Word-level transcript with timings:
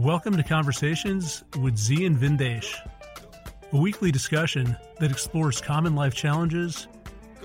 Welcome 0.00 0.34
to 0.38 0.42
Conversations 0.42 1.44
with 1.60 1.76
Zi 1.76 2.06
and 2.06 2.16
Vindesh, 2.16 2.74
a 3.70 3.76
weekly 3.76 4.10
discussion 4.10 4.74
that 4.98 5.10
explores 5.10 5.60
common 5.60 5.94
life 5.94 6.14
challenges 6.14 6.88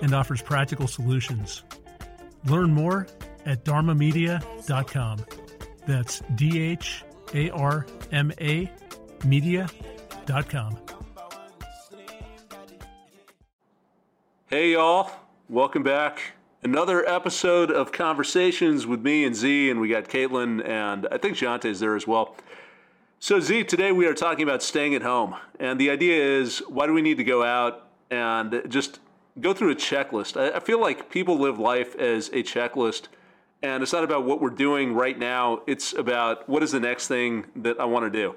and 0.01 0.15
offers 0.15 0.41
practical 0.41 0.87
solutions. 0.87 1.63
Learn 2.45 2.71
more 2.71 3.07
at 3.45 3.65
dharmamedia.com. 3.65 5.25
That's 5.85 6.21
D 6.35 6.61
H 6.63 7.03
A 7.33 7.49
R 7.49 7.85
M 8.13 8.31
A 8.39 8.71
media.com. 9.25 10.77
Hey, 14.47 14.71
y'all. 14.71 15.11
Welcome 15.49 15.83
back. 15.83 16.21
Another 16.65 17.07
episode 17.07 17.69
of 17.69 17.91
Conversations 17.91 18.87
with 18.87 19.01
me 19.01 19.23
and 19.23 19.35
Zi, 19.35 19.69
and 19.69 19.79
we 19.79 19.87
got 19.87 20.05
Caitlin, 20.05 20.67
and 20.67 21.07
I 21.11 21.19
think 21.19 21.37
Jante's 21.37 21.79
there 21.79 21.95
as 21.95 22.07
well. 22.07 22.35
So, 23.19 23.39
Zi, 23.39 23.63
today 23.63 23.91
we 23.91 24.07
are 24.07 24.15
talking 24.15 24.41
about 24.41 24.63
staying 24.63 24.95
at 24.95 25.03
home. 25.03 25.35
And 25.59 25.79
the 25.79 25.91
idea 25.91 26.19
is 26.19 26.63
why 26.67 26.87
do 26.87 26.93
we 26.93 27.03
need 27.03 27.17
to 27.17 27.23
go 27.23 27.43
out 27.43 27.87
and 28.09 28.63
just 28.67 28.99
go 29.39 29.53
through 29.53 29.73
a 29.73 29.75
checklist? 29.75 30.37
I, 30.41 30.59
feel 30.59 30.81
like 30.81 31.11
people 31.11 31.37
live 31.37 31.59
life 31.59 31.95
as 31.97 32.29
a 32.29 32.41
checklist, 32.41 33.09
and 33.61 33.83
it's 33.83 33.93
not 33.93 34.03
about 34.03 34.25
what 34.25 34.41
we're 34.41 34.49
doing 34.49 34.95
right 34.95 35.19
now, 35.19 35.61
it's 35.67 35.93
about 35.93 36.49
what 36.49 36.63
is 36.63 36.71
the 36.71 36.79
next 36.79 37.07
thing 37.07 37.45
that 37.57 37.79
I 37.79 37.85
want 37.85 38.11
to 38.11 38.19
do. 38.19 38.35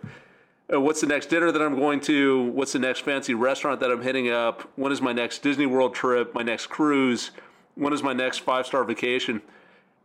Uh, 0.70 0.78
what's 0.78 1.00
the 1.00 1.06
next 1.06 1.30
dinner 1.30 1.50
that 1.50 1.62
I'm 1.62 1.77
going 1.77 2.00
to? 2.00 2.42
What's 2.50 2.74
the 2.74 2.78
next 2.78 3.06
fancy 3.06 3.33
restaurant 3.33 3.80
that 3.80 3.91
I'm 3.91 4.02
hitting 4.02 4.28
up? 4.28 4.70
When 4.77 4.92
is 4.92 5.00
my 5.00 5.14
next 5.14 5.42
Disney 5.42 5.64
World 5.64 5.95
trip? 5.95 6.34
My 6.34 6.42
next 6.42 6.66
cruise? 6.66 7.30
When 7.78 7.92
is 7.92 8.02
my 8.02 8.12
next 8.12 8.38
five 8.38 8.66
star 8.66 8.82
vacation? 8.82 9.41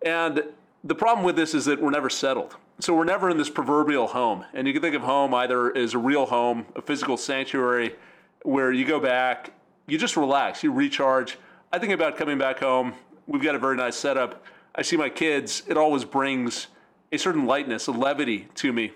And 0.06 0.44
the 0.84 0.94
problem 0.94 1.26
with 1.26 1.36
this 1.36 1.56
is 1.56 1.66
that 1.66 1.82
we're 1.82 1.90
never 1.90 2.10
settled. 2.10 2.56
So 2.80 2.94
we're 2.94 3.04
never 3.04 3.32
in 3.32 3.38
this 3.38 3.50
proverbial 3.50 4.08
home. 4.08 4.46
And 4.54 4.68
you 4.68 4.74
can 4.74 4.82
think 4.82 4.96
of 4.96 5.02
home 5.02 5.34
either 5.34 5.76
as 5.76 5.96
a 5.96 5.98
real 5.98 6.28
home, 6.28 6.68
a 6.76 6.84
physical 6.84 7.18
sanctuary 7.18 7.96
where 8.44 8.72
you 8.72 8.86
go 8.86 9.00
back, 9.00 9.54
you 9.88 9.98
just 9.98 10.16
relax, 10.16 10.62
you 10.62 10.72
recharge. 10.72 11.40
I 11.72 11.80
think 11.80 11.94
about 11.94 12.16
coming 12.16 12.38
back 12.38 12.60
home. 12.60 12.94
We've 13.26 13.42
got 13.42 13.56
a 13.56 13.60
very 13.60 13.76
nice 13.76 13.96
setup. 13.96 14.46
I 14.76 14.84
see 14.84 14.98
my 14.98 15.10
kids, 15.10 15.64
it 15.68 15.78
always 15.78 16.06
brings 16.06 16.68
a 17.12 17.18
certain 17.18 17.46
lightness, 17.46 17.88
a 17.88 17.92
levity 17.92 18.50
to 18.56 18.72
me. 18.72 18.92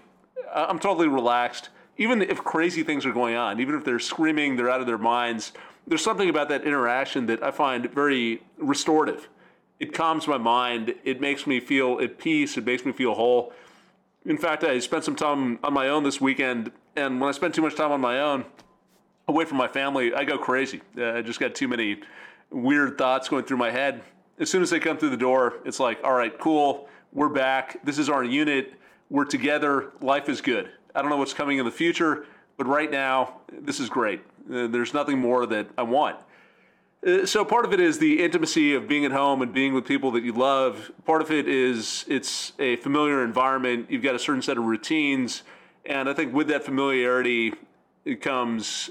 I'm 0.53 0.79
totally 0.79 1.07
relaxed. 1.07 1.69
Even 1.97 2.21
if 2.21 2.43
crazy 2.43 2.83
things 2.83 3.07
are 3.07 3.13
going 3.13 3.35
on, 3.35 3.59
even 3.59 3.73
if 3.73 3.83
they're 3.83 3.99
screaming, 3.99 4.55
they're 4.55 4.69
out 4.69 4.81
of 4.81 4.87
their 4.87 4.97
minds, 4.99 5.53
there's 5.87 6.03
something 6.03 6.29
about 6.29 6.49
that 6.49 6.65
interaction 6.65 7.25
that 7.27 7.41
I 7.41 7.51
find 7.51 7.89
very 7.89 8.43
restorative. 8.57 9.29
It 9.79 9.93
calms 9.93 10.27
my 10.27 10.37
mind. 10.37 10.93
It 11.03 11.21
makes 11.21 11.47
me 11.47 11.59
feel 11.59 11.99
at 12.01 12.17
peace. 12.17 12.57
It 12.57 12.65
makes 12.65 12.85
me 12.85 12.91
feel 12.91 13.13
whole. 13.13 13.53
In 14.25 14.37
fact, 14.37 14.63
I 14.63 14.79
spent 14.79 15.05
some 15.05 15.15
time 15.15 15.59
on 15.63 15.73
my 15.73 15.87
own 15.87 16.03
this 16.03 16.19
weekend, 16.19 16.71
and 16.95 17.21
when 17.21 17.29
I 17.29 17.31
spend 17.31 17.53
too 17.53 17.61
much 17.61 17.75
time 17.75 17.91
on 17.91 18.01
my 18.01 18.19
own, 18.19 18.45
away 19.27 19.45
from 19.45 19.57
my 19.57 19.67
family, 19.67 20.13
I 20.13 20.25
go 20.25 20.37
crazy. 20.37 20.81
Uh, 20.97 21.13
I 21.13 21.21
just 21.21 21.39
got 21.39 21.55
too 21.55 21.67
many 21.67 22.01
weird 22.49 22.97
thoughts 22.97 23.29
going 23.29 23.45
through 23.45 23.57
my 23.57 23.71
head. 23.71 24.01
As 24.39 24.49
soon 24.49 24.61
as 24.61 24.69
they 24.69 24.79
come 24.79 24.97
through 24.97 25.11
the 25.11 25.17
door, 25.17 25.55
it's 25.63 25.79
like, 25.79 25.99
all 26.03 26.13
right, 26.13 26.37
cool, 26.39 26.89
we're 27.13 27.29
back. 27.29 27.83
This 27.85 27.97
is 27.97 28.09
our 28.09 28.23
unit. 28.23 28.73
We're 29.09 29.25
together. 29.25 29.91
Life 30.01 30.27
is 30.27 30.41
good. 30.41 30.69
I 30.93 31.01
don't 31.01 31.09
know 31.09 31.17
what's 31.17 31.33
coming 31.33 31.59
in 31.59 31.65
the 31.65 31.71
future, 31.71 32.25
but 32.57 32.67
right 32.67 32.89
now, 32.89 33.35
this 33.51 33.79
is 33.79 33.89
great. 33.89 34.21
Uh, 34.51 34.67
there's 34.67 34.93
nothing 34.93 35.19
more 35.19 35.45
that 35.45 35.67
I 35.77 35.83
want. 35.83 36.17
Uh, 37.05 37.25
so 37.25 37.45
part 37.45 37.63
of 37.63 37.73
it 37.73 37.79
is 37.79 37.99
the 37.99 38.23
intimacy 38.23 38.73
of 38.73 38.87
being 38.87 39.05
at 39.05 39.11
home 39.11 39.41
and 39.41 39.53
being 39.53 39.73
with 39.73 39.85
people 39.85 40.11
that 40.11 40.23
you 40.23 40.33
love. 40.33 40.91
Part 41.05 41.21
of 41.21 41.31
it 41.31 41.47
is 41.47 42.03
it's 42.07 42.53
a 42.57 42.77
familiar 42.77 43.23
environment. 43.23 43.87
You've 43.89 44.03
got 44.03 44.15
a 44.15 44.19
certain 44.19 44.41
set 44.41 44.57
of 44.57 44.63
routines, 44.63 45.43
and 45.85 46.09
I 46.09 46.13
think 46.13 46.33
with 46.33 46.47
that 46.47 46.63
familiarity 46.63 47.53
it 48.03 48.21
comes 48.21 48.89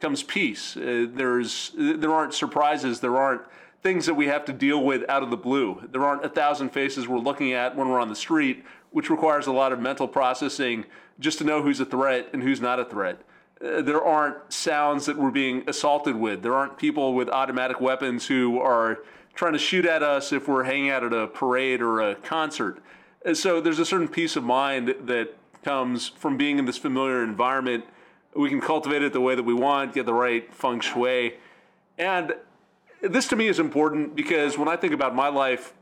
comes 0.00 0.22
peace. 0.22 0.76
Uh, 0.76 1.06
there's 1.12 1.72
there 1.76 2.12
aren't 2.12 2.34
surprises. 2.34 3.00
There 3.00 3.16
aren't 3.16 3.42
things 3.82 4.06
that 4.06 4.14
we 4.14 4.26
have 4.26 4.44
to 4.44 4.52
deal 4.52 4.82
with 4.82 5.08
out 5.08 5.22
of 5.22 5.30
the 5.30 5.36
blue. 5.36 5.82
There 5.90 6.04
aren't 6.04 6.24
a 6.24 6.28
thousand 6.28 6.70
faces 6.70 7.08
we're 7.08 7.18
looking 7.18 7.52
at 7.52 7.76
when 7.76 7.88
we're 7.88 8.00
on 8.00 8.08
the 8.08 8.16
street, 8.16 8.64
which 8.90 9.10
requires 9.10 9.46
a 9.46 9.52
lot 9.52 9.72
of 9.72 9.80
mental 9.80 10.08
processing 10.08 10.84
just 11.20 11.38
to 11.38 11.44
know 11.44 11.62
who's 11.62 11.80
a 11.80 11.84
threat 11.84 12.28
and 12.32 12.42
who's 12.42 12.60
not 12.60 12.78
a 12.78 12.84
threat. 12.84 13.20
Uh, 13.60 13.82
there 13.82 14.02
aren't 14.02 14.52
sounds 14.52 15.06
that 15.06 15.16
we're 15.16 15.30
being 15.30 15.64
assaulted 15.68 16.16
with. 16.16 16.42
There 16.42 16.54
aren't 16.54 16.78
people 16.78 17.14
with 17.14 17.28
automatic 17.28 17.80
weapons 17.80 18.26
who 18.26 18.60
are 18.60 19.00
trying 19.34 19.52
to 19.52 19.58
shoot 19.58 19.84
at 19.84 20.02
us 20.02 20.32
if 20.32 20.48
we're 20.48 20.64
hanging 20.64 20.90
out 20.90 21.04
at 21.04 21.12
a 21.12 21.26
parade 21.26 21.80
or 21.80 22.00
a 22.00 22.14
concert. 22.16 22.78
And 23.24 23.36
so 23.36 23.60
there's 23.60 23.78
a 23.78 23.84
certain 23.84 24.08
peace 24.08 24.36
of 24.36 24.44
mind 24.44 24.94
that 25.02 25.36
comes 25.64 26.08
from 26.08 26.36
being 26.36 26.58
in 26.58 26.64
this 26.64 26.78
familiar 26.78 27.22
environment. 27.22 27.84
We 28.34 28.48
can 28.48 28.60
cultivate 28.60 29.02
it 29.02 29.12
the 29.12 29.20
way 29.20 29.34
that 29.34 29.42
we 29.42 29.54
want, 29.54 29.94
get 29.94 30.06
the 30.06 30.14
right 30.14 30.52
feng 30.54 30.80
shui. 30.80 31.34
And 31.96 32.34
this 33.00 33.26
to 33.28 33.36
me 33.36 33.48
is 33.48 33.58
important 33.58 34.14
because 34.14 34.56
when 34.56 34.68
I 34.68 34.76
think 34.76 34.92
about 34.92 35.14
my 35.14 35.28
life, 35.28 35.74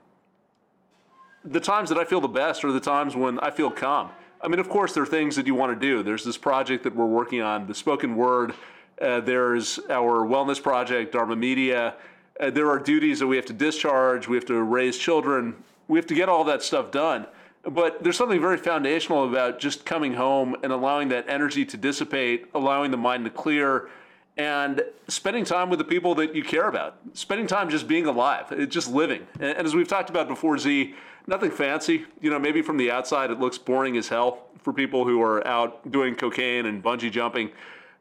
the 1.47 1.61
times 1.61 1.89
that 1.89 1.99
I 1.99 2.05
feel 2.05 2.21
the 2.21 2.29
best 2.29 2.65
are 2.65 2.73
the 2.73 2.81
times 2.81 3.15
when 3.15 3.39
I 3.41 3.51
feel 3.51 3.71
calm. 3.71 4.11
I 4.41 4.49
mean, 4.49 4.59
of 4.59 4.69
course, 4.69 4.93
there 4.93 5.03
are 5.03 5.07
things 5.07 5.37
that 5.37 5.47
you 5.47 5.55
want 5.55 5.79
to 5.79 5.87
do. 5.87 6.03
There's 6.03 6.25
this 6.25 6.37
project 6.37 6.84
that 6.84 6.95
we're 6.95 7.07
working 7.07 7.41
on, 7.41 7.67
the 7.67 7.75
spoken 7.75 8.17
word. 8.17 8.55
Uh, 9.01 9.21
there's 9.21 9.79
our 9.89 10.27
wellness 10.27 10.62
project, 10.62 11.12
Dharma 11.12 11.37
Media. 11.37 11.95
Uh, 12.39 12.51
there 12.51 12.71
are 12.71 12.79
duties 12.79 13.19
that 13.21 13.27
we 13.27 13.37
have 13.37 13.47
to 13.47 13.53
discharge. 13.53 14.29
We 14.29 14.37
have 14.37 14.45
to 14.47 14.62
raise 14.62 14.99
children. 14.99 15.55
We 15.89 15.99
have 15.99 16.07
to 16.09 16.15
get 16.15 16.29
all 16.29 16.45
that 16.45 16.62
stuff 16.62 16.91
done. 16.91 17.27
But 17.63 18.03
there's 18.03 18.17
something 18.17 18.41
very 18.41 18.59
foundational 18.59 19.28
about 19.28 19.59
just 19.59 19.84
coming 19.84 20.15
home 20.15 20.57
and 20.63 20.73
allowing 20.73 21.09
that 21.09 21.28
energy 21.28 21.65
to 21.65 21.77
dissipate, 21.77 22.47
allowing 22.55 22.91
the 22.91 22.97
mind 22.97 23.25
to 23.25 23.31
clear, 23.31 23.89
and 24.37 24.83
spending 25.09 25.45
time 25.45 25.71
with 25.71 25.78
the 25.78 25.84
people 25.84 26.15
that 26.17 26.34
you 26.34 26.45
care 26.45 26.69
about. 26.69 26.99
Spending 27.15 27.47
time 27.47 27.71
just 27.71 27.89
being 27.89 28.07
alive, 28.07 28.69
just 28.69 28.91
living. 28.91 29.27
And, 29.34 29.57
and 29.57 29.67
as 29.67 29.75
we've 29.75 29.89
talked 29.89 30.11
about 30.11 30.28
before, 30.28 30.59
Zi, 30.59 30.95
nothing 31.27 31.51
fancy. 31.51 32.05
You 32.21 32.31
know, 32.31 32.39
maybe 32.39 32.63
from 32.63 32.77
the 32.77 32.91
outside 32.91 33.31
it 33.31 33.41
looks 33.41 33.59
boring 33.59 33.97
as 33.97 34.09
hell 34.09 34.45
for 34.63 34.73
people 34.73 35.05
who 35.05 35.23
are 35.23 35.47
out 35.47 35.91
doing 35.91 36.15
cocaine 36.15 36.67
and 36.67 36.83
bungee 36.83 37.11
jumping, 37.11 37.51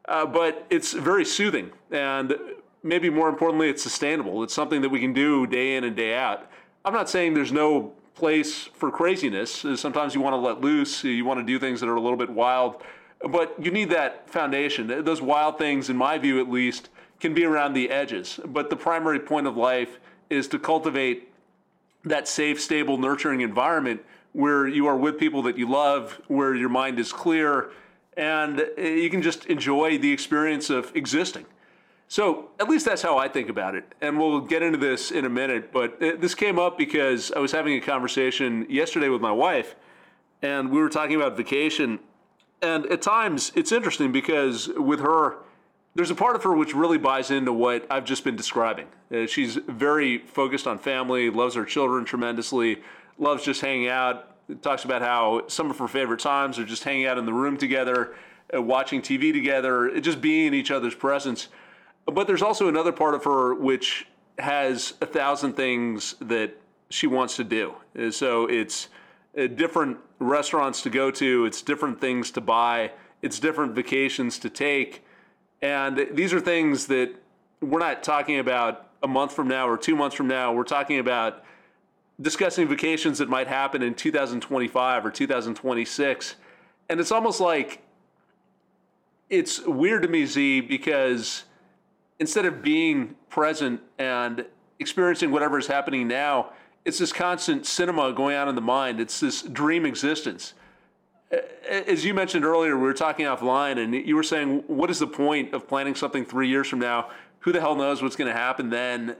uh, 0.08 0.26
but 0.26 0.66
it's 0.70 0.92
very 0.92 1.24
soothing 1.24 1.70
and 1.90 2.36
maybe 2.86 3.10
more 3.10 3.28
importantly, 3.28 3.68
it's 3.68 3.82
sustainable. 3.82 4.42
It's 4.42 4.54
something 4.54 4.80
that 4.82 4.88
we 4.88 5.00
can 5.00 5.12
do 5.12 5.46
day 5.46 5.76
in 5.76 5.84
and 5.84 5.96
day 5.96 6.14
out. 6.14 6.50
I'm 6.84 6.92
not 6.92 7.10
saying 7.10 7.34
there's 7.34 7.52
no 7.52 7.92
place 8.14 8.64
for 8.74 8.90
craziness. 8.90 9.66
Sometimes 9.74 10.14
you 10.14 10.20
want 10.20 10.34
to 10.34 10.38
let 10.38 10.60
loose, 10.60 11.04
you 11.04 11.24
want 11.24 11.40
to 11.40 11.44
do 11.44 11.58
things 11.58 11.80
that 11.80 11.88
are 11.88 11.96
a 11.96 12.00
little 12.00 12.16
bit 12.16 12.30
wild, 12.30 12.82
but 13.30 13.54
you 13.62 13.70
need 13.70 13.90
that 13.90 14.30
foundation. 14.30 15.04
Those 15.04 15.20
wild 15.20 15.58
things, 15.58 15.90
in 15.90 15.96
my 15.96 16.16
view 16.16 16.40
at 16.40 16.48
least, 16.48 16.88
can 17.20 17.34
be 17.34 17.44
around 17.44 17.74
the 17.74 17.90
edges. 17.90 18.40
But 18.46 18.70
the 18.70 18.76
primary 18.76 19.20
point 19.20 19.46
of 19.46 19.56
life 19.56 19.98
is 20.30 20.48
to 20.48 20.58
cultivate 20.58 21.32
that 22.06 22.28
safe, 22.28 22.60
stable, 22.60 22.96
nurturing 22.96 23.42
environment 23.42 24.00
where 24.32 24.66
you 24.68 24.86
are 24.86 24.96
with 24.96 25.18
people 25.18 25.42
that 25.42 25.58
you 25.58 25.68
love, 25.68 26.20
where 26.28 26.54
your 26.54 26.68
mind 26.68 26.98
is 26.98 27.12
clear, 27.12 27.70
and 28.16 28.60
eh, 28.78 28.94
you 28.94 29.10
can 29.10 29.22
just 29.22 29.46
enjoy 29.46 29.98
the 29.98 30.12
experience 30.12 30.70
of 30.70 30.94
existing. 30.94 31.44
So, 32.08 32.50
at 32.60 32.68
least 32.68 32.86
that's 32.86 33.02
how 33.02 33.18
I 33.18 33.26
think 33.26 33.48
about 33.48 33.74
it. 33.74 33.94
And 34.00 34.16
we'll 34.18 34.40
get 34.40 34.62
into 34.62 34.78
this 34.78 35.10
in 35.10 35.24
a 35.24 35.28
minute, 35.28 35.72
but 35.72 36.00
eh, 36.00 36.16
this 36.16 36.34
came 36.34 36.58
up 36.58 36.78
because 36.78 37.32
I 37.32 37.40
was 37.40 37.50
having 37.50 37.74
a 37.74 37.80
conversation 37.80 38.66
yesterday 38.68 39.08
with 39.08 39.20
my 39.20 39.32
wife, 39.32 39.74
and 40.42 40.70
we 40.70 40.80
were 40.80 40.88
talking 40.88 41.16
about 41.16 41.36
vacation. 41.36 41.98
And 42.62 42.86
at 42.86 43.02
times, 43.02 43.52
it's 43.54 43.72
interesting 43.72 44.12
because 44.12 44.68
with 44.68 45.00
her, 45.00 45.38
there's 45.96 46.10
a 46.10 46.14
part 46.14 46.36
of 46.36 46.42
her 46.42 46.54
which 46.54 46.74
really 46.74 46.98
buys 46.98 47.30
into 47.30 47.54
what 47.54 47.86
I've 47.90 48.04
just 48.04 48.22
been 48.22 48.36
describing. 48.36 48.86
Uh, 49.10 49.26
she's 49.26 49.56
very 49.56 50.18
focused 50.18 50.66
on 50.66 50.78
family, 50.78 51.30
loves 51.30 51.54
her 51.54 51.64
children 51.64 52.04
tremendously, 52.04 52.82
loves 53.18 53.42
just 53.42 53.62
hanging 53.62 53.88
out. 53.88 54.32
Talks 54.62 54.84
about 54.84 55.00
how 55.00 55.48
some 55.48 55.70
of 55.70 55.78
her 55.78 55.88
favorite 55.88 56.20
times 56.20 56.58
are 56.58 56.66
just 56.66 56.84
hanging 56.84 57.06
out 57.06 57.16
in 57.16 57.24
the 57.24 57.32
room 57.32 57.56
together, 57.56 58.14
uh, 58.54 58.60
watching 58.60 59.00
TV 59.00 59.32
together, 59.32 59.98
just 60.00 60.20
being 60.20 60.48
in 60.48 60.54
each 60.54 60.70
other's 60.70 60.94
presence. 60.94 61.48
But 62.04 62.26
there's 62.26 62.42
also 62.42 62.68
another 62.68 62.92
part 62.92 63.14
of 63.14 63.24
her 63.24 63.54
which 63.54 64.06
has 64.38 64.92
a 65.00 65.06
thousand 65.06 65.54
things 65.54 66.14
that 66.20 66.54
she 66.90 67.06
wants 67.06 67.36
to 67.36 67.44
do. 67.44 67.74
Uh, 67.98 68.10
so 68.10 68.44
it's 68.46 68.88
uh, 69.36 69.46
different 69.46 69.96
restaurants 70.18 70.82
to 70.82 70.90
go 70.90 71.10
to, 71.10 71.46
it's 71.46 71.62
different 71.62 72.02
things 72.02 72.30
to 72.32 72.42
buy, 72.42 72.92
it's 73.22 73.40
different 73.40 73.74
vacations 73.74 74.38
to 74.40 74.50
take 74.50 75.02
and 75.62 76.08
these 76.12 76.32
are 76.32 76.40
things 76.40 76.86
that 76.86 77.14
we're 77.60 77.78
not 77.78 78.02
talking 78.02 78.38
about 78.38 78.88
a 79.02 79.08
month 79.08 79.32
from 79.32 79.48
now 79.48 79.68
or 79.68 79.76
two 79.76 79.96
months 79.96 80.16
from 80.16 80.28
now. 80.28 80.52
We're 80.52 80.64
talking 80.64 80.98
about 80.98 81.42
discussing 82.20 82.68
vacations 82.68 83.18
that 83.18 83.28
might 83.28 83.46
happen 83.46 83.82
in 83.82 83.94
2025 83.94 85.06
or 85.06 85.10
2026. 85.10 86.36
And 86.88 87.00
it's 87.00 87.12
almost 87.12 87.40
like 87.40 87.82
it's 89.28 89.60
weird 89.60 90.02
to 90.02 90.08
me, 90.08 90.24
Zi, 90.24 90.60
because 90.60 91.44
instead 92.18 92.46
of 92.46 92.62
being 92.62 93.16
present 93.28 93.80
and 93.98 94.46
experiencing 94.78 95.30
whatever 95.30 95.58
is 95.58 95.66
happening 95.66 96.08
now, 96.08 96.52
it's 96.84 96.98
this 96.98 97.12
constant 97.12 97.66
cinema 97.66 98.12
going 98.12 98.36
on 98.36 98.48
in 98.48 98.54
the 98.54 98.60
mind. 98.60 99.00
It's 99.00 99.18
this 99.18 99.42
dream 99.42 99.84
existence. 99.84 100.54
As 101.68 102.04
you 102.04 102.14
mentioned 102.14 102.44
earlier, 102.44 102.76
we 102.76 102.82
were 102.82 102.94
talking 102.94 103.26
offline, 103.26 103.82
and 103.82 103.94
you 103.94 104.16
were 104.16 104.22
saying, 104.22 104.64
what 104.66 104.90
is 104.90 104.98
the 104.98 105.06
point 105.06 105.54
of 105.54 105.66
planning 105.66 105.94
something 105.94 106.24
three 106.24 106.48
years 106.48 106.68
from 106.68 106.78
now? 106.78 107.10
Who 107.40 107.52
the 107.52 107.60
hell 107.60 107.74
knows 107.76 108.02
what's 108.02 108.16
going 108.16 108.32
to 108.32 108.38
happen 108.38 108.70
then? 108.70 109.16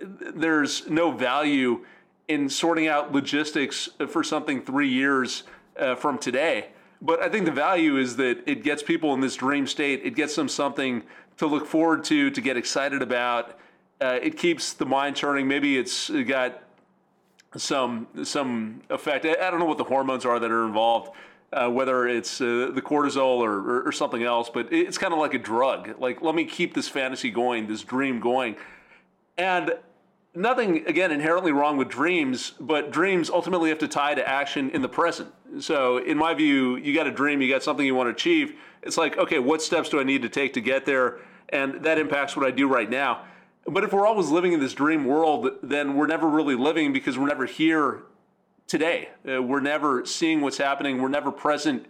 There's 0.00 0.88
no 0.88 1.10
value 1.10 1.84
in 2.28 2.48
sorting 2.48 2.88
out 2.88 3.12
logistics 3.12 3.88
for 4.08 4.22
something 4.22 4.62
three 4.62 4.88
years 4.88 5.44
uh, 5.78 5.94
from 5.94 6.18
today. 6.18 6.68
But 7.00 7.22
I 7.22 7.28
think 7.28 7.46
the 7.46 7.52
value 7.52 7.96
is 7.96 8.16
that 8.16 8.42
it 8.46 8.62
gets 8.64 8.82
people 8.82 9.14
in 9.14 9.20
this 9.20 9.36
dream 9.36 9.66
state. 9.66 10.02
It 10.04 10.14
gets 10.14 10.34
them 10.34 10.48
something 10.48 11.04
to 11.36 11.46
look 11.46 11.66
forward 11.66 12.04
to, 12.04 12.30
to 12.30 12.40
get 12.40 12.56
excited 12.56 13.02
about. 13.02 13.58
Uh, 14.00 14.18
it 14.20 14.36
keeps 14.36 14.72
the 14.72 14.86
mind 14.86 15.16
turning. 15.16 15.46
Maybe 15.46 15.78
it's 15.78 16.10
got 16.10 16.62
some 17.58 18.06
some 18.24 18.82
effect. 18.88 19.24
I, 19.24 19.34
I 19.46 19.50
don't 19.50 19.60
know 19.60 19.66
what 19.66 19.78
the 19.78 19.84
hormones 19.84 20.24
are 20.24 20.38
that 20.38 20.50
are 20.50 20.66
involved, 20.66 21.10
uh, 21.52 21.68
whether 21.68 22.06
it's 22.06 22.40
uh, 22.40 22.70
the 22.74 22.82
cortisol 22.82 23.38
or, 23.38 23.58
or, 23.58 23.82
or, 23.88 23.92
something 23.92 24.22
else, 24.22 24.50
but 24.50 24.72
it's 24.72 24.98
kind 24.98 25.12
of 25.12 25.18
like 25.18 25.34
a 25.34 25.38
drug. 25.38 25.94
Like, 25.98 26.20
let 26.20 26.34
me 26.34 26.44
keep 26.44 26.74
this 26.74 26.88
fantasy 26.88 27.30
going, 27.30 27.66
this 27.66 27.82
dream 27.82 28.20
going. 28.20 28.56
And 29.36 29.74
nothing, 30.34 30.86
again, 30.86 31.10
inherently 31.10 31.52
wrong 31.52 31.76
with 31.76 31.88
dreams, 31.88 32.52
but 32.60 32.90
dreams 32.90 33.30
ultimately 33.30 33.70
have 33.70 33.78
to 33.78 33.88
tie 33.88 34.14
to 34.14 34.28
action 34.28 34.70
in 34.70 34.82
the 34.82 34.88
present. 34.88 35.32
So, 35.60 35.98
in 35.98 36.18
my 36.18 36.34
view, 36.34 36.76
you 36.76 36.94
got 36.94 37.06
a 37.06 37.10
dream, 37.10 37.40
you 37.40 37.50
got 37.50 37.62
something 37.62 37.86
you 37.86 37.94
want 37.94 38.08
to 38.08 38.12
achieve. 38.12 38.54
It's 38.82 38.96
like, 38.96 39.16
okay, 39.16 39.38
what 39.38 39.62
steps 39.62 39.88
do 39.88 40.00
I 40.00 40.04
need 40.04 40.22
to 40.22 40.28
take 40.28 40.52
to 40.54 40.60
get 40.60 40.84
there? 40.84 41.18
And 41.48 41.82
that 41.84 41.98
impacts 41.98 42.36
what 42.36 42.46
I 42.46 42.50
do 42.50 42.68
right 42.68 42.88
now. 42.88 43.24
But 43.70 43.84
if 43.84 43.92
we're 43.92 44.06
always 44.06 44.30
living 44.30 44.52
in 44.52 44.60
this 44.60 44.72
dream 44.72 45.04
world, 45.04 45.50
then 45.62 45.94
we're 45.94 46.06
never 46.06 46.26
really 46.26 46.54
living 46.54 46.92
because 46.92 47.18
we're 47.18 47.28
never 47.28 47.44
here 47.44 48.02
today. 48.66 49.10
Uh, 49.28 49.42
we're 49.42 49.60
never 49.60 50.06
seeing 50.06 50.40
what's 50.40 50.56
happening. 50.56 51.02
We're 51.02 51.08
never 51.08 51.30
present 51.30 51.86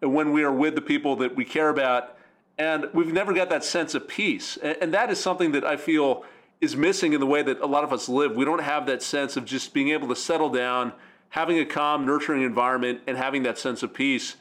when 0.00 0.32
we 0.32 0.42
are 0.42 0.52
with 0.52 0.74
the 0.74 0.82
people 0.82 1.16
that 1.16 1.34
we 1.34 1.46
care 1.46 1.70
about. 1.70 2.18
And 2.58 2.86
we've 2.92 3.12
never 3.12 3.32
got 3.32 3.48
that 3.50 3.64
sense 3.64 3.94
of 3.94 4.06
peace. 4.06 4.58
And, 4.58 4.76
and 4.82 4.94
that 4.94 5.10
is 5.10 5.18
something 5.18 5.52
that 5.52 5.64
I 5.64 5.76
feel 5.76 6.24
is 6.60 6.76
missing 6.76 7.14
in 7.14 7.20
the 7.20 7.26
way 7.26 7.42
that 7.42 7.60
a 7.60 7.66
lot 7.66 7.84
of 7.84 7.92
us 7.92 8.08
live. 8.08 8.36
We 8.36 8.44
don't 8.44 8.62
have 8.62 8.86
that 8.86 9.02
sense 9.02 9.36
of 9.36 9.46
just 9.46 9.72
being 9.72 9.88
able 9.90 10.08
to 10.08 10.16
settle 10.16 10.50
down, 10.50 10.92
having 11.30 11.58
a 11.58 11.64
calm, 11.64 12.04
nurturing 12.04 12.42
environment, 12.42 13.00
and 13.06 13.16
having 13.16 13.42
that 13.44 13.58
sense 13.58 13.82
of 13.82 13.94
peace. 13.94 14.36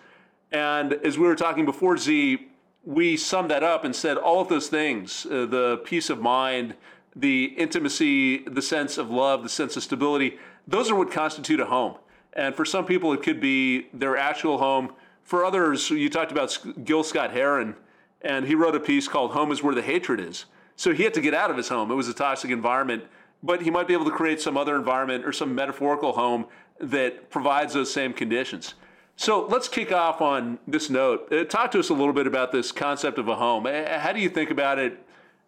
And 0.52 0.94
as 0.94 1.18
we 1.18 1.28
were 1.28 1.36
talking 1.36 1.66
before, 1.66 1.98
Zi, 1.98 2.50
we 2.86 3.18
summed 3.18 3.50
that 3.52 3.64
up 3.64 3.84
and 3.84 3.96
said 3.96 4.18
all 4.18 4.42
of 4.42 4.50
those 4.50 4.68
things 4.68 5.26
uh, 5.26 5.46
the 5.46 5.82
peace 5.86 6.10
of 6.10 6.20
mind, 6.20 6.76
the 7.16 7.46
intimacy, 7.58 8.40
the 8.40 8.62
sense 8.62 8.98
of 8.98 9.10
love, 9.10 9.44
the 9.44 9.50
sense 9.50 9.78
of 9.78 9.84
stability 9.84 10.38
those 10.68 10.90
are 10.90 10.96
what 10.96 11.12
constitute 11.12 11.60
a 11.60 11.66
home. 11.66 11.96
And 12.34 12.56
for 12.56 12.66
some 12.66 12.86
people, 12.86 13.14
it 13.14 13.22
could 13.22 13.40
be 13.40 13.88
their 13.94 14.18
actual 14.18 14.58
home. 14.58 14.94
For 15.24 15.46
others, 15.46 15.90
you 15.90 16.10
talked 16.10 16.32
about 16.32 16.58
Gil 16.84 17.04
Scott 17.04 17.32
Heron, 17.32 17.76
and 18.22 18.46
he 18.46 18.56
wrote 18.56 18.76
a 18.76 18.80
piece 18.80 19.08
called 19.08 19.32
Home 19.32 19.52
is 19.52 19.62
Where 19.62 19.76
the 19.76 19.82
Hatred 19.82 20.20
Is. 20.20 20.46
So 20.76 20.94
he 20.94 21.04
had 21.04 21.14
to 21.14 21.22
get 21.22 21.34
out 21.34 21.52
of 21.52 21.58
his 21.58 21.70
home. 21.70 21.92
It 21.92 21.96
was 21.96 22.08
a 22.08 22.14
toxic 22.14 22.50
environment, 22.50 23.04
but 23.44 23.62
he 23.62 23.70
might 23.70 23.88
be 23.88 23.94
able 23.94 24.06
to 24.06 24.12
create 24.12 24.42
some 24.42 24.58
other 24.58 24.76
environment 24.76 25.26
or 25.26 25.32
some 25.32 25.54
metaphorical 25.54 26.14
home 26.14 26.46
that 26.80 27.30
provides 27.30 27.74
those 27.74 27.94
same 27.94 28.14
conditions. 28.14 28.74
So 29.16 29.46
let's 29.46 29.68
kick 29.68 29.92
off 29.92 30.22
on 30.22 30.60
this 30.68 30.90
note. 30.90 31.32
Uh, 31.32 31.44
talk 31.44 31.72
to 31.72 31.80
us 31.80 31.90
a 31.90 31.94
little 31.94 32.14
bit 32.14 32.28
about 32.28 32.52
this 32.52 32.72
concept 32.72 33.18
of 33.18 33.28
a 33.28 33.36
home. 33.36 33.66
How 33.66 34.12
do 34.12 34.20
you 34.20 34.30
think 34.30 34.50
about 34.50 34.80
it? 34.80 35.00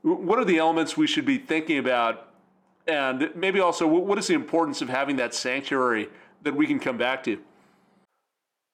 What 0.04 0.38
are 0.38 0.46
the 0.46 0.60
elements 0.60 0.96
we 0.96 1.08
should 1.08 1.26
be 1.26 1.38
thinking 1.38 1.80
about? 1.80 2.30
And 2.88 3.32
maybe 3.36 3.60
also, 3.60 3.88
what 3.88 4.20
is 4.20 4.28
the 4.28 4.36
importance 4.36 4.82
of 4.82 4.90
having 4.90 5.16
that 5.16 5.34
sanctuary 5.34 6.10
that 6.44 6.56
we 6.56 6.68
can 6.68 6.80
come 6.80 6.98
back 6.98 7.24
to? 7.24 7.40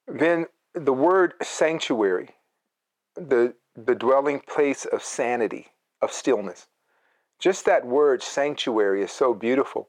Then 0.07 0.47
the 0.73 0.91
word 0.91 1.35
sanctuary, 1.41 2.31
the, 3.15 3.53
the 3.75 3.95
dwelling 3.95 4.41
place 4.41 4.83
of 4.85 5.01
sanity, 5.01 5.67
of 6.01 6.11
stillness. 6.11 6.67
Just 7.39 7.65
that 7.65 7.85
word 7.85 8.21
sanctuary 8.21 9.01
is 9.01 9.11
so 9.11 9.33
beautiful. 9.33 9.87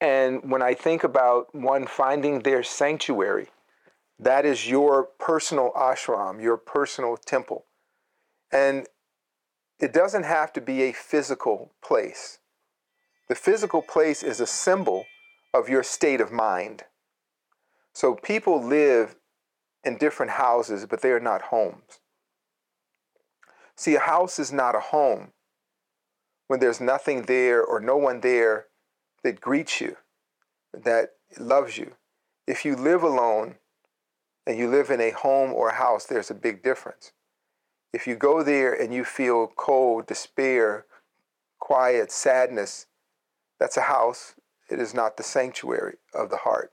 And 0.00 0.50
when 0.50 0.60
I 0.60 0.74
think 0.74 1.02
about 1.02 1.54
one 1.54 1.86
finding 1.86 2.40
their 2.40 2.62
sanctuary, 2.62 3.48
that 4.18 4.44
is 4.44 4.68
your 4.68 5.04
personal 5.18 5.72
ashram, 5.76 6.42
your 6.42 6.56
personal 6.56 7.16
temple. 7.16 7.66
And 8.52 8.86
it 9.80 9.92
doesn't 9.92 10.22
have 10.24 10.52
to 10.54 10.60
be 10.60 10.82
a 10.82 10.92
physical 10.92 11.72
place. 11.82 12.38
The 13.28 13.34
physical 13.34 13.82
place 13.82 14.22
is 14.22 14.40
a 14.40 14.46
symbol 14.46 15.04
of 15.52 15.68
your 15.68 15.82
state 15.82 16.20
of 16.20 16.32
mind. 16.32 16.84
So 17.92 18.14
people 18.14 18.62
live 18.62 19.16
in 19.84 19.98
different 19.98 20.32
houses, 20.32 20.86
but 20.86 21.02
they 21.02 21.10
are 21.10 21.20
not 21.20 21.42
homes. 21.42 22.00
See, 23.76 23.94
a 23.94 24.00
house 24.00 24.38
is 24.38 24.52
not 24.52 24.74
a 24.74 24.80
home 24.80 25.32
when 26.46 26.60
there's 26.60 26.80
nothing 26.80 27.22
there 27.22 27.62
or 27.62 27.80
no 27.80 27.96
one 27.96 28.20
there 28.20 28.66
that 29.22 29.40
greets 29.40 29.80
you, 29.80 29.96
that 30.72 31.10
loves 31.38 31.78
you. 31.78 31.92
If 32.46 32.64
you 32.64 32.76
live 32.76 33.02
alone 33.02 33.56
and 34.46 34.58
you 34.58 34.68
live 34.68 34.90
in 34.90 35.00
a 35.00 35.10
home 35.10 35.52
or 35.52 35.70
a 35.70 35.74
house, 35.74 36.04
there's 36.04 36.30
a 36.30 36.34
big 36.34 36.62
difference. 36.62 37.12
If 37.92 38.06
you 38.06 38.16
go 38.16 38.42
there 38.42 38.72
and 38.72 38.92
you 38.92 39.04
feel 39.04 39.46
cold, 39.56 40.06
despair, 40.06 40.86
quiet, 41.58 42.10
sadness, 42.10 42.86
that's 43.58 43.76
a 43.76 43.82
house. 43.82 44.34
It 44.68 44.80
is 44.80 44.94
not 44.94 45.16
the 45.16 45.22
sanctuary 45.22 45.96
of 46.12 46.30
the 46.30 46.38
heart. 46.38 46.72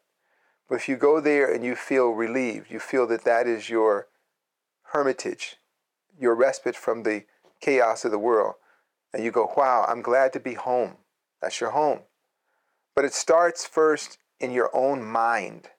But 0.67 0.75
if 0.75 0.89
you 0.89 0.95
go 0.95 1.19
there 1.19 1.53
and 1.53 1.63
you 1.63 1.75
feel 1.75 2.09
relieved, 2.09 2.71
you 2.71 2.79
feel 2.79 3.05
that 3.07 3.23
that 3.25 3.47
is 3.47 3.69
your 3.69 4.07
hermitage, 4.83 5.57
your 6.19 6.35
respite 6.35 6.75
from 6.75 7.03
the 7.03 7.25
chaos 7.59 8.03
of 8.03 8.11
the 8.11 8.19
world, 8.19 8.55
and 9.13 9.23
you 9.23 9.31
go, 9.31 9.51
wow, 9.55 9.85
I'm 9.87 10.01
glad 10.01 10.33
to 10.33 10.39
be 10.39 10.53
home. 10.53 10.95
That's 11.41 11.59
your 11.59 11.71
home. 11.71 11.99
But 12.95 13.05
it 13.05 13.13
starts 13.13 13.65
first 13.65 14.17
in 14.39 14.51
your 14.51 14.69
own 14.73 15.03
mind, 15.03 15.69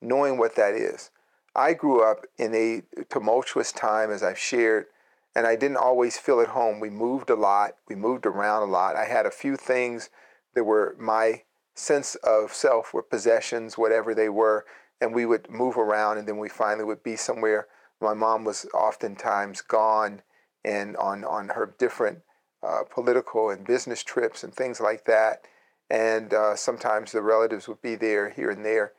knowing 0.00 0.38
what 0.38 0.56
that 0.56 0.74
is. 0.74 1.10
I 1.54 1.74
grew 1.74 2.02
up 2.02 2.24
in 2.36 2.54
a 2.54 2.82
tumultuous 3.08 3.72
time, 3.72 4.10
as 4.10 4.22
I've 4.22 4.38
shared, 4.38 4.86
and 5.34 5.46
I 5.46 5.56
didn't 5.56 5.76
always 5.76 6.18
feel 6.18 6.40
at 6.40 6.48
home. 6.48 6.80
We 6.80 6.90
moved 6.90 7.30
a 7.30 7.34
lot, 7.34 7.76
we 7.88 7.94
moved 7.94 8.26
around 8.26 8.62
a 8.62 8.70
lot. 8.70 8.96
I 8.96 9.06
had 9.06 9.26
a 9.26 9.30
few 9.30 9.56
things 9.56 10.10
that 10.54 10.64
were 10.64 10.96
my 10.98 11.42
sense 11.74 12.14
of 12.16 12.52
self, 12.52 12.92
were 12.92 13.02
possessions, 13.02 13.78
whatever 13.78 14.14
they 14.14 14.28
were, 14.28 14.66
and 15.00 15.14
we 15.14 15.26
would 15.26 15.50
move 15.50 15.76
around, 15.76 16.18
and 16.18 16.26
then 16.26 16.38
we 16.38 16.48
finally 16.48 16.84
would 16.84 17.02
be 17.02 17.16
somewhere. 17.16 17.66
My 18.00 18.14
mom 18.14 18.44
was 18.44 18.66
oftentimes 18.74 19.60
gone 19.60 20.22
and 20.64 20.96
on, 20.96 21.24
on 21.24 21.50
her 21.50 21.74
different 21.78 22.20
uh, 22.62 22.82
political 22.90 23.50
and 23.50 23.64
business 23.64 24.02
trips 24.02 24.42
and 24.42 24.54
things 24.54 24.80
like 24.80 25.04
that. 25.04 25.42
And 25.90 26.34
uh, 26.34 26.56
sometimes 26.56 27.12
the 27.12 27.22
relatives 27.22 27.68
would 27.68 27.80
be 27.80 27.94
there 27.94 28.30
here 28.30 28.50
and 28.50 28.64
there. 28.64 28.92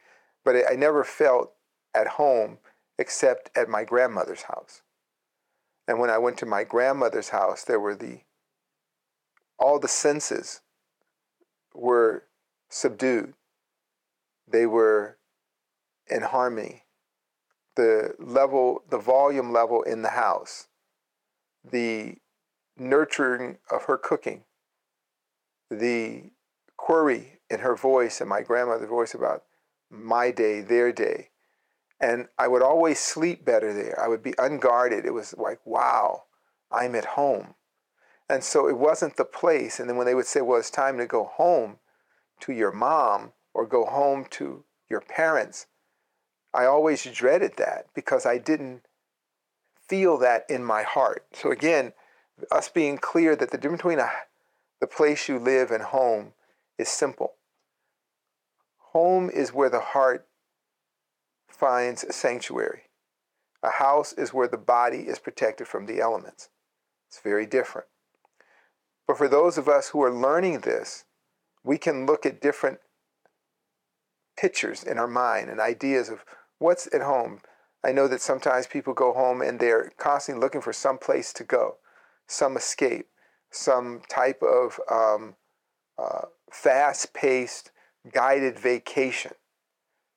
But 0.50 0.64
I 0.68 0.74
never 0.74 1.04
felt 1.04 1.54
at 1.94 2.08
home 2.08 2.58
except 2.98 3.56
at 3.56 3.70
my 3.70 3.84
grandmother's 3.84 4.42
house. 4.42 4.82
And 5.88 6.00
when 6.00 6.10
I 6.10 6.18
went 6.18 6.40
to 6.40 6.48
my 6.48 6.64
grandmother's 6.64 7.30
house, 7.30 7.64
there 7.64 7.80
were 7.80 7.94
the 7.94 8.22
all 9.60 9.78
the 9.78 9.88
senses 9.88 10.62
were 11.72 12.24
subdued. 12.68 13.36
They 14.48 14.66
were 14.66 15.20
in 16.08 16.24
harmony. 16.24 16.86
The 17.76 18.16
level, 18.18 18.82
the 18.90 18.98
volume 18.98 19.54
level 19.54 19.84
in 19.84 20.02
the 20.02 20.10
house, 20.10 20.68
the 21.64 22.16
nurturing 22.76 23.60
of 23.70 23.84
her 23.84 23.98
cooking, 24.00 24.46
the 25.70 26.32
query 26.76 27.40
in 27.52 27.60
her 27.60 27.76
voice 27.76 28.20
and 28.20 28.28
my 28.28 28.42
grandmother's 28.42 28.90
voice 28.90 29.14
about 29.14 29.44
my 29.90 30.32
day, 30.32 30.62
their 30.62 30.92
day, 30.92 31.30
and 32.00 32.28
I 32.38 32.48
would 32.48 32.62
always 32.62 33.00
sleep 33.00 33.44
better 33.44 33.74
there. 33.74 34.00
I 34.02 34.08
would 34.08 34.24
be 34.24 34.34
unguarded. 34.38 35.06
It 35.06 35.14
was 35.14 35.36
like, 35.38 35.60
wow, 35.66 36.24
I'm 36.72 36.96
at 36.96 37.06
home. 37.06 37.56
And 38.30 38.44
so 38.44 38.70
it 38.70 38.78
wasn't 38.78 39.18
the 39.18 39.26
place. 39.26 39.80
And 39.80 39.90
then 39.90 39.98
when 39.98 40.06
they 40.06 40.16
would 40.16 40.28
say, 40.28 40.42
well, 40.42 40.60
it's 40.60 40.70
time 40.70 40.98
to 40.98 41.06
go 41.06 41.26
home 41.26 41.80
to 42.42 42.54
your 42.54 42.72
mom 42.72 43.34
or 43.54 43.66
go 43.66 43.86
home 43.86 44.26
to 44.32 44.64
your 44.90 45.02
parents, 45.02 45.66
I 46.54 46.66
always 46.66 47.04
dreaded 47.04 47.58
that 47.58 47.88
because 47.94 48.26
I 48.26 48.38
didn't 48.38 48.84
feel 49.88 50.18
that 50.20 50.46
in 50.50 50.64
my 50.64 50.84
heart. 50.84 51.26
So 51.34 51.52
again, 51.52 51.94
us 52.52 52.70
being 52.70 52.98
clear 52.98 53.36
that 53.36 53.52
the 53.52 53.58
difference 53.58 53.82
between 53.82 54.00
a, 54.00 54.10
the 54.80 54.88
place 54.88 55.28
you 55.28 55.38
live 55.38 55.72
and 55.72 55.84
home 55.84 56.34
is 56.78 56.88
simple. 56.88 57.34
Home 59.00 59.30
is 59.30 59.54
where 59.54 59.70
the 59.70 59.80
heart 59.80 60.28
finds 61.48 62.14
sanctuary. 62.14 62.90
A 63.64 63.70
house 63.70 64.12
is 64.12 64.34
where 64.34 64.50
the 64.50 64.58
body 64.58 65.08
is 65.08 65.20
protected 65.20 65.70
from 65.70 65.86
the 65.86 66.02
elements. 66.02 66.50
It's 67.08 67.22
very 67.22 67.46
different. 67.46 67.88
But 69.08 69.18
for 69.18 69.30
those 69.30 69.58
of 69.58 69.70
us 69.70 69.88
who 69.88 70.04
are 70.04 70.12
learning 70.12 70.60
this, 70.60 71.06
we 71.64 71.78
can 71.78 72.06
look 72.06 72.26
at 72.26 72.42
different 72.42 72.80
pictures 74.36 74.84
in 74.84 74.98
our 74.98 75.08
mind 75.08 75.50
and 75.50 75.62
ideas 75.62 76.10
of 76.10 76.26
what's 76.58 76.94
at 76.94 77.02
home. 77.02 77.40
I 77.82 77.94
know 77.94 78.10
that 78.10 78.20
sometimes 78.20 78.68
people 78.68 78.94
go 78.94 79.14
home 79.14 79.42
and 79.42 79.62
they're 79.62 79.94
constantly 79.98 80.42
looking 80.42 80.60
for 80.60 80.74
some 80.74 80.98
place 80.98 81.32
to 81.34 81.46
go, 81.46 81.78
some 82.28 82.58
escape, 82.58 83.08
some 83.50 84.02
type 84.10 84.44
of 84.44 84.78
um, 84.92 85.36
uh, 85.98 86.26
fast 86.52 87.14
paced, 87.14 87.72
guided 88.12 88.58
vacation 88.58 89.34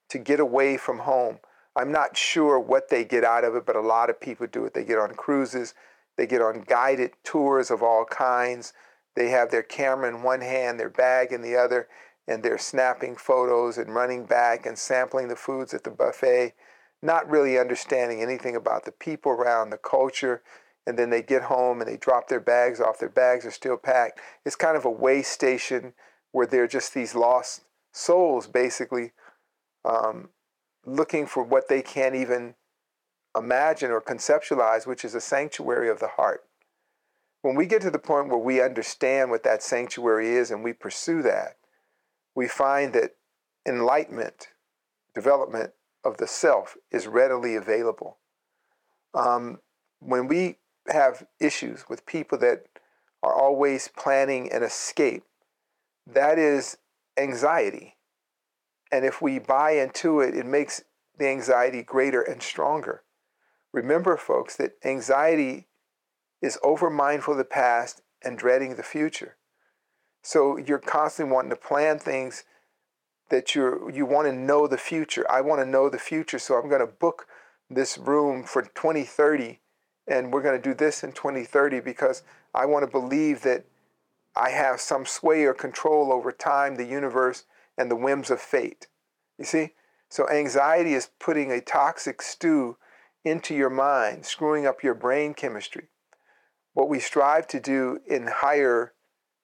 to 0.08 0.18
get 0.18 0.40
away 0.40 0.76
from 0.76 1.00
home. 1.00 1.38
I'm 1.74 1.90
not 1.90 2.16
sure 2.16 2.60
what 2.60 2.90
they 2.90 3.04
get 3.04 3.24
out 3.24 3.44
of 3.44 3.54
it, 3.54 3.64
but 3.64 3.76
a 3.76 3.80
lot 3.80 4.10
of 4.10 4.20
people 4.20 4.46
do 4.46 4.64
it. 4.66 4.74
They 4.74 4.84
get 4.84 4.98
on 4.98 5.14
cruises, 5.14 5.74
they 6.16 6.26
get 6.26 6.42
on 6.42 6.64
guided 6.66 7.12
tours 7.24 7.70
of 7.70 7.82
all 7.82 8.04
kinds. 8.04 8.72
They 9.14 9.28
have 9.30 9.50
their 9.50 9.62
camera 9.62 10.08
in 10.08 10.22
one 10.22 10.40
hand, 10.40 10.78
their 10.78 10.90
bag 10.90 11.32
in 11.32 11.42
the 11.42 11.56
other, 11.56 11.88
and 12.26 12.42
they're 12.42 12.58
snapping 12.58 13.16
photos 13.16 13.78
and 13.78 13.94
running 13.94 14.24
back 14.24 14.64
and 14.64 14.78
sampling 14.78 15.28
the 15.28 15.36
foods 15.36 15.74
at 15.74 15.84
the 15.84 15.90
buffet, 15.90 16.54
not 17.02 17.28
really 17.28 17.58
understanding 17.58 18.22
anything 18.22 18.56
about 18.56 18.84
the 18.84 18.92
people 18.92 19.32
around, 19.32 19.70
the 19.70 19.76
culture. 19.76 20.42
And 20.86 20.98
then 20.98 21.10
they 21.10 21.22
get 21.22 21.42
home 21.42 21.80
and 21.80 21.88
they 21.88 21.96
drop 21.96 22.28
their 22.28 22.40
bags 22.40 22.80
off. 22.80 22.98
Their 22.98 23.08
bags 23.08 23.44
are 23.44 23.50
still 23.50 23.76
packed. 23.76 24.18
It's 24.44 24.56
kind 24.56 24.76
of 24.76 24.84
a 24.84 24.90
way 24.90 25.22
station 25.22 25.92
where 26.32 26.46
they're 26.46 26.66
just 26.66 26.94
these 26.94 27.14
lost 27.14 27.62
souls, 27.92 28.46
basically, 28.46 29.12
um, 29.84 30.30
looking 30.84 31.26
for 31.26 31.42
what 31.42 31.68
they 31.68 31.82
can't 31.82 32.14
even 32.14 32.54
imagine 33.36 33.90
or 33.90 34.00
conceptualize, 34.00 34.86
which 34.86 35.04
is 35.04 35.14
a 35.14 35.20
sanctuary 35.20 35.88
of 35.88 36.00
the 36.00 36.08
heart. 36.08 36.44
When 37.42 37.54
we 37.54 37.66
get 37.66 37.82
to 37.82 37.90
the 37.90 37.98
point 37.98 38.28
where 38.28 38.38
we 38.38 38.62
understand 38.62 39.30
what 39.30 39.42
that 39.44 39.62
sanctuary 39.62 40.34
is 40.34 40.50
and 40.50 40.62
we 40.62 40.72
pursue 40.72 41.22
that, 41.22 41.56
we 42.34 42.46
find 42.46 42.92
that 42.92 43.16
enlightenment, 43.66 44.48
development 45.14 45.72
of 46.04 46.18
the 46.18 46.26
self 46.26 46.76
is 46.90 47.06
readily 47.06 47.54
available. 47.54 48.18
Um, 49.14 49.60
when 50.00 50.28
we 50.28 50.58
have 50.88 51.26
issues 51.40 51.84
with 51.88 52.06
people 52.06 52.38
that 52.38 52.64
are 53.22 53.34
always 53.34 53.88
planning 53.88 54.50
an 54.52 54.62
escape, 54.62 55.24
that 56.06 56.38
is 56.38 56.78
anxiety. 57.16 57.96
And 58.90 59.04
if 59.04 59.22
we 59.22 59.38
buy 59.38 59.72
into 59.72 60.20
it, 60.20 60.34
it 60.34 60.46
makes 60.46 60.82
the 61.18 61.28
anxiety 61.28 61.82
greater 61.82 62.22
and 62.22 62.42
stronger. 62.42 63.02
Remember, 63.72 64.16
folks, 64.16 64.56
that 64.56 64.72
anxiety 64.84 65.68
is 66.40 66.58
over 66.62 66.90
mindful 66.90 67.32
of 67.32 67.38
the 67.38 67.44
past 67.44 68.02
and 68.22 68.36
dreading 68.36 68.76
the 68.76 68.82
future. 68.82 69.36
So 70.22 70.56
you're 70.56 70.78
constantly 70.78 71.32
wanting 71.32 71.50
to 71.50 71.56
plan 71.56 71.98
things 71.98 72.44
that 73.30 73.54
you're 73.54 73.90
you 73.90 74.04
want 74.04 74.28
to 74.28 74.32
know 74.32 74.66
the 74.66 74.76
future. 74.76 75.24
I 75.30 75.40
want 75.40 75.60
to 75.60 75.66
know 75.66 75.88
the 75.88 75.98
future, 75.98 76.38
so 76.38 76.54
I'm 76.54 76.68
going 76.68 76.86
to 76.86 76.86
book 76.86 77.26
this 77.70 77.96
room 77.96 78.44
for 78.44 78.62
2030 78.62 79.60
and 80.06 80.32
we're 80.32 80.42
going 80.42 80.60
to 80.60 80.68
do 80.68 80.74
this 80.74 81.02
in 81.02 81.12
2030 81.12 81.80
because 81.80 82.22
I 82.54 82.66
want 82.66 82.84
to 82.84 82.90
believe 82.90 83.42
that 83.42 83.64
I 84.34 84.50
have 84.50 84.80
some 84.80 85.04
sway 85.04 85.44
or 85.44 85.54
control 85.54 86.12
over 86.12 86.32
time, 86.32 86.76
the 86.76 86.86
universe, 86.86 87.44
and 87.76 87.90
the 87.90 87.96
whims 87.96 88.30
of 88.30 88.40
fate. 88.40 88.86
You 89.38 89.44
see? 89.44 89.70
So 90.08 90.28
anxiety 90.28 90.94
is 90.94 91.10
putting 91.18 91.50
a 91.50 91.60
toxic 91.60 92.20
stew 92.22 92.76
into 93.24 93.54
your 93.54 93.70
mind, 93.70 94.26
screwing 94.26 94.66
up 94.66 94.82
your 94.82 94.94
brain 94.94 95.34
chemistry. 95.34 95.88
What 96.74 96.88
we 96.88 97.00
strive 97.00 97.46
to 97.48 97.60
do 97.60 98.00
in 98.06 98.26
higher 98.26 98.94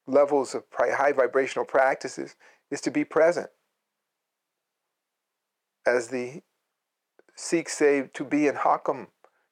levels 0.06 0.54
of 0.54 0.64
high 0.72 1.12
vibrational 1.12 1.64
practices 1.64 2.34
is 2.70 2.80
to 2.82 2.90
be 2.90 3.04
present. 3.04 3.48
As 5.86 6.08
the 6.08 6.42
Sikhs 7.34 7.74
say, 7.74 8.08
to 8.14 8.24
be 8.24 8.46
in 8.46 8.56
Hukam, 8.56 9.08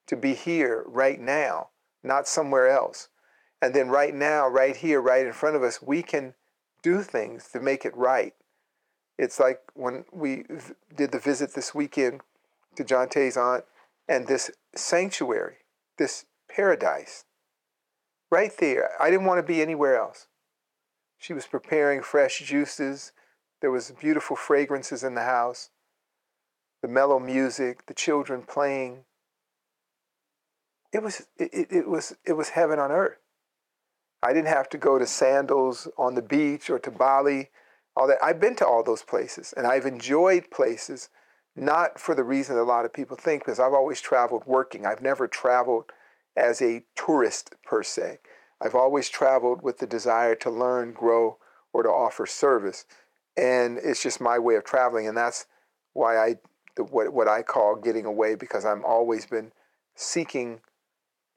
to 0.07 0.17
be 0.17 0.35
here 0.35 0.85
right 0.87 1.21
now, 1.21 1.69
not 2.03 2.27
somewhere 2.27 2.69
else. 2.69 3.09
And 3.63 3.75
then 3.75 3.89
right 3.89 4.15
now, 4.15 4.47
right 4.47 4.77
here, 4.77 5.01
right 5.01 5.27
in 5.27 5.33
front 5.33 5.57
of 5.57 5.63
us, 5.63 5.81
we 5.83 6.03
can 6.03 6.35
do 6.83 7.03
things 7.03 7.49
to 7.53 7.61
make 7.61 7.85
it 7.85 7.97
right. 7.97 8.35
It's 9.19 9.41
like 9.41 9.61
when 9.75 10.05
we 10.13 10.45
did 10.95 11.13
the 11.13 11.19
visit 11.19 11.55
this 11.55 11.75
weekend 11.75 12.21
to 12.77 12.85
Jante's 12.85 13.37
aunt 13.37 13.65
and 14.09 14.27
this 14.27 14.51
sanctuary, 14.75 15.57
this 15.97 16.27
paradise, 16.49 17.25
right 18.31 18.53
there. 18.59 18.91
I 19.01 19.11
didn't 19.11 19.27
want 19.27 19.39
to 19.39 19.53
be 19.53 19.63
anywhere 19.63 19.97
else. 19.97 20.27
She 21.19 21.33
was 21.33 21.47
preparing 21.47 22.03
fresh 22.03 22.41
juices. 22.41 23.13
There 23.63 23.71
was 23.71 23.91
beautiful 23.99 24.37
fragrances 24.37 25.03
in 25.03 25.15
the 25.15 25.23
house, 25.23 25.71
the 26.83 26.89
mellow 26.89 27.19
music, 27.19 27.87
the 27.87 27.95
children 27.95 28.43
playing. 28.43 29.05
It 30.93 31.03
was 31.03 31.27
it, 31.39 31.69
it 31.71 31.89
was 31.89 32.15
it 32.25 32.35
was 32.35 32.51
heaven 32.51 32.79
on 32.79 32.93
earth. 32.93 33.19
I 34.27 34.33
didn't 34.33 34.49
have 34.49 34.69
to 34.71 34.79
go 34.79 34.99
to 34.99 35.07
sandals 35.07 35.87
on 35.97 36.17
the 36.17 36.23
beach 36.23 36.69
or 36.69 36.81
to 36.81 36.91
Bali, 36.91 37.51
all 37.97 38.09
that. 38.09 38.19
I've 38.21 38.41
been 38.41 38.57
to 38.57 38.67
all 38.67 38.83
those 38.83 39.05
places 39.05 39.55
and 39.57 39.69
I've 39.69 39.87
enjoyed 39.87 40.51
places, 40.51 41.11
not 41.55 42.01
for 42.01 42.13
the 42.13 42.25
reason 42.25 42.57
that 42.57 42.63
a 42.63 42.65
lot 42.65 42.85
of 42.85 42.93
people 42.93 43.17
think, 43.17 43.45
because 43.45 43.61
I've 43.61 43.73
always 43.73 44.01
traveled 44.01 44.43
working. 44.45 44.85
I've 44.85 45.01
never 45.01 45.29
traveled 45.29 45.93
as 46.37 46.61
a 46.61 46.83
tourist 46.97 47.55
per 47.65 47.85
se. 47.85 48.19
I've 48.61 48.75
always 48.75 49.09
traveled 49.09 49.63
with 49.63 49.79
the 49.79 49.87
desire 49.87 50.35
to 50.37 50.51
learn, 50.51 50.93
grow, 50.93 51.39
or 51.73 51.85
to 51.85 51.89
offer 51.89 52.27
service. 52.27 52.85
And 53.37 53.79
it's 53.79 54.03
just 54.03 54.21
my 54.21 54.41
way 54.41 54.57
of 54.57 54.65
traveling. 54.65 55.07
And 55.07 55.17
that's 55.17 55.47
why 55.93 56.19
I, 56.19 56.35
what, 56.91 57.13
what 57.13 57.29
I 57.29 57.43
call 57.43 57.77
getting 57.77 58.07
away, 58.07 58.35
because 58.35 58.65
I'm 58.65 58.85
always 58.85 59.25
been 59.25 59.53
seeking 59.95 60.63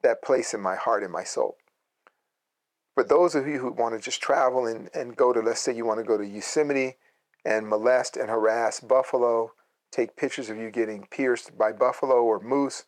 that 0.02 0.22
place 0.22 0.54
in 0.54 0.60
my 0.60 0.74
heart 0.74 1.04
and 1.04 1.12
my 1.12 1.22
soul. 1.24 1.56
But 3.00 3.08
those 3.08 3.34
of 3.34 3.48
you 3.48 3.58
who 3.60 3.72
want 3.72 3.94
to 3.94 3.98
just 3.98 4.20
travel 4.20 4.66
and, 4.66 4.90
and 4.92 5.16
go 5.16 5.32
to, 5.32 5.40
let's 5.40 5.62
say 5.62 5.74
you 5.74 5.86
want 5.86 6.00
to 6.00 6.04
go 6.04 6.18
to 6.18 6.26
Yosemite 6.26 6.98
and 7.46 7.66
molest 7.66 8.18
and 8.18 8.28
harass 8.28 8.78
buffalo, 8.78 9.52
take 9.90 10.16
pictures 10.16 10.50
of 10.50 10.58
you 10.58 10.70
getting 10.70 11.06
pierced 11.06 11.56
by 11.56 11.72
buffalo 11.72 12.22
or 12.22 12.40
moose, 12.40 12.84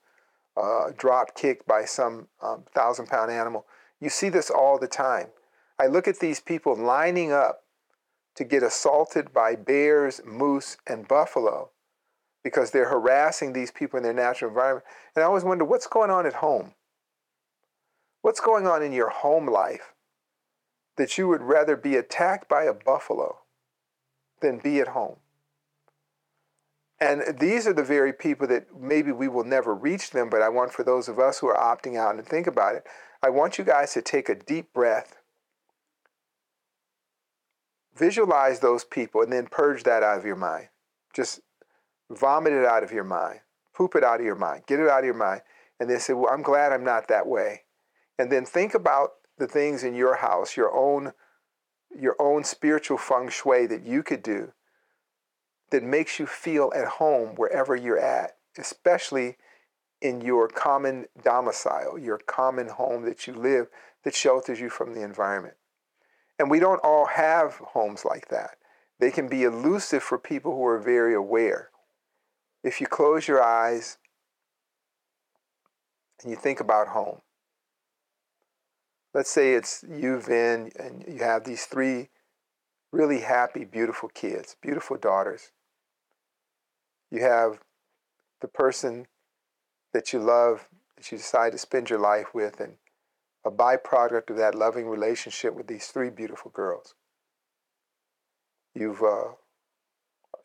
uh, 0.55 0.91
drop 0.99 1.35
kicked 1.35 1.67
by 1.67 1.87
some 1.87 2.29
um, 2.43 2.65
thousand 2.75 3.07
pound 3.07 3.31
animal, 3.31 3.65
you 4.03 4.11
see 4.11 4.29
this 4.29 4.51
all 4.51 4.79
the 4.79 4.87
time. 4.87 5.29
I 5.79 5.87
look 5.87 6.07
at 6.07 6.19
these 6.19 6.41
people 6.41 6.77
lining 6.77 7.33
up 7.33 7.63
to 8.35 8.45
get 8.45 8.63
assaulted 8.63 9.33
by 9.33 9.55
bears, 9.55 10.21
moose, 10.27 10.77
and 10.87 11.09
buffalo 11.09 11.71
because 12.45 12.71
they're 12.71 12.91
harassing 12.91 13.55
these 13.55 13.71
people 13.71 13.97
in 13.97 14.03
their 14.03 14.13
natural 14.13 14.51
environment. 14.51 14.85
And 15.17 15.23
I 15.23 15.27
always 15.27 15.43
wonder 15.43 15.65
what's 15.65 15.87
going 15.87 16.11
on 16.11 16.27
at 16.27 16.35
home? 16.35 16.75
What's 18.21 18.41
going 18.41 18.67
on 18.67 18.83
in 18.83 18.93
your 18.93 19.09
home 19.09 19.49
life 19.49 19.92
that 20.97 21.17
you 21.19 21.29
would 21.29 21.43
rather 21.43 21.77
be 21.77 21.97
attacked 21.97 22.49
by 22.49 22.65
a 22.65 22.75
buffalo 22.75 23.39
than 24.41 24.59
be 24.59 24.81
at 24.81 24.89
home? 24.89 25.17
And 27.03 27.37
these 27.41 27.67
are 27.67 27.73
the 27.73 27.83
very 27.83 28.13
people 28.13 28.47
that 28.47 28.67
maybe 28.79 29.11
we 29.11 29.27
will 29.27 29.43
never 29.43 29.75
reach 29.75 30.11
them, 30.11 30.31
but 30.31 30.41
I 30.41 30.49
want 30.49 30.73
for 30.73 30.85
those 30.85 31.09
of 31.09 31.19
us 31.19 31.41
who 31.41 31.49
are 31.49 31.57
opting 31.57 31.99
out 31.99 32.15
and 32.15 32.25
think 32.25 32.47
about 32.47 32.77
it, 32.77 32.87
I 33.21 33.29
want 33.29 33.59
you 33.59 33.65
guys 33.65 33.93
to 33.95 34.03
take 34.03 34.29
a 34.29 34.37
deep 34.37 34.73
breath, 34.73 35.17
visualize 37.97 38.61
those 38.61 38.85
people, 38.85 39.21
and 39.21 39.33
then 39.33 39.47
purge 39.47 39.83
that 39.83 40.05
out 40.05 40.17
of 40.19 40.25
your 40.25 40.37
mind. 40.37 40.69
Just 41.13 41.41
vomit 42.09 42.53
it 42.53 42.65
out 42.65 42.85
of 42.85 42.93
your 42.93 43.05
mind, 43.05 43.41
poop 43.75 43.97
it 43.97 44.05
out 44.05 44.21
of 44.21 44.27
your 44.27 44.37
mind, 44.37 44.63
get 44.67 44.79
it 44.79 44.89
out 44.89 45.01
of 45.01 45.05
your 45.05 45.15
mind, 45.15 45.43
and 45.81 45.91
then 45.91 45.99
say, 45.99 46.13
Well, 46.13 46.33
I'm 46.33 46.43
glad 46.43 46.73
I'm 46.73 46.85
not 46.85 47.09
that 47.09 47.27
way. 47.27 47.63
And 48.17 48.31
then 48.31 48.45
think 48.45 48.75
about 48.75 49.11
the 49.43 49.49
things 49.49 49.83
in 49.83 49.93
your 49.93 50.15
house, 50.15 50.57
your 50.57 50.73
own 50.73 51.13
your 51.95 52.15
own 52.21 52.45
spiritual 52.45 52.97
feng 52.97 53.29
shui 53.29 53.67
that 53.67 53.85
you 53.85 54.03
could 54.03 54.23
do 54.23 54.53
that 55.71 55.83
makes 55.83 56.19
you 56.19 56.27
feel 56.27 56.73
at 56.75 56.87
home 56.87 57.35
wherever 57.35 57.75
you're 57.77 57.99
at, 57.99 58.37
especially 58.57 59.37
in 60.01 60.21
your 60.21 60.49
common 60.49 61.07
domicile, 61.23 61.99
your 61.99 62.19
common 62.19 62.69
home 62.69 63.05
that 63.05 63.27
you 63.27 63.35
live 63.35 63.67
that 64.05 64.15
shelters 64.15 64.61
you 64.61 64.71
from 64.71 64.95
the 64.95 65.03
environment. 65.03 65.57
And 66.39 66.51
we 66.51 66.61
don't 66.61 66.81
all 66.83 67.07
have 67.07 67.55
homes 67.57 68.05
like 68.05 68.29
that. 68.29 68.57
They 69.01 69.11
can 69.11 69.29
be 69.29 69.43
elusive 69.43 70.03
for 70.03 70.19
people 70.19 70.55
who 70.55 70.65
are 70.65 70.79
very 70.79 71.15
aware. 71.15 71.71
If 72.63 72.81
you 72.81 72.87
close 72.87 73.27
your 73.29 73.43
eyes 73.43 73.99
and 76.23 76.31
you 76.31 76.37
think 76.37 76.61
about 76.61 76.89
home, 76.89 77.21
let's 79.15 79.31
say 79.31 79.55
it's 79.55 79.85
you, 79.89 80.21
Vin, 80.21 80.71
and 80.79 81.05
you 81.07 81.21
have 81.23 81.45
these 81.45 81.67
three 81.67 82.09
really 82.93 83.21
happy, 83.21 83.65
beautiful 83.65 84.09
kids, 84.09 84.57
beautiful 84.61 84.97
daughters. 84.97 85.51
You 87.11 87.23
have 87.23 87.61
the 88.41 88.49
person 88.49 89.07
that 89.93 90.13
you 90.13 90.19
love, 90.19 90.69
that 90.97 91.11
you 91.11 91.19
decide 91.19 91.53
to 91.53 91.59
spend 91.59 91.91
your 91.91 91.99
life 91.99 92.35
with, 92.35 92.61
and 92.61 92.75
a 93.45 93.51
byproduct 93.51 94.31
of 94.31 94.37
that 94.37 94.55
loving 94.55 94.89
relationship 94.89 95.55
with 95.55 95.67
these 95.67 95.87
three 95.89 96.11
beautiful 96.11 96.51
girls. 96.51 96.95
You've 98.75 99.03
uh, 99.03 99.33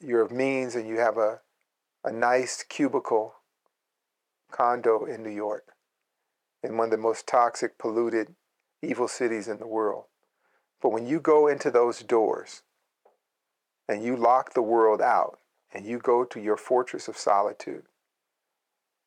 you're 0.01 0.21
of 0.21 0.31
means 0.31 0.75
and 0.75 0.87
you 0.87 0.97
have 0.99 1.17
a, 1.17 1.39
a 2.03 2.11
nice 2.11 2.63
cubicle 2.63 3.35
condo 4.51 5.05
in 5.05 5.23
New 5.23 5.31
York, 5.31 5.73
in 6.63 6.77
one 6.77 6.85
of 6.85 6.91
the 6.91 6.97
most 6.97 7.27
toxic, 7.27 7.77
polluted, 7.77 8.35
evil 8.81 9.07
cities 9.07 9.47
in 9.47 9.57
the 9.57 9.67
world. 9.67 10.05
But 10.81 10.89
when 10.89 11.07
you 11.07 11.19
go 11.19 11.47
into 11.47 11.71
those 11.71 11.99
doors 11.99 12.61
and 13.87 14.03
you 14.03 14.15
lock 14.15 14.53
the 14.53 14.61
world 14.61 15.01
out 15.01 15.39
and 15.73 15.85
you 15.85 15.97
go 15.99 16.23
to 16.25 16.39
your 16.39 16.57
fortress 16.57 17.07
of 17.07 17.17
solitude, 17.17 17.83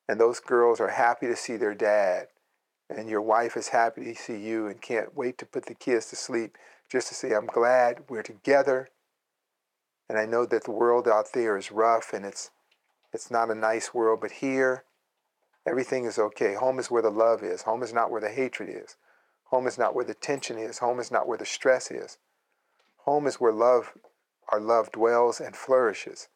and 0.07 0.19
those 0.19 0.39
girls 0.39 0.79
are 0.79 0.89
happy 0.89 1.27
to 1.27 1.35
see 1.35 1.55
their 1.55 1.73
dad, 1.73 2.27
and 2.89 3.09
your 3.09 3.21
wife 3.21 3.55
is 3.55 3.69
happy 3.69 4.03
to 4.03 4.15
see 4.15 4.37
you 4.37 4.67
and 4.67 4.81
can't 4.81 5.15
wait 5.15 5.37
to 5.37 5.45
put 5.45 5.65
the 5.67 5.73
kids 5.73 6.07
to 6.07 6.15
sleep 6.15 6.57
just 6.89 7.07
to 7.07 7.13
say, 7.15 7.31
I'm 7.33 7.45
glad 7.45 8.03
we're 8.09 8.21
together. 8.21 8.89
And 10.09 10.19
I 10.19 10.25
know 10.25 10.45
that 10.45 10.65
the 10.65 10.71
world 10.71 11.07
out 11.07 11.27
there 11.33 11.55
is 11.57 11.71
rough 11.71 12.11
and 12.11 12.25
it's 12.25 12.51
it's 13.13 13.31
not 13.31 13.49
a 13.49 13.55
nice 13.55 13.93
world, 13.93 14.19
but 14.21 14.31
here 14.31 14.83
everything 15.65 16.05
is 16.05 16.17
okay. 16.17 16.53
Home 16.55 16.79
is 16.79 16.91
where 16.91 17.01
the 17.01 17.09
love 17.09 17.43
is. 17.43 17.61
Home 17.63 17.83
is 17.83 17.93
not 17.93 18.11
where 18.11 18.21
the 18.21 18.29
hatred 18.29 18.69
is. 18.69 18.97
Home 19.51 19.67
is 19.67 19.77
not 19.77 19.93
where 19.93 20.05
the 20.05 20.13
tension 20.13 20.57
is. 20.57 20.79
Home 20.79 20.99
is 20.99 21.11
not 21.11 21.27
where 21.27 21.37
the 21.37 21.45
stress 21.45 21.91
is. 21.91 22.17
Home 22.99 23.27
is 23.27 23.35
where 23.35 23.51
love, 23.51 23.91
our 24.49 24.61
love 24.61 24.91
dwells 24.93 25.41
and 25.41 25.55
flourishes. 25.55 26.29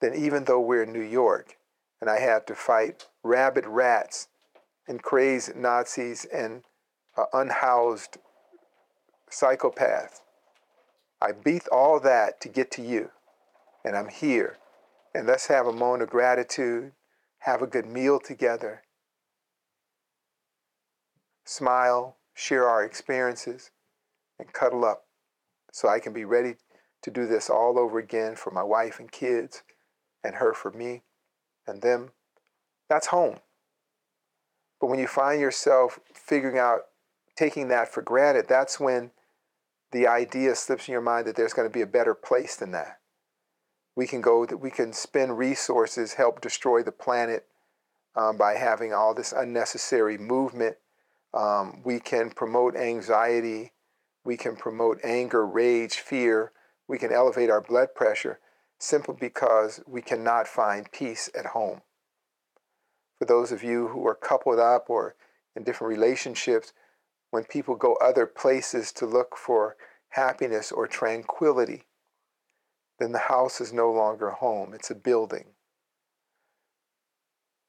Then 0.00 0.14
even 0.14 0.44
though 0.44 0.60
we're 0.60 0.84
in 0.84 0.92
New 0.92 1.02
York 1.02 1.56
and 2.00 2.08
I 2.08 2.20
had 2.20 2.46
to 2.46 2.54
fight 2.54 3.08
rabid 3.24 3.66
rats 3.66 4.28
and 4.86 5.02
crazed 5.02 5.56
Nazis 5.56 6.26
and 6.26 6.62
uh, 7.16 7.24
unhoused 7.32 8.18
psychopaths, 9.28 10.20
I 11.20 11.32
beat 11.32 11.66
all 11.68 11.98
that 12.00 12.40
to 12.42 12.48
get 12.48 12.70
to 12.72 12.82
you. 12.82 13.10
And 13.84 13.96
I'm 13.96 14.08
here. 14.08 14.58
And 15.12 15.26
let's 15.26 15.48
have 15.48 15.66
a 15.66 15.72
moment 15.72 16.02
of 16.02 16.10
gratitude, 16.10 16.92
have 17.40 17.62
a 17.62 17.66
good 17.66 17.86
meal 17.86 18.20
together, 18.20 18.82
smile, 21.44 22.16
share 22.34 22.68
our 22.68 22.84
experiences, 22.84 23.70
and 24.38 24.52
cuddle 24.52 24.84
up 24.84 25.06
so 25.72 25.88
I 25.88 26.00
can 26.00 26.12
be 26.12 26.24
ready 26.24 26.56
to 27.02 27.10
do 27.10 27.26
this 27.26 27.48
all 27.48 27.78
over 27.78 27.98
again 27.98 28.36
for 28.36 28.50
my 28.50 28.62
wife 28.62 28.98
and 28.98 29.10
kids, 29.10 29.62
and 30.22 30.36
her 30.36 30.52
for 30.52 30.70
me 30.70 31.02
and 31.66 31.82
them. 31.82 32.10
That's 32.88 33.08
home. 33.08 33.38
But 34.80 34.88
when 34.88 34.98
you 34.98 35.06
find 35.06 35.40
yourself 35.40 36.00
figuring 36.12 36.58
out, 36.58 36.80
taking 37.36 37.68
that 37.68 37.92
for 37.92 38.02
granted, 38.02 38.46
that's 38.48 38.78
when 38.78 39.10
the 39.92 40.06
idea 40.06 40.54
slips 40.54 40.88
in 40.88 40.92
your 40.92 41.00
mind 41.00 41.26
that 41.26 41.36
there's 41.36 41.52
going 41.52 41.68
to 41.68 41.72
be 41.72 41.80
a 41.80 41.86
better 41.86 42.14
place 42.14 42.56
than 42.56 42.72
that. 42.72 42.98
We 43.96 44.06
can 44.06 44.20
go, 44.20 44.44
that 44.46 44.56
we 44.56 44.70
can 44.70 44.92
spend 44.92 45.38
resources, 45.38 46.14
help 46.14 46.40
destroy 46.40 46.82
the 46.82 46.92
planet 46.92 47.46
um, 48.16 48.36
by 48.36 48.54
having 48.54 48.92
all 48.92 49.14
this 49.14 49.32
unnecessary 49.32 50.18
movement. 50.18 50.76
Um, 51.34 51.82
we 51.84 51.98
can 51.98 52.30
promote 52.30 52.76
anxiety. 52.76 53.72
We 54.24 54.36
can 54.36 54.56
promote 54.56 55.00
anger, 55.02 55.44
rage, 55.44 55.94
fear. 55.94 56.52
We 56.86 56.98
can 56.98 57.12
elevate 57.12 57.50
our 57.50 57.60
blood 57.60 57.94
pressure 57.94 58.38
simply 58.78 59.16
because 59.18 59.80
we 59.86 60.00
cannot 60.00 60.46
find 60.46 60.90
peace 60.92 61.28
at 61.36 61.46
home. 61.46 61.82
For 63.18 63.24
those 63.24 63.52
of 63.52 63.62
you 63.64 63.88
who 63.88 64.06
are 64.06 64.14
coupled 64.14 64.58
up 64.58 64.88
or 64.88 65.16
in 65.56 65.64
different 65.64 65.92
relationships, 65.92 66.72
when 67.30 67.44
people 67.44 67.74
go 67.74 67.94
other 67.96 68.26
places 68.26 68.92
to 68.92 69.06
look 69.06 69.36
for 69.36 69.76
happiness 70.10 70.70
or 70.70 70.86
tranquility, 70.86 71.84
then 72.98 73.12
the 73.12 73.18
house 73.18 73.60
is 73.60 73.72
no 73.72 73.90
longer 73.90 74.30
home, 74.30 74.72
it's 74.72 74.90
a 74.90 74.94
building. 74.94 75.46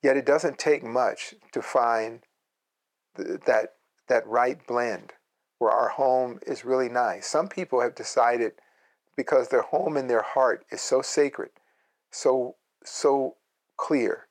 Yet 0.04 0.18
it 0.18 0.26
doesn't 0.26 0.60
take 0.60 0.84
much 0.84 1.34
to 1.52 1.62
find 1.64 2.22
th- 3.16 3.42
that, 3.46 3.74
that 4.08 4.28
right 4.28 4.66
blend 4.68 5.14
where 5.60 5.72
our 5.72 5.90
home 5.90 6.40
is 6.46 6.66
really 6.66 6.90
nice. 6.90 7.28
Some 7.28 7.48
people 7.48 7.82
have 7.82 7.96
decided 7.96 8.54
because 9.16 9.48
their 9.48 9.62
home 9.62 9.98
and 9.98 10.10
their 10.10 10.22
heart 10.22 10.66
is 10.72 10.82
so 10.82 11.02
sacred, 11.02 11.52
so, 12.12 12.56
so 12.84 13.36
clear, 13.78 14.28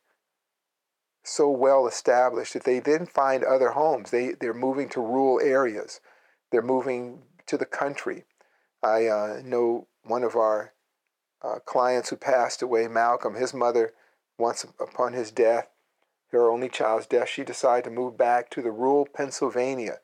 so 1.22 1.48
well 1.48 1.86
established 1.86 2.52
that 2.52 2.64
they 2.64 2.80
then 2.80 3.06
find 3.06 3.42
other 3.42 3.70
homes. 3.70 4.10
They, 4.10 4.32
they're 4.32 4.52
moving 4.52 4.88
to 4.90 5.00
rural 5.00 5.40
areas. 5.40 6.00
They're 6.52 6.62
moving 6.62 7.22
to 7.46 7.56
the 7.56 7.64
country. 7.64 8.24
I 8.82 9.06
uh, 9.06 9.40
know 9.42 9.88
one 10.02 10.22
of 10.22 10.36
our 10.36 10.74
uh, 11.42 11.58
clients 11.64 12.10
who 12.10 12.16
passed 12.16 12.62
away, 12.62 12.88
Malcolm, 12.88 13.34
his 13.34 13.54
mother, 13.54 13.92
once 14.38 14.64
upon 14.80 15.12
his 15.12 15.30
death, 15.30 15.68
her 16.34 16.50
only 16.50 16.68
child's 16.68 17.06
death, 17.06 17.28
she 17.28 17.44
decided 17.44 17.84
to 17.84 17.90
move 17.90 18.16
back 18.16 18.50
to 18.50 18.62
the 18.62 18.70
rural 18.70 19.06
Pennsylvania. 19.06 20.00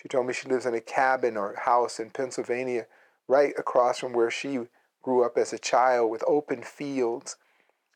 She 0.00 0.08
told 0.08 0.26
me 0.26 0.32
she 0.32 0.48
lives 0.48 0.66
in 0.66 0.74
a 0.74 0.80
cabin 0.80 1.36
or 1.36 1.54
house 1.54 2.00
in 2.00 2.10
Pennsylvania, 2.10 2.86
right 3.28 3.54
across 3.56 3.98
from 3.98 4.12
where 4.12 4.30
she 4.30 4.60
grew 5.02 5.24
up 5.24 5.36
as 5.36 5.52
a 5.52 5.58
child 5.58 6.10
with 6.10 6.24
open 6.26 6.62
fields 6.62 7.36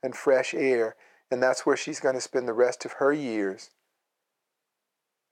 and 0.02 0.14
fresh 0.14 0.54
air. 0.54 0.96
And 1.30 1.42
that's 1.42 1.66
where 1.66 1.76
she's 1.76 2.00
going 2.00 2.14
to 2.14 2.20
spend 2.20 2.46
the 2.46 2.52
rest 2.52 2.84
of 2.84 2.94
her 2.94 3.12
years 3.12 3.70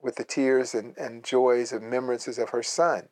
with 0.03 0.17
the 0.17 0.25
tears 0.25 0.75
and, 0.75 0.97
and 0.99 1.25
joys 1.25 1.73
and 1.73 1.83
remembrances 1.83 2.39
of 2.39 2.51
her 2.51 2.63
son. 2.63 3.09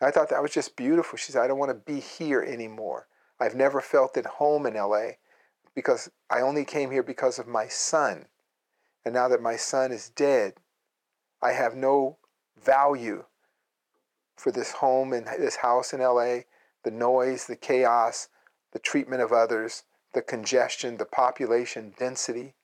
I 0.00 0.10
thought 0.10 0.30
that 0.30 0.42
was 0.42 0.52
just 0.52 0.76
beautiful. 0.76 1.16
She 1.16 1.32
said, 1.32 1.42
I 1.42 1.46
don't 1.46 1.58
want 1.58 1.70
to 1.70 1.92
be 1.92 2.00
here 2.00 2.42
anymore. 2.42 3.06
I've 3.38 3.54
never 3.54 3.80
felt 3.80 4.16
at 4.16 4.26
home 4.26 4.66
in 4.66 4.74
LA 4.74 5.12
because 5.74 6.10
I 6.30 6.40
only 6.40 6.64
came 6.64 6.90
here 6.90 7.02
because 7.02 7.38
of 7.38 7.46
my 7.46 7.68
son. 7.68 8.26
And 9.04 9.14
now 9.14 9.28
that 9.28 9.42
my 9.42 9.56
son 9.56 9.92
is 9.92 10.10
dead, 10.10 10.54
I 11.42 11.52
have 11.52 11.74
no 11.74 12.18
value 12.62 13.24
for 14.36 14.50
this 14.50 14.72
home 14.72 15.12
and 15.12 15.26
this 15.26 15.56
house 15.56 15.92
in 15.92 16.00
LA, 16.00 16.40
the 16.84 16.90
noise, 16.90 17.46
the 17.46 17.56
chaos, 17.56 18.28
the 18.72 18.78
treatment 18.78 19.22
of 19.22 19.32
others, 19.32 19.84
the 20.12 20.22
congestion, 20.22 20.96
the 20.96 21.04
population 21.04 21.94
density, 21.98 22.54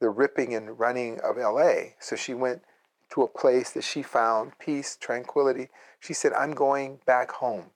the 0.00 0.08
ripping 0.08 0.54
and 0.54 0.78
running 0.78 1.20
of 1.20 1.36
LA. 1.36 1.94
So 1.98 2.16
she 2.16 2.34
went 2.34 2.62
to 3.12 3.22
a 3.22 3.28
place 3.28 3.70
that 3.72 3.84
she 3.84 4.02
found 4.02 4.58
peace, 4.58 4.96
tranquility. 4.96 5.68
She 5.98 6.14
said, 6.14 6.32
I'm 6.32 6.52
going 6.52 7.00
back 7.06 7.30
home. 7.32 7.70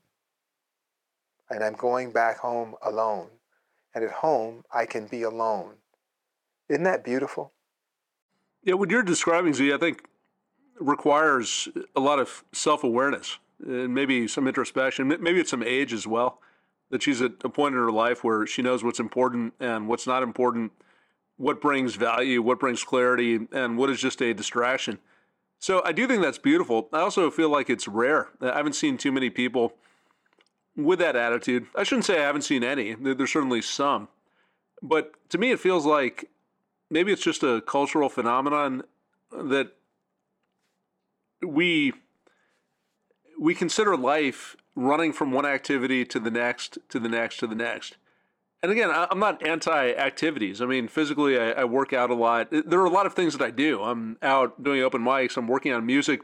And 1.50 1.62
I'm 1.62 1.74
going 1.74 2.12
back 2.12 2.38
home 2.38 2.74
alone. 2.82 3.28
And 3.94 4.04
at 4.04 4.10
home, 4.10 4.64
I 4.72 4.86
can 4.86 5.06
be 5.06 5.22
alone. 5.22 5.74
Isn't 6.68 6.84
that 6.84 7.04
beautiful? 7.04 7.52
Yeah, 8.62 8.74
what 8.74 8.90
you're 8.90 9.02
describing, 9.02 9.52
Zi, 9.52 9.72
I 9.72 9.78
think 9.78 10.04
requires 10.80 11.68
a 11.94 12.00
lot 12.00 12.18
of 12.18 12.44
self 12.52 12.82
awareness 12.84 13.38
and 13.64 13.94
maybe 13.94 14.26
some 14.26 14.48
introspection. 14.48 15.08
Maybe 15.08 15.40
it's 15.40 15.50
some 15.50 15.62
age 15.62 15.92
as 15.92 16.06
well. 16.06 16.40
That 16.90 17.02
she's 17.02 17.20
at 17.22 17.32
a 17.42 17.48
point 17.48 17.74
in 17.74 17.80
her 17.80 17.90
life 17.90 18.22
where 18.22 18.46
she 18.46 18.62
knows 18.62 18.84
what's 18.84 19.00
important 19.00 19.54
and 19.58 19.88
what's 19.88 20.06
not 20.06 20.22
important, 20.22 20.72
what 21.36 21.60
brings 21.60 21.96
value, 21.96 22.40
what 22.42 22.60
brings 22.60 22.84
clarity, 22.84 23.46
and 23.52 23.76
what 23.76 23.90
is 23.90 24.00
just 24.00 24.20
a 24.22 24.32
distraction. 24.32 24.98
So 25.58 25.82
I 25.84 25.92
do 25.92 26.06
think 26.06 26.22
that's 26.22 26.38
beautiful. 26.38 26.88
I 26.92 27.00
also 27.00 27.30
feel 27.30 27.48
like 27.48 27.70
it's 27.70 27.88
rare. 27.88 28.28
I 28.40 28.56
haven't 28.56 28.74
seen 28.74 28.98
too 28.98 29.12
many 29.12 29.30
people 29.30 29.74
with 30.76 30.98
that 30.98 31.16
attitude. 31.16 31.66
I 31.74 31.84
shouldn't 31.84 32.04
say 32.04 32.18
I 32.18 32.26
haven't 32.26 32.42
seen 32.42 32.62
any. 32.62 32.94
There's 32.94 33.32
certainly 33.32 33.62
some. 33.62 34.08
But 34.82 35.12
to 35.30 35.38
me, 35.38 35.50
it 35.50 35.60
feels 35.60 35.86
like 35.86 36.28
maybe 36.94 37.12
it's 37.12 37.22
just 37.22 37.42
a 37.42 37.60
cultural 37.66 38.08
phenomenon 38.08 38.84
that 39.30 39.72
we 41.42 41.92
we 43.38 43.54
consider 43.54 43.96
life 43.96 44.56
running 44.76 45.12
from 45.12 45.32
one 45.32 45.44
activity 45.44 46.04
to 46.06 46.20
the 46.20 46.30
next 46.30 46.78
to 46.88 46.98
the 46.98 47.08
next 47.08 47.38
to 47.38 47.46
the 47.46 47.54
next 47.54 47.96
and 48.62 48.72
again, 48.72 48.90
I'm 48.90 49.18
not 49.18 49.46
anti 49.46 49.92
activities. 49.92 50.62
I 50.62 50.64
mean, 50.64 50.88
physically, 50.88 51.38
I, 51.38 51.50
I, 51.50 51.64
work 51.64 51.92
out 51.92 52.08
a 52.08 52.14
lot. 52.14 52.48
There 52.50 52.80
are 52.80 52.86
a 52.86 52.90
lot 52.90 53.04
of 53.04 53.12
things 53.12 53.36
that 53.36 53.44
I 53.44 53.50
do. 53.50 53.82
I'm 53.82 54.16
out 54.22 54.62
doing 54.62 54.80
open 54.80 55.02
mics, 55.02 55.36
I'm 55.36 55.46
working 55.46 55.70
on 55.74 55.84
music, 55.84 56.22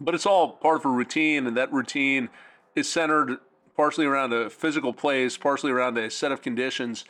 but 0.00 0.12
it's 0.12 0.26
all 0.26 0.54
part 0.54 0.80
of 0.80 0.86
a 0.86 0.88
routine, 0.88 1.46
and 1.46 1.56
that 1.56 1.72
routine 1.72 2.30
is 2.74 2.88
centered 2.88 3.38
partially 3.76 4.06
around 4.06 4.32
a 4.32 4.50
physical 4.50 4.92
place, 4.92 5.36
partially 5.36 5.70
around 5.70 5.96
a 5.96 6.10
set 6.10 6.32
of 6.32 6.42
conditions. 6.42 7.04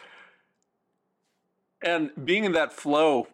And 1.83 2.11
being 2.25 2.45
in 2.45 2.53
that 2.53 2.73
flow, 2.73 3.29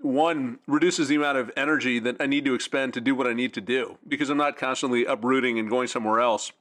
one 0.00 0.58
reduces 0.66 1.08
the 1.08 1.16
amount 1.16 1.38
of 1.38 1.50
energy 1.56 1.98
that 2.00 2.16
I 2.20 2.26
need 2.26 2.44
to 2.44 2.54
expend 2.54 2.94
to 2.94 3.00
do 3.00 3.14
what 3.14 3.26
I 3.26 3.32
need 3.32 3.54
to 3.54 3.60
do 3.60 3.98
because 4.06 4.28
I'm 4.28 4.36
not 4.36 4.56
constantly 4.56 5.04
uprooting 5.04 5.58
and 5.58 5.70
going 5.70 5.88
somewhere 5.88 6.20
else. 6.20 6.52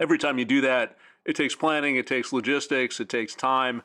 Every 0.00 0.18
time 0.18 0.38
you 0.38 0.44
do 0.44 0.60
that, 0.62 0.96
it 1.24 1.36
takes 1.36 1.54
planning, 1.54 1.96
it 1.96 2.06
takes 2.06 2.32
logistics, 2.32 2.98
it 3.00 3.08
takes 3.08 3.34
time, 3.34 3.82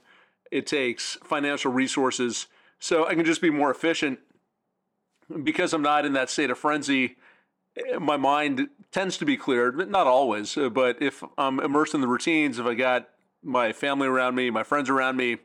it 0.52 0.66
takes 0.66 1.18
financial 1.24 1.72
resources. 1.72 2.48
So 2.80 3.06
I 3.06 3.16
can 3.16 3.26
just 3.26 3.42
be 3.42 3.50
more 3.50 3.70
efficient 3.70 4.20
because 5.44 5.74
I'm 5.74 5.82
not 5.82 6.06
in 6.06 6.14
that 6.14 6.30
state 6.30 6.50
of 6.50 6.58
frenzy. 6.58 7.18
My 8.00 8.16
mind 8.16 8.70
tends 8.92 9.18
to 9.18 9.26
be 9.26 9.36
cleared, 9.36 9.78
but 9.78 9.90
not 9.90 10.08
always, 10.08 10.58
but 10.72 11.02
if 11.02 11.24
I'm 11.38 11.60
immersed 11.60 11.94
in 11.94 12.02
the 12.02 12.08
routines, 12.08 12.58
if 12.58 12.66
I 12.66 12.74
got 12.74 13.10
my 13.44 13.74
family 13.74 14.08
around 14.08 14.36
me, 14.36 14.50
my 14.50 14.64
friends 14.64 14.90
around 14.90 15.18
me, 15.18 15.38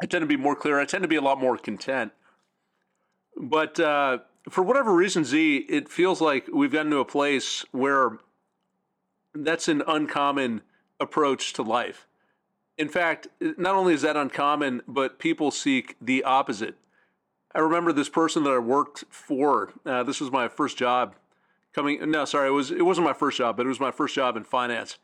I 0.00 0.06
tend 0.06 0.22
to 0.22 0.26
be 0.26 0.36
more 0.36 0.56
clear. 0.56 0.78
I 0.78 0.84
tend 0.84 1.02
to 1.02 1.08
be 1.08 1.16
a 1.16 1.20
lot 1.20 1.40
more 1.40 1.56
content. 1.56 2.12
But 3.36 3.78
uh, 3.80 4.18
for 4.48 4.62
whatever 4.62 4.92
reason, 4.92 5.24
Zi, 5.24 5.58
it 5.68 5.88
feels 5.88 6.20
like 6.20 6.48
we've 6.52 6.72
gotten 6.72 6.90
to 6.92 6.98
a 6.98 7.04
place 7.04 7.64
where 7.72 8.18
that's 9.34 9.68
an 9.68 9.82
uncommon 9.86 10.62
approach 11.00 11.52
to 11.54 11.62
life. 11.62 12.06
In 12.76 12.88
fact, 12.88 13.26
not 13.40 13.74
only 13.74 13.92
is 13.92 14.02
that 14.02 14.16
uncommon, 14.16 14.82
but 14.86 15.18
people 15.18 15.50
seek 15.50 15.96
the 16.00 16.22
opposite. 16.22 16.76
I 17.54 17.60
remember 17.60 17.92
this 17.92 18.08
person 18.08 18.44
that 18.44 18.50
I 18.50 18.58
worked 18.58 19.04
for. 19.10 19.72
Uh, 19.84 20.04
this 20.04 20.20
was 20.20 20.30
my 20.30 20.48
first 20.48 20.76
job 20.76 21.16
coming. 21.74 22.10
No, 22.10 22.24
sorry, 22.24 22.48
it 22.48 22.52
was 22.52 22.70
it 22.70 22.84
wasn't 22.84 23.06
my 23.06 23.12
first 23.12 23.38
job, 23.38 23.56
but 23.56 23.66
it 23.66 23.68
was 23.68 23.80
my 23.80 23.90
first 23.90 24.14
job 24.14 24.36
in 24.36 24.44
finance. 24.44 24.98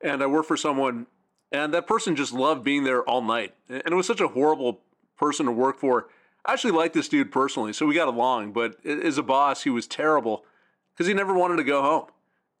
And 0.00 0.22
I 0.22 0.26
worked 0.26 0.48
for 0.48 0.56
someone, 0.56 1.06
and 1.52 1.72
that 1.74 1.86
person 1.86 2.16
just 2.16 2.32
loved 2.32 2.64
being 2.64 2.84
there 2.84 3.02
all 3.02 3.22
night. 3.22 3.54
And 3.68 3.82
it 3.86 3.94
was 3.94 4.06
such 4.06 4.20
a 4.20 4.28
horrible 4.28 4.80
person 5.16 5.46
to 5.46 5.52
work 5.52 5.78
for. 5.78 6.08
I 6.44 6.54
actually 6.54 6.72
liked 6.72 6.94
this 6.94 7.08
dude 7.08 7.30
personally, 7.30 7.72
so 7.72 7.86
we 7.86 7.94
got 7.94 8.08
along. 8.08 8.52
But 8.52 8.84
as 8.84 9.18
a 9.18 9.22
boss, 9.22 9.62
he 9.62 9.70
was 9.70 9.86
terrible 9.86 10.44
because 10.92 11.06
he 11.06 11.14
never 11.14 11.34
wanted 11.34 11.56
to 11.56 11.64
go 11.64 11.82
home. 11.82 12.06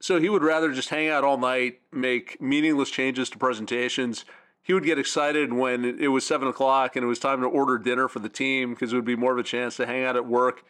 So 0.00 0.20
he 0.20 0.28
would 0.28 0.42
rather 0.42 0.72
just 0.72 0.90
hang 0.90 1.08
out 1.08 1.24
all 1.24 1.38
night, 1.38 1.80
make 1.92 2.40
meaningless 2.40 2.90
changes 2.90 3.30
to 3.30 3.38
presentations. 3.38 4.24
He 4.62 4.74
would 4.74 4.84
get 4.84 4.98
excited 4.98 5.52
when 5.52 5.84
it 5.84 6.08
was 6.08 6.26
seven 6.26 6.48
o'clock 6.48 6.94
and 6.94 7.04
it 7.04 7.08
was 7.08 7.18
time 7.18 7.40
to 7.40 7.46
order 7.46 7.78
dinner 7.78 8.08
for 8.08 8.18
the 8.18 8.28
team 8.28 8.74
because 8.74 8.92
it 8.92 8.96
would 8.96 9.04
be 9.04 9.16
more 9.16 9.32
of 9.32 9.38
a 9.38 9.42
chance 9.42 9.76
to 9.76 9.86
hang 9.86 10.04
out 10.04 10.16
at 10.16 10.26
work. 10.26 10.64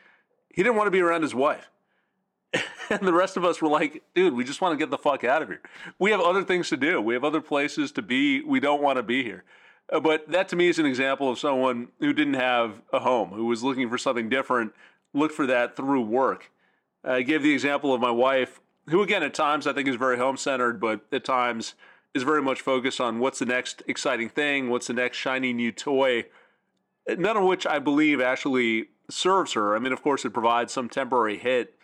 He 0.55 0.63
didn't 0.63 0.77
want 0.77 0.87
to 0.87 0.91
be 0.93 1.01
around 1.01 1.23
his 1.23 1.35
wife. 1.35 1.71
and 2.91 3.07
the 3.07 3.13
rest 3.13 3.37
of 3.37 3.45
us 3.45 3.63
were 3.63 3.69
like, 3.69 4.03
dude, 4.15 4.35
we 4.35 4.45
just 4.45 4.61
want 4.61 4.73
to 4.73 4.77
get 4.77 4.91
the 4.91 4.99
fuck 4.99 5.25
out 5.25 5.43
of 5.43 5.49
here. 5.49 5.63
We 5.99 6.11
have 6.11 6.21
other 6.21 6.45
things 6.45 6.69
to 6.71 6.77
do. 6.77 7.01
We 7.01 7.15
have 7.15 7.25
other 7.25 7.41
places 7.41 7.93
to 7.93 8.03
be. 8.03 8.43
We 8.43 8.61
don't 8.61 8.83
want 8.83 8.97
to 8.97 9.03
be 9.03 9.23
here. 9.23 9.45
Uh, 9.93 10.01
but 10.01 10.29
that 10.31 10.49
to 10.49 10.57
me 10.57 10.69
is 10.69 10.79
an 10.79 10.87
example 10.87 11.31
of 11.31 11.39
someone 11.39 11.89
who 11.99 12.13
didn't 12.13 12.35
have 12.35 12.83
a 12.93 13.01
home, 13.01 13.31
who 13.31 13.47
was 13.47 13.63
looking 13.63 13.89
for 13.89 13.99
something 13.99 14.29
different, 14.29 14.73
looked 15.15 15.35
for 15.35 15.47
that 15.47 15.77
through 15.77 16.03
work. 16.03 16.51
I 17.05 17.23
gave 17.23 17.43
the 17.43 17.53
example 17.53 17.93
of 17.95 18.01
my 18.01 18.11
wife 18.11 18.61
who 18.89 19.03
again 19.03 19.23
at 19.23 19.35
times 19.35 19.67
I 19.67 19.73
think 19.73 19.89
is 19.89 19.97
very 19.97 20.19
home 20.19 20.37
centered, 20.37 20.81
but 20.81 21.03
at 21.13 21.25
times 21.25 21.75
is 22.15 22.23
very 22.23 22.43
much 22.43 22.61
focused 22.61 23.01
on 23.01 23.19
what's 23.19 23.39
the 23.39 23.47
next 23.47 23.83
exciting 23.87 24.29
thing, 24.29 24.69
what's 24.69 24.87
the 24.87 24.93
next 24.93 25.17
shiny 25.17 25.53
new 25.53 25.73
toy, 25.73 26.27
none 27.07 27.37
of 27.37 27.45
which 27.45 27.67
I 27.67 27.79
believe 27.79 28.21
actually 28.21 28.87
serves 29.09 29.53
her. 29.53 29.75
I 29.75 29.79
mean, 29.79 29.93
of 29.93 30.03
course, 30.03 30.25
it 30.25 30.31
provides 30.31 30.73
some 30.73 30.89
temporary 30.89 31.39
hit, 31.39 31.75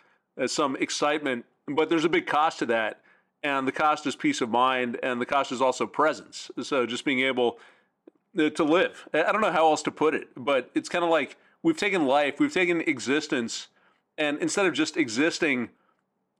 some 0.47 0.75
excitement, 0.77 1.45
but 1.67 1.89
there's 1.89 2.05
a 2.05 2.09
big 2.09 2.27
cost 2.27 2.59
to 2.59 2.65
that. 2.67 3.01
And 3.41 3.67
the 3.67 3.71
cost 3.71 4.05
is 4.05 4.15
peace 4.15 4.41
of 4.41 4.49
mind, 4.49 4.99
and 5.01 5.21
the 5.21 5.25
cost 5.25 5.51
is 5.51 5.61
also 5.61 5.87
presence. 5.87 6.51
So 6.61 6.85
just 6.85 7.05
being 7.05 7.21
able 7.21 7.57
uh, 8.37 8.49
to 8.49 8.63
live. 8.63 9.07
I 9.13 9.31
don't 9.31 9.41
know 9.41 9.51
how 9.51 9.67
else 9.67 9.81
to 9.83 9.91
put 9.91 10.13
it, 10.13 10.27
but 10.35 10.69
it's 10.75 10.89
kind 10.89 11.03
of 11.03 11.09
like 11.09 11.37
we've 11.63 11.77
taken 11.77 12.05
life, 12.05 12.39
we've 12.39 12.53
taken 12.53 12.81
existence, 12.81 13.69
and 14.17 14.37
instead 14.39 14.65
of 14.65 14.73
just 14.73 14.97
existing, 14.97 15.69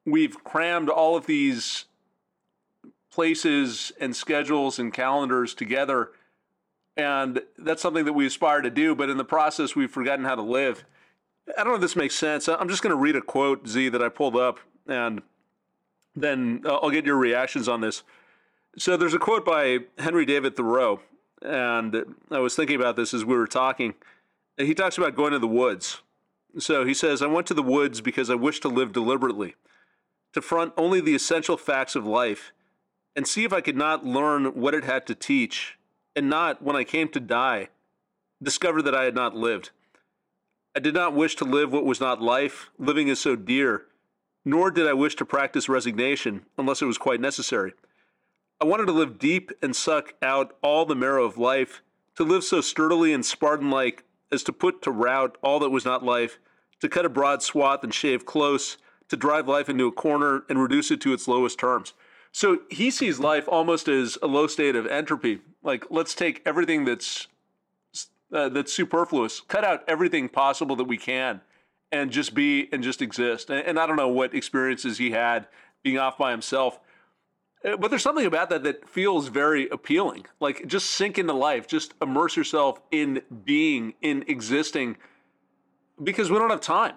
we've 0.05 0.43
crammed 0.43 0.89
all 0.89 1.15
of 1.15 1.25
these 1.25 1.85
places 3.11 3.91
and 3.99 4.15
schedules 4.15 4.77
and 4.77 4.93
calendars 4.93 5.53
together. 5.53 6.11
And 6.95 7.41
that's 7.57 7.81
something 7.81 8.05
that 8.05 8.13
we 8.13 8.25
aspire 8.25 8.61
to 8.61 8.69
do, 8.69 8.93
but 8.93 9.09
in 9.09 9.17
the 9.17 9.25
process, 9.25 9.75
we've 9.75 9.91
forgotten 9.91 10.25
how 10.25 10.35
to 10.35 10.41
live. 10.41 10.83
I 11.57 11.63
don't 11.63 11.69
know 11.69 11.75
if 11.75 11.81
this 11.81 11.95
makes 11.95 12.15
sense. 12.15 12.47
I'm 12.47 12.69
just 12.69 12.81
going 12.81 12.91
to 12.91 13.01
read 13.01 13.15
a 13.15 13.21
quote, 13.21 13.67
Zi, 13.67 13.89
that 13.89 14.01
I 14.01 14.09
pulled 14.09 14.35
up, 14.35 14.59
and 14.87 15.21
then 16.15 16.61
uh, 16.65 16.75
I'll 16.75 16.91
get 16.91 17.05
your 17.05 17.17
reactions 17.17 17.67
on 17.67 17.81
this. 17.81 18.03
So 18.77 18.97
there's 18.97 19.13
a 19.13 19.19
quote 19.19 19.45
by 19.45 19.79
Henry 19.97 20.25
David 20.25 20.55
Thoreau, 20.55 20.99
and 21.41 22.15
I 22.29 22.39
was 22.39 22.55
thinking 22.55 22.75
about 22.75 22.95
this 22.95 23.13
as 23.13 23.25
we 23.25 23.35
were 23.35 23.47
talking. 23.47 23.95
He 24.57 24.75
talks 24.75 24.97
about 24.97 25.15
going 25.15 25.31
to 25.31 25.39
the 25.39 25.47
woods. 25.47 26.01
So 26.57 26.83
he 26.85 26.93
says, 26.93 27.21
I 27.21 27.27
went 27.27 27.47
to 27.47 27.53
the 27.53 27.63
woods 27.63 28.01
because 28.01 28.29
I 28.29 28.35
wished 28.35 28.63
to 28.63 28.69
live 28.69 28.91
deliberately 28.91 29.55
to 30.33 30.41
front 30.41 30.73
only 30.77 31.01
the 31.01 31.15
essential 31.15 31.57
facts 31.57 31.95
of 31.95 32.05
life 32.05 32.51
and 33.15 33.27
see 33.27 33.43
if 33.43 33.53
I 33.53 33.61
could 33.61 33.75
not 33.77 34.05
learn 34.05 34.45
what 34.59 34.73
it 34.73 34.83
had 34.83 35.07
to 35.07 35.15
teach, 35.15 35.77
and 36.15 36.29
not, 36.29 36.61
when 36.61 36.75
I 36.75 36.83
came 36.83 37.09
to 37.09 37.19
die, 37.19 37.69
discover 38.41 38.81
that 38.81 38.95
I 38.95 39.03
had 39.03 39.15
not 39.15 39.35
lived. 39.35 39.71
I 40.75 40.79
did 40.79 40.93
not 40.93 41.15
wish 41.15 41.35
to 41.37 41.45
live 41.45 41.71
what 41.71 41.85
was 41.85 41.99
not 41.99 42.21
life, 42.21 42.69
living 42.77 43.07
is 43.07 43.19
so 43.19 43.35
dear, 43.35 43.85
nor 44.45 44.69
did 44.69 44.87
I 44.87 44.93
wish 44.93 45.15
to 45.15 45.25
practice 45.25 45.67
resignation 45.67 46.45
unless 46.57 46.81
it 46.81 46.85
was 46.85 46.97
quite 46.97 47.19
necessary. 47.19 47.73
I 48.61 48.65
wanted 48.65 48.85
to 48.85 48.91
live 48.91 49.17
deep 49.17 49.51
and 49.63 49.75
suck 49.75 50.13
out 50.21 50.55
all 50.61 50.85
the 50.85 50.95
marrow 50.95 51.25
of 51.25 51.37
life, 51.39 51.81
to 52.17 52.23
live 52.23 52.43
so 52.43 52.61
sturdily 52.61 53.13
and 53.13 53.25
Spartan 53.25 53.71
like 53.71 54.03
as 54.31 54.43
to 54.43 54.53
put 54.53 54.81
to 54.83 54.91
rout 54.91 55.37
all 55.41 55.59
that 55.59 55.69
was 55.69 55.85
not 55.85 56.05
life, 56.05 56.39
to 56.81 56.89
cut 56.89 57.05
a 57.05 57.09
broad 57.09 57.41
swath 57.41 57.83
and 57.83 57.93
shave 57.93 58.25
close, 58.25 58.77
to 59.07 59.17
drive 59.17 59.47
life 59.47 59.69
into 59.69 59.87
a 59.87 59.91
corner 59.91 60.43
and 60.49 60.61
reduce 60.61 60.91
it 60.91 61.01
to 61.01 61.13
its 61.13 61.27
lowest 61.27 61.57
terms. 61.57 61.93
So 62.31 62.59
he 62.69 62.91
sees 62.91 63.19
life 63.19 63.47
almost 63.47 63.87
as 63.87 64.19
a 64.21 64.27
low 64.27 64.45
state 64.45 64.75
of 64.75 64.85
entropy. 64.85 65.39
Like 65.63 65.85
let's 65.89 66.13
take 66.13 66.43
everything 66.45 66.85
that's 66.85 67.27
uh, 68.33 68.49
that's 68.49 68.73
superfluous, 68.73 69.41
cut 69.41 69.63
out 69.63 69.83
everything 69.87 70.29
possible 70.29 70.75
that 70.75 70.85
we 70.85 70.97
can, 70.97 71.41
and 71.91 72.11
just 72.11 72.33
be 72.33 72.69
and 72.71 72.83
just 72.83 73.01
exist. 73.01 73.49
And, 73.49 73.65
and 73.65 73.79
I 73.79 73.87
don't 73.87 73.95
know 73.95 74.09
what 74.09 74.33
experiences 74.33 74.97
he 74.97 75.11
had 75.11 75.47
being 75.83 75.97
off 75.97 76.17
by 76.17 76.31
himself, 76.31 76.79
uh, 77.63 77.77
but 77.77 77.89
there's 77.89 78.03
something 78.03 78.25
about 78.25 78.49
that 78.49 78.63
that 78.63 78.87
feels 78.87 79.27
very 79.27 79.67
appealing. 79.69 80.25
Like 80.39 80.67
just 80.67 80.91
sink 80.91 81.17
into 81.17 81.33
life, 81.33 81.67
just 81.67 81.93
immerse 82.01 82.35
yourself 82.37 82.81
in 82.91 83.21
being, 83.43 83.93
in 84.01 84.23
existing, 84.27 84.97
because 86.01 86.31
we 86.31 86.37
don't 86.37 86.49
have 86.49 86.61
time. 86.61 86.95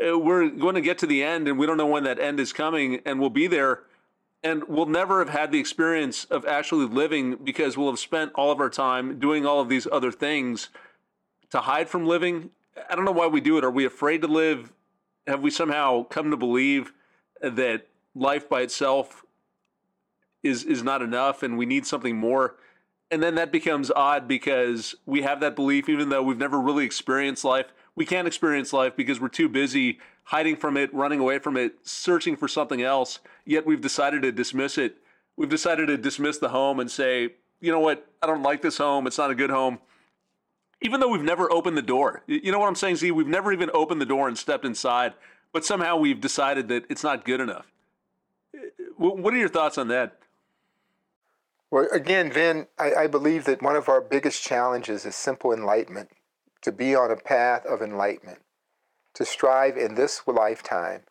Uh, 0.00 0.18
we're 0.18 0.48
going 0.48 0.76
to 0.76 0.80
get 0.80 0.98
to 0.98 1.06
the 1.06 1.22
end 1.22 1.48
and 1.48 1.58
we 1.58 1.66
don't 1.66 1.76
know 1.76 1.86
when 1.86 2.04
that 2.04 2.18
end 2.18 2.38
is 2.40 2.52
coming 2.52 3.00
and 3.04 3.20
we'll 3.20 3.30
be 3.30 3.46
there 3.46 3.82
and 4.42 4.64
we'll 4.68 4.86
never 4.86 5.18
have 5.18 5.28
had 5.28 5.52
the 5.52 5.60
experience 5.60 6.24
of 6.24 6.46
actually 6.46 6.86
living 6.86 7.36
because 7.36 7.76
we'll 7.76 7.90
have 7.90 7.98
spent 7.98 8.32
all 8.34 8.50
of 8.50 8.60
our 8.60 8.70
time 8.70 9.18
doing 9.18 9.44
all 9.44 9.60
of 9.60 9.68
these 9.68 9.86
other 9.90 10.10
things 10.10 10.70
to 11.50 11.60
hide 11.60 11.88
from 11.88 12.06
living. 12.06 12.50
I 12.88 12.94
don't 12.94 13.04
know 13.04 13.12
why 13.12 13.26
we 13.26 13.40
do 13.40 13.58
it. 13.58 13.64
Are 13.64 13.70
we 13.70 13.84
afraid 13.84 14.22
to 14.22 14.28
live? 14.28 14.72
Have 15.26 15.42
we 15.42 15.50
somehow 15.50 16.04
come 16.04 16.30
to 16.30 16.36
believe 16.36 16.92
that 17.42 17.86
life 18.14 18.48
by 18.48 18.62
itself 18.62 19.24
is 20.42 20.64
is 20.64 20.82
not 20.82 21.02
enough 21.02 21.42
and 21.42 21.58
we 21.58 21.66
need 21.66 21.86
something 21.86 22.16
more? 22.16 22.56
And 23.10 23.22
then 23.22 23.34
that 23.34 23.52
becomes 23.52 23.90
odd 23.90 24.26
because 24.26 24.94
we 25.04 25.22
have 25.22 25.40
that 25.40 25.56
belief 25.56 25.88
even 25.88 26.08
though 26.08 26.22
we've 26.22 26.38
never 26.38 26.60
really 26.60 26.84
experienced 26.84 27.44
life 27.44 27.72
we 28.00 28.06
can't 28.06 28.26
experience 28.26 28.72
life 28.72 28.96
because 28.96 29.20
we're 29.20 29.28
too 29.28 29.46
busy 29.46 29.98
hiding 30.22 30.56
from 30.56 30.78
it, 30.78 30.88
running 30.94 31.20
away 31.20 31.38
from 31.38 31.58
it, 31.58 31.74
searching 31.82 32.34
for 32.34 32.48
something 32.48 32.80
else. 32.80 33.18
Yet 33.44 33.66
we've 33.66 33.82
decided 33.82 34.22
to 34.22 34.32
dismiss 34.32 34.78
it. 34.78 34.96
We've 35.36 35.50
decided 35.50 35.88
to 35.88 35.98
dismiss 35.98 36.38
the 36.38 36.48
home 36.48 36.80
and 36.80 36.90
say, 36.90 37.34
you 37.60 37.70
know 37.70 37.78
what, 37.78 38.10
I 38.22 38.26
don't 38.26 38.42
like 38.42 38.62
this 38.62 38.78
home. 38.78 39.06
It's 39.06 39.18
not 39.18 39.30
a 39.30 39.34
good 39.34 39.50
home. 39.50 39.80
Even 40.80 41.00
though 41.00 41.10
we've 41.10 41.20
never 41.20 41.52
opened 41.52 41.76
the 41.76 41.82
door. 41.82 42.22
You 42.26 42.50
know 42.50 42.58
what 42.58 42.68
I'm 42.68 42.74
saying, 42.74 42.96
Zi? 42.96 43.10
We've 43.10 43.26
never 43.26 43.52
even 43.52 43.68
opened 43.74 44.00
the 44.00 44.06
door 44.06 44.28
and 44.28 44.38
stepped 44.38 44.64
inside, 44.64 45.12
but 45.52 45.66
somehow 45.66 45.98
we've 45.98 46.22
decided 46.22 46.68
that 46.68 46.86
it's 46.88 47.04
not 47.04 47.26
good 47.26 47.42
enough. 47.42 47.66
Uh, 48.56 48.60
what 48.96 49.34
are 49.34 49.36
your 49.36 49.50
thoughts 49.50 49.76
on 49.76 49.88
that? 49.88 50.16
Well, 51.70 51.86
again, 51.92 52.32
Vin, 52.32 52.66
I, 52.78 52.94
I 52.94 53.06
believe 53.08 53.44
that 53.44 53.60
one 53.60 53.76
of 53.76 53.90
our 53.90 54.00
biggest 54.00 54.42
challenges 54.42 55.04
is 55.04 55.14
simple 55.14 55.52
enlightenment 55.52 56.08
to 56.62 56.72
be 56.72 56.94
on 56.94 57.10
a 57.10 57.16
path 57.16 57.64
of 57.66 57.82
enlightenment, 57.82 58.40
to 59.14 59.24
strive 59.24 59.76
in 59.76 59.94
this 59.94 60.22
lifetime 60.26 61.02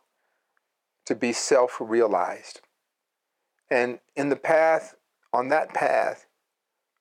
to 1.09 1.15
be 1.15 1.33
self 1.33 1.77
realized. 1.79 2.61
And 3.71 3.99
in 4.15 4.29
the 4.29 4.35
path, 4.35 4.93
on 5.33 5.49
that 5.49 5.73
path, 5.73 6.27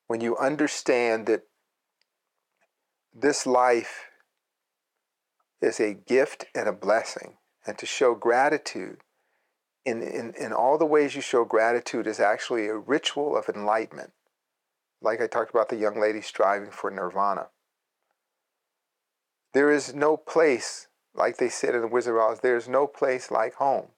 when 0.07 0.23
you 0.23 0.35
understand 0.39 1.27
that 1.27 1.43
this 3.15 3.47
life 3.47 4.07
is 5.61 5.79
a 5.79 5.93
gift 5.93 6.47
and 6.55 6.69
a 6.69 6.73
blessing, 6.73 7.37
and 7.67 7.77
to 7.77 7.85
show 7.85 8.15
gratitude 8.15 9.03
in, 9.85 10.01
in, 10.03 10.33
in 10.41 10.55
all 10.55 10.79
the 10.79 10.87
ways 10.87 11.15
you 11.15 11.21
show 11.21 11.45
gratitude 11.45 12.07
is 12.07 12.19
actually 12.19 12.67
a 12.69 12.77
ritual 12.77 13.37
of 13.37 13.49
enlightenment. 13.49 14.13
Like 15.03 15.21
I 15.21 15.27
talked 15.27 15.51
about 15.51 15.69
the 15.69 15.77
young 15.77 16.01
lady 16.01 16.23
striving 16.23 16.71
for 16.71 16.91
nirvana. 16.91 17.49
There 19.55 19.71
is 19.71 19.95
no 19.95 20.17
place, 20.17 20.89
like 21.15 21.39
they 21.39 21.49
said 21.49 21.75
in 21.75 21.81
the 21.83 21.89
Wizard 21.89 22.17
of 22.17 22.21
Oz, 22.21 22.41
there's 22.41 22.69
no 22.69 22.87
place 22.87 23.31
like 23.31 23.55
home. 23.55 23.89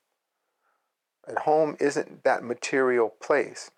And 1.26 1.38
home 1.38 1.76
isn't 1.80 2.24
that 2.24 2.42
material 2.44 3.10
place. 3.22 3.70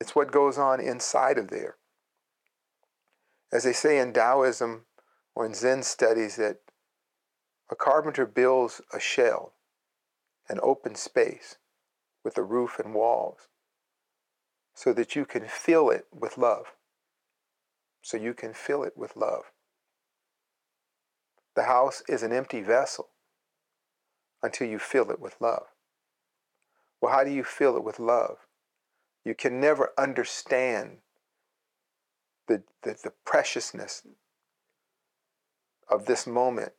It's 0.00 0.14
what 0.14 0.32
goes 0.32 0.58
on 0.58 0.80
inside 0.80 1.38
of 1.38 1.48
there. 1.48 1.76
As 3.52 3.64
they 3.64 3.72
say 3.72 3.98
in 3.98 4.12
Taoism 4.12 4.86
or 5.34 5.46
in 5.46 5.54
Zen 5.54 5.82
studies, 5.82 6.36
that 6.36 6.58
a 7.70 7.76
carpenter 7.76 8.26
builds 8.26 8.80
a 8.92 9.00
shell, 9.00 9.54
an 10.48 10.58
open 10.62 10.94
space 10.94 11.56
with 12.24 12.36
a 12.36 12.42
roof 12.42 12.78
and 12.78 12.94
walls, 12.94 13.48
so 14.74 14.92
that 14.92 15.16
you 15.16 15.24
can 15.24 15.46
fill 15.46 15.90
it 15.90 16.06
with 16.12 16.36
love. 16.36 16.74
so 18.02 18.18
you 18.18 18.34
can 18.34 18.52
fill 18.52 18.82
it 18.84 18.96
with 18.98 19.16
love. 19.16 19.50
The 21.54 21.64
house 21.64 22.02
is 22.08 22.22
an 22.22 22.32
empty 22.32 22.62
vessel 22.62 23.08
until 24.42 24.68
you 24.68 24.78
fill 24.78 25.10
it 25.10 25.20
with 25.20 25.36
love. 25.40 25.66
Well, 27.00 27.12
how 27.12 27.24
do 27.24 27.30
you 27.30 27.44
fill 27.44 27.76
it 27.76 27.84
with 27.84 27.98
love? 27.98 28.38
You 29.24 29.34
can 29.34 29.60
never 29.60 29.92
understand 29.96 30.98
the, 32.46 32.62
the, 32.82 32.96
the 33.02 33.12
preciousness 33.24 34.02
of 35.88 36.06
this 36.06 36.26
moment 36.26 36.72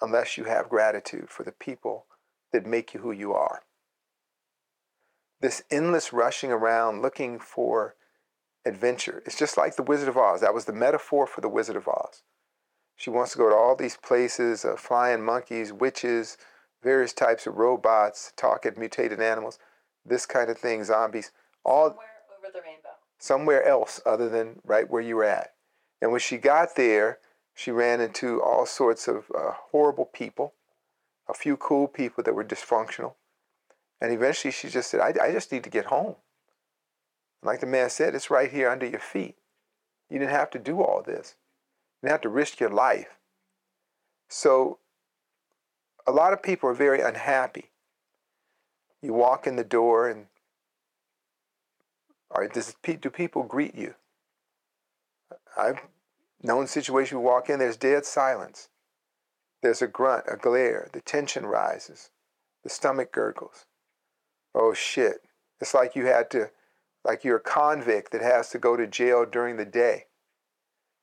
unless 0.00 0.36
you 0.36 0.44
have 0.44 0.68
gratitude 0.68 1.30
for 1.30 1.44
the 1.44 1.52
people 1.52 2.06
that 2.52 2.66
make 2.66 2.94
you 2.94 3.00
who 3.00 3.12
you 3.12 3.32
are. 3.32 3.62
This 5.40 5.62
endless 5.70 6.12
rushing 6.12 6.50
around 6.50 7.02
looking 7.02 7.38
for 7.38 7.94
adventure. 8.64 9.22
It's 9.26 9.38
just 9.38 9.56
like 9.56 9.76
the 9.76 9.82
Wizard 9.82 10.08
of 10.08 10.16
Oz. 10.16 10.40
That 10.40 10.54
was 10.54 10.64
the 10.64 10.72
metaphor 10.72 11.26
for 11.26 11.40
the 11.40 11.48
Wizard 11.48 11.76
of 11.76 11.86
Oz. 11.86 12.22
She 12.96 13.10
wants 13.10 13.32
to 13.32 13.38
go 13.38 13.48
to 13.48 13.56
all 13.56 13.76
these 13.76 13.96
places 13.96 14.64
uh, 14.64 14.76
flying 14.76 15.24
monkeys, 15.24 15.72
witches, 15.72 16.36
various 16.82 17.12
types 17.12 17.46
of 17.46 17.56
robots, 17.56 18.32
talking 18.36 18.72
mutated 18.76 19.20
animals, 19.20 19.58
this 20.04 20.26
kind 20.26 20.50
of 20.50 20.58
thing, 20.58 20.84
zombies, 20.84 21.32
all 21.64 21.88
somewhere 21.88 22.06
over 22.38 22.52
the 22.52 22.60
rainbow. 22.60 22.88
Somewhere 23.18 23.64
else 23.64 24.00
other 24.04 24.28
than 24.28 24.60
right 24.64 24.88
where 24.88 25.02
you 25.02 25.16
were 25.16 25.24
at. 25.24 25.54
And 26.00 26.10
when 26.10 26.20
she 26.20 26.36
got 26.36 26.76
there, 26.76 27.18
she 27.54 27.70
ran 27.70 28.00
into 28.00 28.42
all 28.42 28.66
sorts 28.66 29.08
of 29.08 29.30
uh, 29.34 29.52
horrible 29.70 30.04
people, 30.04 30.54
a 31.28 31.34
few 31.34 31.56
cool 31.56 31.88
people 31.88 32.22
that 32.24 32.34
were 32.34 32.44
dysfunctional. 32.44 33.14
And 34.00 34.12
eventually 34.12 34.52
she 34.52 34.68
just 34.68 34.90
said, 34.90 35.00
I, 35.00 35.14
I 35.22 35.32
just 35.32 35.50
need 35.50 35.64
to 35.64 35.70
get 35.70 35.86
home. 35.86 36.16
Like 37.42 37.60
the 37.60 37.66
man 37.66 37.90
said, 37.90 38.14
it's 38.14 38.30
right 38.30 38.50
here 38.50 38.68
under 38.68 38.86
your 38.86 39.00
feet. 39.00 39.36
You 40.10 40.18
didn't 40.18 40.32
have 40.32 40.50
to 40.50 40.58
do 40.58 40.82
all 40.82 41.02
this. 41.02 41.36
You 42.04 42.10
have 42.10 42.20
to 42.20 42.28
risk 42.28 42.60
your 42.60 42.68
life. 42.68 43.16
So 44.28 44.78
a 46.06 46.12
lot 46.12 46.34
of 46.34 46.42
people 46.42 46.68
are 46.68 46.74
very 46.74 47.00
unhappy. 47.00 47.70
You 49.00 49.14
walk 49.14 49.46
in 49.46 49.56
the 49.56 49.64
door 49.64 50.10
and 50.10 50.26
right, 52.36 52.52
does, 52.52 52.76
do 52.82 53.08
people 53.08 53.42
greet 53.42 53.74
you? 53.74 53.94
I've 55.56 55.80
known 56.42 56.66
situations 56.66 57.12
you 57.12 57.20
walk 57.20 57.48
in, 57.48 57.58
there's 57.58 57.78
dead 57.78 58.04
silence. 58.04 58.68
There's 59.62 59.80
a 59.80 59.86
grunt, 59.86 60.26
a 60.30 60.36
glare, 60.36 60.90
the 60.92 61.00
tension 61.00 61.46
rises, 61.46 62.10
the 62.62 62.68
stomach 62.68 63.12
gurgles. 63.12 63.64
Oh 64.54 64.74
shit. 64.74 65.22
It's 65.58 65.72
like 65.72 65.96
you 65.96 66.04
had 66.04 66.30
to 66.32 66.50
like 67.02 67.24
you're 67.24 67.38
a 67.38 67.40
convict 67.40 68.12
that 68.12 68.20
has 68.20 68.50
to 68.50 68.58
go 68.58 68.76
to 68.76 68.86
jail 68.86 69.24
during 69.24 69.56
the 69.56 69.64
day. 69.64 70.04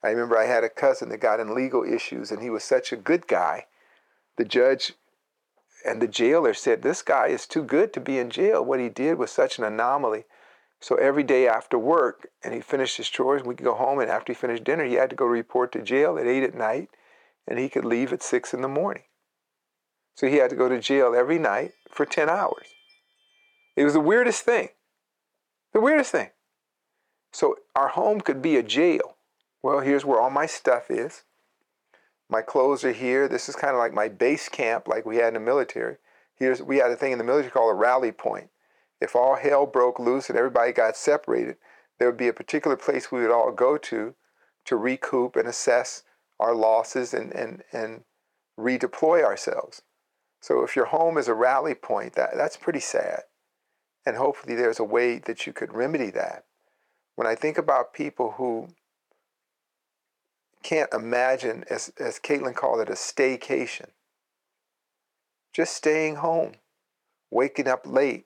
I 0.03 0.09
remember 0.09 0.37
I 0.37 0.45
had 0.45 0.63
a 0.63 0.69
cousin 0.69 1.09
that 1.09 1.19
got 1.19 1.39
in 1.39 1.53
legal 1.53 1.83
issues 1.83 2.31
and 2.31 2.41
he 2.41 2.49
was 2.49 2.63
such 2.63 2.91
a 2.91 2.97
good 2.97 3.27
guy. 3.27 3.67
The 4.37 4.45
judge 4.45 4.93
and 5.85 6.01
the 6.01 6.07
jailer 6.07 6.53
said, 6.53 6.81
This 6.81 7.01
guy 7.01 7.27
is 7.27 7.45
too 7.45 7.63
good 7.63 7.93
to 7.93 7.99
be 7.99 8.17
in 8.17 8.29
jail. 8.29 8.63
What 8.63 8.79
he 8.79 8.89
did 8.89 9.17
was 9.17 9.31
such 9.31 9.57
an 9.57 9.63
anomaly. 9.63 10.25
So 10.79 10.95
every 10.95 11.23
day 11.23 11.47
after 11.47 11.77
work, 11.77 12.29
and 12.43 12.53
he 12.53 12.61
finished 12.61 12.97
his 12.97 13.09
chores, 13.09 13.43
we 13.43 13.53
could 13.53 13.65
go 13.65 13.75
home, 13.75 13.99
and 13.99 14.09
after 14.09 14.33
he 14.33 14.35
finished 14.35 14.63
dinner, 14.63 14.83
he 14.83 14.95
had 14.95 15.11
to 15.11 15.15
go 15.15 15.25
report 15.25 15.71
to 15.73 15.81
jail 15.81 16.17
at 16.17 16.25
8 16.25 16.43
at 16.43 16.55
night, 16.55 16.89
and 17.47 17.59
he 17.59 17.69
could 17.69 17.85
leave 17.85 18.11
at 18.11 18.23
6 18.23 18.53
in 18.53 18.61
the 18.61 18.67
morning. 18.67 19.03
So 20.15 20.27
he 20.27 20.37
had 20.37 20.49
to 20.49 20.55
go 20.55 20.67
to 20.69 20.79
jail 20.79 21.13
every 21.15 21.37
night 21.37 21.73
for 21.91 22.05
10 22.05 22.29
hours. 22.29 22.67
It 23.75 23.83
was 23.83 23.93
the 23.93 23.99
weirdest 23.99 24.41
thing. 24.41 24.69
The 25.71 25.81
weirdest 25.81 26.11
thing. 26.11 26.31
So 27.31 27.57
our 27.75 27.89
home 27.89 28.19
could 28.21 28.41
be 28.41 28.57
a 28.57 28.63
jail. 28.63 29.17
Well, 29.63 29.79
here's 29.79 30.05
where 30.05 30.19
all 30.19 30.29
my 30.29 30.45
stuff 30.45 30.89
is. 30.89 31.23
My 32.29 32.41
clothes 32.41 32.83
are 32.83 32.93
here. 32.93 33.27
This 33.27 33.49
is 33.49 33.55
kind 33.55 33.73
of 33.73 33.79
like 33.79 33.93
my 33.93 34.07
base 34.07 34.49
camp, 34.49 34.87
like 34.87 35.05
we 35.05 35.17
had 35.17 35.29
in 35.29 35.33
the 35.35 35.39
military. 35.39 35.97
Here's 36.35 36.61
we 36.61 36.77
had 36.77 36.91
a 36.91 36.95
thing 36.95 37.11
in 37.11 37.17
the 37.17 37.23
military 37.23 37.51
called 37.51 37.71
a 37.71 37.75
rally 37.75 38.11
point. 38.11 38.49
If 38.99 39.15
all 39.15 39.35
hell 39.35 39.65
broke 39.65 39.99
loose 39.99 40.29
and 40.29 40.37
everybody 40.37 40.71
got 40.71 40.95
separated, 40.95 41.57
there 41.99 42.07
would 42.07 42.17
be 42.17 42.27
a 42.27 42.33
particular 42.33 42.77
place 42.77 43.11
we 43.11 43.21
would 43.21 43.31
all 43.31 43.51
go 43.51 43.77
to 43.77 44.15
to 44.65 44.75
recoup 44.75 45.35
and 45.35 45.47
assess 45.47 46.03
our 46.39 46.55
losses 46.55 47.13
and, 47.13 47.31
and, 47.33 47.63
and 47.71 48.03
redeploy 48.59 49.23
ourselves. 49.23 49.81
So 50.39 50.63
if 50.63 50.75
your 50.75 50.85
home 50.85 51.17
is 51.17 51.27
a 51.27 51.35
rally 51.35 51.75
point, 51.75 52.13
that, 52.13 52.31
that's 52.35 52.57
pretty 52.57 52.79
sad. 52.79 53.23
And 54.05 54.17
hopefully 54.17 54.55
there's 54.55 54.79
a 54.79 54.83
way 54.83 55.19
that 55.19 55.45
you 55.45 55.53
could 55.53 55.73
remedy 55.73 56.09
that. 56.11 56.45
When 57.15 57.27
I 57.27 57.35
think 57.35 57.57
about 57.57 57.93
people 57.93 58.31
who 58.37 58.69
can't 60.63 60.93
imagine, 60.93 61.65
as, 61.69 61.91
as 61.99 62.19
Caitlin 62.19 62.55
called 62.55 62.79
it, 62.79 62.89
a 62.89 62.93
staycation, 62.93 63.87
just 65.53 65.75
staying 65.75 66.15
home, 66.15 66.53
waking 67.29 67.67
up 67.67 67.85
late, 67.85 68.25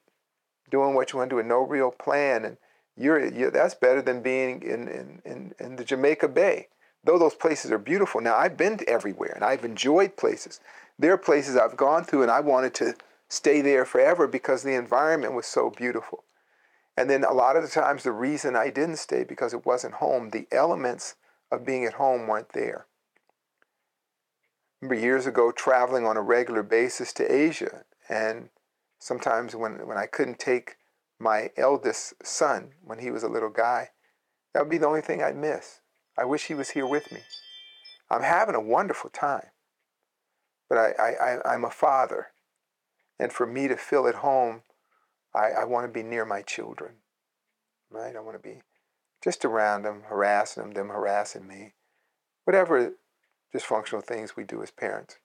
doing 0.70 0.94
what 0.94 1.12
you 1.12 1.20
want 1.20 1.30
to 1.30 1.34
do 1.34 1.38
with 1.38 1.46
no 1.46 1.62
real 1.62 1.92
plan. 1.92 2.46
And 2.46 2.58
you're, 2.96 3.26
you're 3.34 3.52
that's 3.52 3.76
better 3.76 4.02
than 4.02 4.22
being 4.22 4.62
in, 4.62 4.88
in, 4.88 5.22
in, 5.26 5.54
in 5.60 5.76
the 5.76 5.84
Jamaica 5.84 6.28
Bay. 6.28 6.68
Though 7.04 7.20
those 7.20 7.36
places 7.36 7.72
are 7.72 7.78
beautiful. 7.78 8.20
Now, 8.20 8.36
I've 8.36 8.58
been 8.58 8.80
everywhere 8.88 9.34
and 9.36 9.44
I've 9.44 9.64
enjoyed 9.64 10.18
places. 10.18 10.60
There 10.98 11.14
are 11.14 11.18
places 11.18 11.56
I've 11.56 11.78
gone 11.78 12.04
through 12.04 12.24
and 12.24 12.32
I 12.32 12.40
wanted 12.40 12.74
to 12.76 12.96
stay 13.30 13.62
there 13.62 13.86
forever 13.86 14.28
because 14.28 14.64
the 14.64 14.74
environment 14.74 15.34
was 15.34 15.46
so 15.46 15.70
beautiful. 15.70 16.24
And 16.98 17.10
then 17.10 17.24
a 17.24 17.34
lot 17.34 17.58
of 17.58 17.64
the 17.64 17.70
times, 17.70 18.04
the 18.04 18.12
reason 18.12 18.56
I 18.56 18.70
didn't 18.70 18.98
stay 18.98 19.24
because 19.24 19.54
it 19.54 19.66
wasn't 19.66 19.96
home, 19.96 20.30
the 20.30 20.48
elements 20.52 21.16
of 21.56 21.66
being 21.66 21.86
at 21.86 21.94
home 21.94 22.28
weren't 22.28 22.54
there. 22.54 22.88
Remember 24.82 25.02
years 25.02 25.26
ago 25.26 25.52
traveling 25.52 26.06
on 26.06 26.18
a 26.18 26.22
regular 26.22 26.64
basis 26.64 27.14
to 27.14 27.34
Asia, 27.34 27.86
and 28.10 28.50
sometimes 29.00 29.56
when, 29.56 29.88
when 29.88 29.98
I 29.98 30.06
couldn't 30.06 30.40
take 30.40 30.76
my 31.18 31.50
eldest 31.58 32.14
son 32.26 32.72
when 32.84 33.00
he 33.00 33.10
was 33.10 33.24
a 33.24 33.30
little 33.30 33.50
guy, 33.50 33.90
that 34.54 34.62
would 34.62 34.70
be 34.70 34.78
the 34.78 34.88
only 34.88 35.02
thing 35.02 35.24
I'd 35.24 35.36
miss. 35.36 35.80
I 36.18 36.26
wish 36.26 36.46
he 36.46 36.54
was 36.54 36.72
here 36.72 36.88
with 36.88 37.12
me. 37.12 37.22
I'm 38.10 38.22
having 38.22 38.56
a 38.56 38.62
wonderful 38.62 39.10
time, 39.10 39.48
but 40.70 40.78
I, 40.78 40.92
I, 41.00 41.54
I'm 41.54 41.66
a 41.66 41.72
father 41.72 42.28
and 43.20 43.32
for 43.32 43.46
me 43.46 43.68
to 43.68 43.78
feel 43.78 44.08
at 44.08 44.16
home, 44.16 44.64
I, 45.34 45.62
I 45.62 45.66
want 45.66 45.86
to 45.86 45.92
be 45.92 46.04
near 46.04 46.26
my 46.26 46.42
children, 46.42 46.96
right? 47.90 48.16
I 48.16 48.20
want 48.20 48.36
to 48.36 48.44
be 48.44 48.62
just 49.26 49.44
around 49.44 49.82
them, 49.82 50.04
harassing 50.06 50.64
them, 50.64 50.72
them 50.72 50.88
harassing 50.88 51.46
me, 51.46 51.74
whatever 52.46 52.94
dysfunctional 53.54 54.04
things 54.04 54.38
we 54.38 54.46
do 54.46 54.64
as 54.64 54.72
parents. 54.72 55.18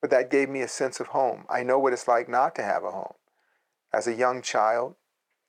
But 0.00 0.10
that 0.10 0.30
gave 0.30 0.48
me 0.48 0.60
a 0.60 0.68
sense 0.68 1.00
of 1.00 1.08
home. 1.08 1.44
I 1.50 1.64
know 1.64 1.78
what 1.78 1.92
it's 1.92 2.06
like 2.06 2.28
not 2.28 2.54
to 2.54 2.62
have 2.62 2.84
a 2.84 2.92
home. 2.92 3.14
As 3.92 4.06
a 4.06 4.14
young 4.14 4.40
child, 4.40 4.94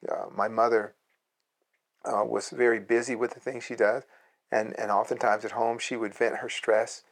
uh, 0.09 0.25
my 0.35 0.47
mother 0.47 0.95
uh, 2.03 2.23
was 2.25 2.49
very 2.49 2.79
busy 2.79 3.15
with 3.15 3.35
the 3.35 3.39
things 3.39 3.63
she 3.63 3.75
does, 3.75 4.03
and, 4.51 4.73
and 4.79 4.89
oftentimes 4.89 5.45
at 5.45 5.51
home 5.51 5.77
she 5.77 5.95
would 5.95 6.15
vent 6.15 6.37
her 6.37 6.49
stress 6.49 7.03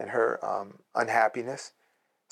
and 0.00 0.10
her 0.10 0.44
um, 0.44 0.80
unhappiness 0.94 1.72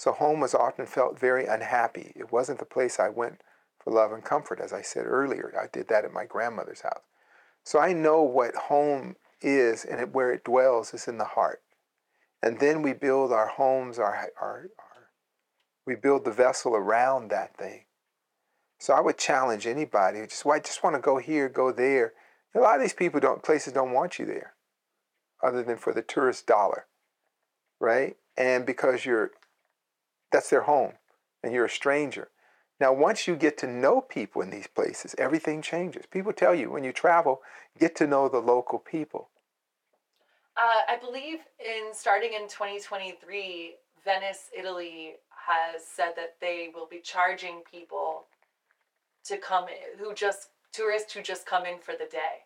so 0.01 0.13
home 0.13 0.41
was 0.41 0.55
often 0.55 0.87
felt 0.87 1.21
very 1.21 1.45
unhappy. 1.45 2.15
It 2.17 2.33
wasn't 2.33 2.59
the 2.59 2.65
place 2.65 2.99
I 2.99 3.11
went 3.11 3.43
for 3.79 3.93
love 3.93 4.13
and 4.13 4.25
comfort, 4.25 4.59
as 4.59 4.73
I 4.73 4.81
said 4.81 5.05
earlier. 5.05 5.53
I 5.61 5.67
did 5.71 5.89
that 5.89 6.07
at 6.07 6.11
my 6.11 6.25
grandmother's 6.25 6.81
house. 6.81 7.03
So 7.65 7.79
I 7.79 7.93
know 7.93 8.23
what 8.23 8.55
home 8.55 9.17
is 9.41 9.85
and 9.85 10.13
where 10.13 10.33
it 10.33 10.45
dwells 10.45 10.93
is 10.95 11.09
in 11.09 11.19
the 11.19 11.25
heart. 11.25 11.63
And 12.43 12.59
then 12.59 12.83
we 12.83 12.93
build 12.93 13.33
our 13.33 13.49
homes, 13.49 13.99
our, 13.99 14.15
our, 14.15 14.31
our 14.41 14.71
we 15.87 15.95
build 15.95 16.25
the 16.25 16.31
vessel 16.31 16.75
around 16.75 17.31
that 17.31 17.57
thing. 17.57 17.85
So 18.79 18.95
I 18.95 19.01
would 19.01 19.19
challenge 19.19 19.67
anybody 19.67 20.21
just 20.23 20.45
well, 20.45 20.57
I 20.57 20.61
just 20.61 20.83
want 20.83 20.97
to 20.97 21.03
go 21.03 21.19
here, 21.19 21.49
go 21.49 21.71
there. 21.71 22.15
A 22.55 22.61
lot 22.61 22.77
of 22.77 22.83
these 22.83 22.95
people 22.95 23.21
don't 23.21 23.43
places 23.43 23.73
don't 23.73 23.93
want 23.93 24.19
you 24.19 24.25
there, 24.25 24.55
other 25.43 25.63
than 25.63 25.77
for 25.77 25.93
the 25.93 26.03
tourist 26.03 26.47
dollar, 26.47 26.87
right? 27.79 28.17
And 28.37 28.65
because 28.65 29.05
you're 29.05 29.33
that's 30.33 30.49
their 30.49 30.63
home, 30.63 30.93
and 31.43 31.53
you're 31.53 31.67
a 31.67 31.71
stranger. 31.71 32.31
Now, 32.81 32.95
once 32.95 33.29
you 33.29 33.37
get 33.37 33.59
to 33.59 33.67
know 33.67 34.01
people 34.01 34.41
in 34.41 34.49
these 34.49 34.67
places, 34.67 35.15
everything 35.19 35.61
changes. 35.61 36.07
People 36.11 36.33
tell 36.33 36.55
you 36.55 36.71
when 36.71 36.83
you 36.83 36.93
travel, 36.93 37.43
get 37.79 37.95
to 37.97 38.07
know 38.07 38.27
the 38.29 38.39
local 38.39 38.79
people. 38.79 39.29
Uh, 40.57 40.83
I 40.89 40.97
believe 40.99 41.41
in 41.59 41.93
starting 41.93 42.33
in 42.33 42.49
2023, 42.49 43.75
Venice, 44.03 44.49
Italy 44.59 45.17
has 45.47 45.87
said 45.87 46.13
that 46.17 46.37
they 46.41 46.71
will 46.75 46.87
be 46.87 47.01
charging 47.01 47.61
people 47.71 48.25
to 49.25 49.37
come 49.37 49.67
who 49.99 50.15
just 50.15 50.49
tourists 50.73 51.13
who 51.13 51.21
just 51.21 51.45
come 51.45 51.67
in 51.67 51.79
for 51.79 51.93
the 51.93 52.09
day. 52.11 52.45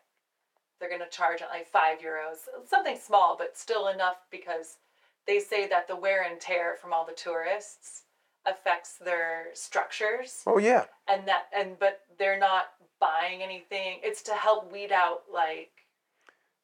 They're 0.81 0.89
going 0.89 1.01
to 1.01 1.17
charge 1.17 1.43
like 1.49 1.69
five 1.69 1.99
euros, 1.99 2.49
something 2.67 2.99
small, 2.99 3.37
but 3.39 3.57
still 3.57 3.89
enough 3.89 4.17
because 4.31 4.79
they 5.27 5.39
say 5.39 5.69
that 5.69 5.87
the 5.87 5.95
wear 5.95 6.25
and 6.29 6.41
tear 6.41 6.77
from 6.81 6.93
all 6.93 7.07
the 7.07 7.13
tourists 7.13 8.04
affects 8.47 8.97
their 8.97 9.47
structures. 9.55 10.43
Oh 10.47 10.59
yeah. 10.59 10.85
And 11.09 11.27
that 11.29 11.45
and 11.57 11.79
but 11.79 12.01
they're 12.19 12.39
not 12.39 12.67
buying 13.01 13.43
anything. 13.43 14.01
It's 14.03 14.23
to 14.25 14.33
help 14.33 14.73
weed 14.73 14.93
out 14.93 15.23
like 15.33 15.71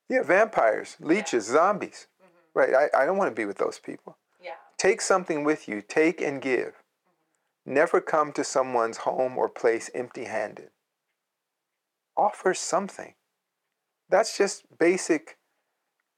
Yeah, 0.08 0.22
vampires, 0.22 0.96
leeches, 1.00 1.46
zombies. 1.46 2.06
Mm-hmm. 2.22 2.58
Right. 2.58 2.90
I, 2.94 3.02
I 3.02 3.06
don't 3.06 3.16
want 3.16 3.30
to 3.30 3.40
be 3.40 3.46
with 3.46 3.58
those 3.58 3.78
people. 3.78 4.16
Yeah. 4.42 4.56
Take 4.76 5.00
something 5.00 5.44
with 5.44 5.68
you. 5.68 5.82
Take 5.82 6.20
and 6.20 6.40
give. 6.42 6.82
Never 7.66 8.00
come 8.00 8.32
to 8.32 8.42
someone's 8.44 8.98
home 8.98 9.36
or 9.38 9.48
place 9.48 9.90
empty 9.94 10.24
handed. 10.24 10.70
Offer 12.16 12.54
something. 12.54 13.14
That's 14.08 14.36
just 14.36 14.64
basic 14.78 15.38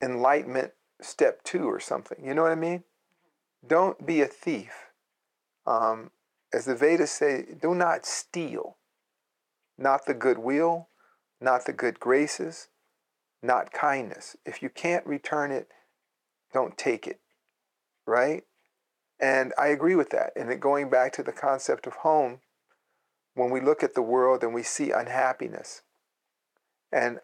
enlightenment 0.03 0.72
step 1.01 1.42
two 1.44 1.64
or 1.68 1.81
something. 1.81 2.25
You 2.25 2.33
know 2.35 2.42
what 2.42 2.53
I 2.53 2.57
mean? 2.57 2.85
Don't 3.66 4.07
be 4.07 4.22
a 4.22 4.27
thief. 4.27 4.92
Um, 5.66 6.11
as 6.53 6.64
the 6.66 6.75
Vedas 6.75 7.11
say, 7.11 7.46
do 7.61 7.75
not 7.75 8.05
steal. 8.05 8.77
Not 9.79 10.07
the 10.07 10.14
goodwill, 10.14 10.88
not 11.40 11.66
the 11.66 11.72
good 11.72 11.98
graces, 11.98 12.68
not 13.42 13.72
kindness. 13.72 14.37
If 14.44 14.62
you 14.62 14.68
can't 14.68 15.07
return 15.07 15.51
it, 15.51 15.68
don't 16.53 16.77
take 16.77 17.07
it. 17.07 17.20
Right? 18.07 18.44
And 19.18 19.53
I 19.59 19.68
agree 19.68 19.94
with 19.94 20.11
that. 20.11 20.33
And 20.37 20.61
going 20.61 20.90
back 20.90 21.12
to 21.14 21.22
the 21.22 21.33
concept 21.33 21.87
of 21.87 21.94
home, 21.94 22.40
when 23.35 23.51
we 23.51 23.61
look 23.61 23.83
at 23.83 23.94
the 23.94 24.03
world 24.03 24.42
and 24.42 24.53
we 24.53 24.62
see 24.62 24.90
unhappiness, 24.90 25.83
and 26.92 27.20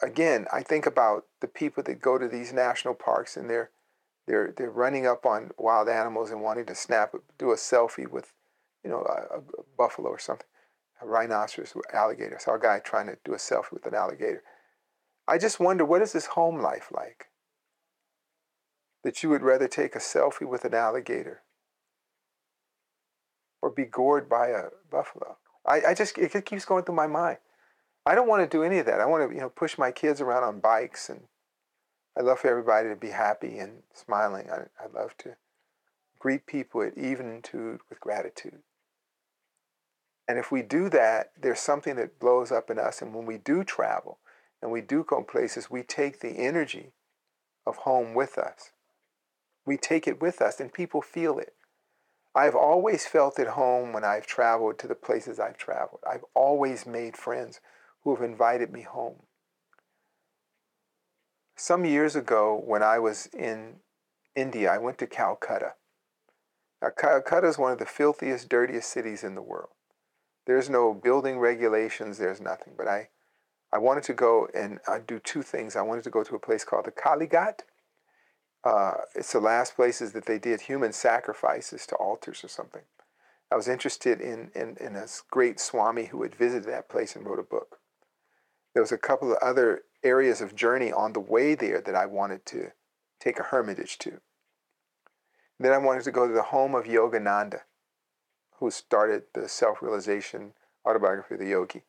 again, 0.00 0.46
I 0.52 0.62
think 0.62 0.86
about 0.86 1.24
the 1.40 1.48
people 1.48 1.82
that 1.82 2.00
go 2.00 2.16
to 2.16 2.28
these 2.28 2.52
national 2.52 2.94
parks 2.94 3.36
and 3.36 3.50
they're 3.50 3.70
they're 4.26 4.54
they're 4.56 4.70
running 4.70 5.06
up 5.06 5.26
on 5.26 5.50
wild 5.58 5.88
animals 5.88 6.30
and 6.30 6.42
wanting 6.42 6.66
to 6.66 6.74
snap, 6.74 7.14
do 7.38 7.50
a 7.50 7.56
selfie 7.56 8.08
with, 8.08 8.32
you 8.84 8.90
know, 8.90 9.00
a, 9.00 9.38
a 9.38 9.42
buffalo 9.76 10.08
or 10.08 10.18
something, 10.18 10.46
a 11.00 11.06
rhinoceros, 11.06 11.74
alligator. 11.92 12.38
Saw 12.40 12.54
a 12.54 12.60
guy 12.60 12.78
trying 12.78 13.06
to 13.06 13.18
do 13.24 13.34
a 13.34 13.38
selfie 13.38 13.72
with 13.72 13.86
an 13.86 13.94
alligator. 13.94 14.42
I 15.26 15.38
just 15.38 15.60
wonder 15.60 15.84
what 15.84 16.02
is 16.02 16.12
this 16.12 16.26
home 16.26 16.60
life 16.60 16.88
like? 16.92 17.26
That 19.04 19.22
you 19.22 19.28
would 19.30 19.42
rather 19.42 19.68
take 19.68 19.96
a 19.96 20.00
selfie 20.00 20.48
with 20.48 20.64
an 20.64 20.74
alligator 20.74 21.42
or 23.60 23.70
be 23.70 23.84
gored 23.84 24.28
by 24.28 24.48
a 24.48 24.64
buffalo. 24.90 25.38
I, 25.66 25.80
I 25.88 25.94
just 25.94 26.18
it 26.18 26.44
keeps 26.44 26.64
going 26.64 26.84
through 26.84 26.96
my 26.96 27.06
mind. 27.06 27.38
I 28.04 28.14
don't 28.14 28.28
want 28.28 28.48
to 28.48 28.56
do 28.56 28.64
any 28.64 28.78
of 28.78 28.86
that. 28.86 29.00
I 29.00 29.06
want 29.06 29.28
to, 29.28 29.34
you 29.34 29.40
know, 29.40 29.48
push 29.48 29.78
my 29.78 29.92
kids 29.92 30.20
around 30.20 30.42
on 30.42 30.60
bikes 30.60 31.08
and 31.08 31.22
I 32.16 32.22
love 32.22 32.40
for 32.40 32.48
everybody 32.48 32.88
to 32.88 32.96
be 32.96 33.10
happy 33.10 33.58
and 33.58 33.82
smiling. 33.94 34.50
I, 34.50 34.66
I 34.82 34.86
love 34.92 35.16
to 35.18 35.36
greet 36.18 36.46
people 36.46 36.82
at 36.82 36.96
evenitude 36.96 37.80
with 37.88 38.00
gratitude. 38.00 38.60
And 40.28 40.38
if 40.38 40.52
we 40.52 40.62
do 40.62 40.88
that, 40.90 41.32
there's 41.40 41.60
something 41.60 41.96
that 41.96 42.20
blows 42.20 42.52
up 42.52 42.70
in 42.70 42.78
us. 42.78 43.02
And 43.02 43.14
when 43.14 43.26
we 43.26 43.38
do 43.38 43.64
travel 43.64 44.18
and 44.60 44.70
we 44.70 44.80
do 44.80 45.04
go 45.04 45.22
places, 45.22 45.70
we 45.70 45.82
take 45.82 46.20
the 46.20 46.30
energy 46.30 46.92
of 47.66 47.78
home 47.78 48.14
with 48.14 48.38
us. 48.38 48.70
We 49.64 49.76
take 49.76 50.06
it 50.06 50.20
with 50.20 50.42
us, 50.42 50.58
and 50.58 50.72
people 50.72 51.02
feel 51.02 51.38
it. 51.38 51.54
I've 52.34 52.56
always 52.56 53.06
felt 53.06 53.38
at 53.38 53.48
home 53.48 53.92
when 53.92 54.04
I've 54.04 54.26
traveled 54.26 54.78
to 54.78 54.88
the 54.88 54.94
places 54.94 55.38
I've 55.38 55.58
traveled. 55.58 56.00
I've 56.10 56.24
always 56.34 56.86
made 56.86 57.16
friends 57.16 57.60
who 58.02 58.14
have 58.14 58.24
invited 58.24 58.72
me 58.72 58.82
home. 58.82 59.22
Some 61.62 61.84
years 61.84 62.16
ago, 62.16 62.60
when 62.66 62.82
I 62.82 62.98
was 62.98 63.26
in 63.26 63.76
India, 64.34 64.68
I 64.68 64.78
went 64.78 64.98
to 64.98 65.06
Calcutta. 65.06 65.74
Now, 66.82 66.88
Calcutta 66.90 67.46
is 67.46 67.56
one 67.56 67.70
of 67.70 67.78
the 67.78 67.86
filthiest, 67.86 68.48
dirtiest 68.48 68.90
cities 68.90 69.22
in 69.22 69.36
the 69.36 69.42
world. 69.42 69.70
There's 70.44 70.68
no 70.68 70.92
building 70.92 71.38
regulations, 71.38 72.18
there's 72.18 72.40
nothing. 72.40 72.72
But 72.76 72.88
I, 72.88 73.10
I 73.72 73.78
wanted 73.78 74.02
to 74.02 74.12
go 74.12 74.48
and 74.52 74.80
uh, 74.88 74.98
do 75.06 75.20
two 75.20 75.42
things. 75.42 75.76
I 75.76 75.82
wanted 75.82 76.02
to 76.02 76.10
go 76.10 76.24
to 76.24 76.34
a 76.34 76.40
place 76.40 76.64
called 76.64 76.86
the 76.86 76.90
Kalighat. 76.90 77.60
Uh, 78.64 78.94
it's 79.14 79.32
the 79.32 79.38
last 79.38 79.76
places 79.76 80.10
that 80.14 80.26
they 80.26 80.40
did 80.40 80.62
human 80.62 80.92
sacrifices 80.92 81.86
to 81.86 81.94
altars 81.94 82.42
or 82.42 82.48
something. 82.48 82.82
I 83.52 83.54
was 83.54 83.68
interested 83.68 84.20
in, 84.20 84.50
in, 84.56 84.76
in 84.80 84.96
a 84.96 85.06
great 85.30 85.60
Swami 85.60 86.06
who 86.06 86.24
had 86.24 86.34
visited 86.34 86.68
that 86.70 86.88
place 86.88 87.14
and 87.14 87.24
wrote 87.24 87.38
a 87.38 87.44
book. 87.44 87.78
There 88.74 88.82
was 88.82 88.90
a 88.90 88.98
couple 88.98 89.30
of 89.30 89.38
other 89.40 89.82
areas 90.02 90.40
of 90.40 90.54
journey 90.54 90.92
on 90.92 91.12
the 91.12 91.20
way 91.20 91.54
there 91.54 91.80
that 91.80 91.94
I 91.94 92.06
wanted 92.06 92.44
to 92.46 92.72
take 93.20 93.38
a 93.38 93.44
hermitage 93.44 93.98
to. 93.98 94.20
Then 95.58 95.72
I 95.72 95.78
wanted 95.78 96.04
to 96.04 96.10
go 96.10 96.26
to 96.26 96.34
the 96.34 96.42
home 96.42 96.74
of 96.74 96.84
Yogananda, 96.84 97.60
who 98.58 98.70
started 98.70 99.24
the 99.34 99.48
self 99.48 99.82
realization 99.82 100.52
autobiography 100.84 101.34
of 101.34 101.40
the 101.40 101.48
yogi. 101.48 101.82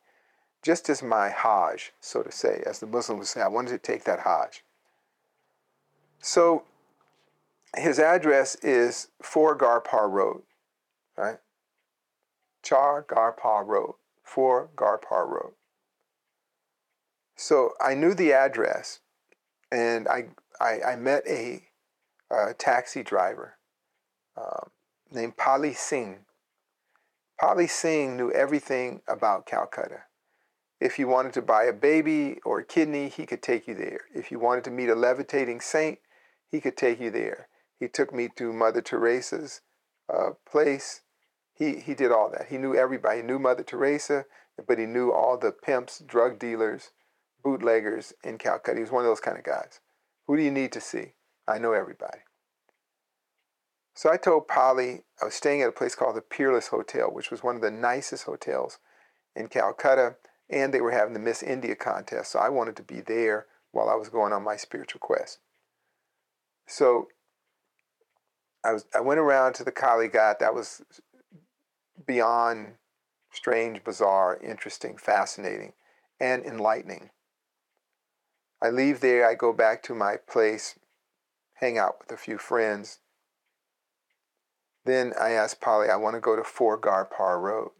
Just 0.62 0.88
as 0.88 1.02
my 1.02 1.28
Hajj, 1.28 1.92
so 2.00 2.22
to 2.22 2.32
say, 2.32 2.62
as 2.64 2.78
the 2.78 2.86
Muslims 2.86 3.18
would 3.18 3.28
say, 3.28 3.42
I 3.42 3.48
wanted 3.48 3.70
to 3.70 3.78
take 3.78 4.04
that 4.04 4.20
Hajj. 4.20 4.64
So 6.20 6.64
his 7.76 7.98
address 7.98 8.54
is 8.56 9.08
4 9.20 9.58
Garpar 9.58 10.10
Road, 10.10 10.42
right? 11.16 11.38
Char 12.62 13.02
Garpar 13.02 13.66
Road, 13.66 13.94
4 14.22 14.70
Garpar 14.74 15.28
Road. 15.28 15.52
So 17.36 17.72
I 17.80 17.94
knew 17.94 18.14
the 18.14 18.32
address, 18.32 19.00
and 19.70 20.06
I, 20.08 20.26
I, 20.60 20.80
I 20.92 20.96
met 20.96 21.24
a, 21.28 21.64
a, 22.30 22.54
taxi 22.54 23.02
driver 23.02 23.56
um, 24.36 24.70
named 25.10 25.36
Pali 25.36 25.74
Singh. 25.74 26.20
Pali 27.40 27.66
Singh 27.66 28.16
knew 28.16 28.30
everything 28.30 29.02
about 29.08 29.46
Calcutta. 29.46 30.02
If 30.80 30.98
you 30.98 31.08
wanted 31.08 31.32
to 31.34 31.42
buy 31.42 31.64
a 31.64 31.72
baby 31.72 32.38
or 32.44 32.60
a 32.60 32.64
kidney, 32.64 33.08
he 33.08 33.26
could 33.26 33.42
take 33.42 33.66
you 33.66 33.74
there. 33.74 34.02
If 34.14 34.30
you 34.30 34.38
wanted 34.38 34.64
to 34.64 34.70
meet 34.70 34.88
a 34.88 34.94
levitating 34.94 35.60
saint, 35.60 35.98
he 36.50 36.60
could 36.60 36.76
take 36.76 37.00
you 37.00 37.10
there. 37.10 37.48
He 37.80 37.88
took 37.88 38.14
me 38.14 38.28
to 38.36 38.52
Mother 38.52 38.80
Teresa's 38.80 39.60
uh, 40.12 40.30
place. 40.48 41.02
He, 41.52 41.80
he 41.80 41.94
did 41.94 42.12
all 42.12 42.30
that. 42.30 42.46
He 42.48 42.58
knew 42.58 42.74
everybody. 42.74 43.18
He 43.18 43.22
knew 43.22 43.38
Mother 43.38 43.62
Teresa, 43.62 44.26
but 44.66 44.78
he 44.78 44.86
knew 44.86 45.10
all 45.10 45.36
the 45.36 45.52
pimps, 45.52 45.98
drug 45.98 46.38
dealers, 46.38 46.90
bootleggers 47.44 48.14
in 48.24 48.38
Calcutta. 48.38 48.78
He 48.78 48.82
was 48.82 48.90
one 48.90 49.04
of 49.04 49.08
those 49.08 49.20
kind 49.20 49.38
of 49.38 49.44
guys. 49.44 49.80
Who 50.26 50.36
do 50.36 50.42
you 50.42 50.50
need 50.50 50.72
to 50.72 50.80
see? 50.80 51.12
I 51.46 51.58
know 51.58 51.72
everybody. 51.72 52.18
So 53.94 54.10
I 54.10 54.16
told 54.16 54.48
Polly 54.48 55.02
I 55.22 55.26
was 55.26 55.34
staying 55.34 55.62
at 55.62 55.68
a 55.68 55.72
place 55.72 55.94
called 55.94 56.16
the 56.16 56.22
Peerless 56.22 56.68
Hotel, 56.68 57.06
which 57.06 57.30
was 57.30 57.44
one 57.44 57.54
of 57.54 57.62
the 57.62 57.70
nicest 57.70 58.24
hotels 58.24 58.78
in 59.36 59.48
Calcutta, 59.48 60.16
and 60.50 60.74
they 60.74 60.80
were 60.80 60.90
having 60.90 61.14
the 61.14 61.20
Miss 61.20 61.42
India 61.42 61.76
contest. 61.76 62.32
So 62.32 62.38
I 62.38 62.48
wanted 62.48 62.76
to 62.76 62.82
be 62.82 63.00
there 63.00 63.46
while 63.70 63.88
I 63.88 63.94
was 63.94 64.08
going 64.08 64.32
on 64.32 64.42
my 64.42 64.56
spiritual 64.56 65.00
quest. 65.00 65.38
So 66.66 67.08
I 68.64 68.72
was 68.72 68.86
I 68.94 69.00
went 69.00 69.20
around 69.20 69.54
to 69.54 69.64
the 69.64 69.72
Kalighat. 69.72 70.38
That 70.38 70.54
was 70.54 70.82
beyond 72.06 72.74
strange, 73.30 73.84
bizarre, 73.84 74.38
interesting, 74.42 74.96
fascinating, 74.96 75.72
and 76.18 76.44
enlightening. 76.44 77.10
I 78.64 78.70
leave 78.70 79.00
there, 79.00 79.28
I 79.28 79.34
go 79.34 79.52
back 79.52 79.82
to 79.82 79.94
my 79.94 80.16
place, 80.16 80.78
hang 81.52 81.76
out 81.76 81.96
with 82.00 82.10
a 82.10 82.16
few 82.16 82.38
friends. 82.38 83.00
Then 84.86 85.12
I 85.20 85.32
ask 85.32 85.60
Polly, 85.60 85.90
I 85.90 85.96
want 85.96 86.14
to 86.14 86.20
go 86.20 86.34
to 86.34 86.42
4 86.42 86.80
Garpar 86.80 87.38
Road. 87.42 87.72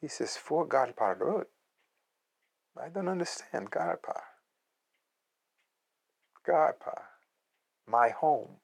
He 0.00 0.08
says, 0.08 0.38
4 0.38 0.66
Garpar 0.66 1.20
Road? 1.20 1.44
I 2.82 2.88
don't 2.88 3.06
understand 3.06 3.70
Garpar. 3.70 4.22
Garpar, 6.48 7.02
my 7.86 8.08
home. 8.08 8.60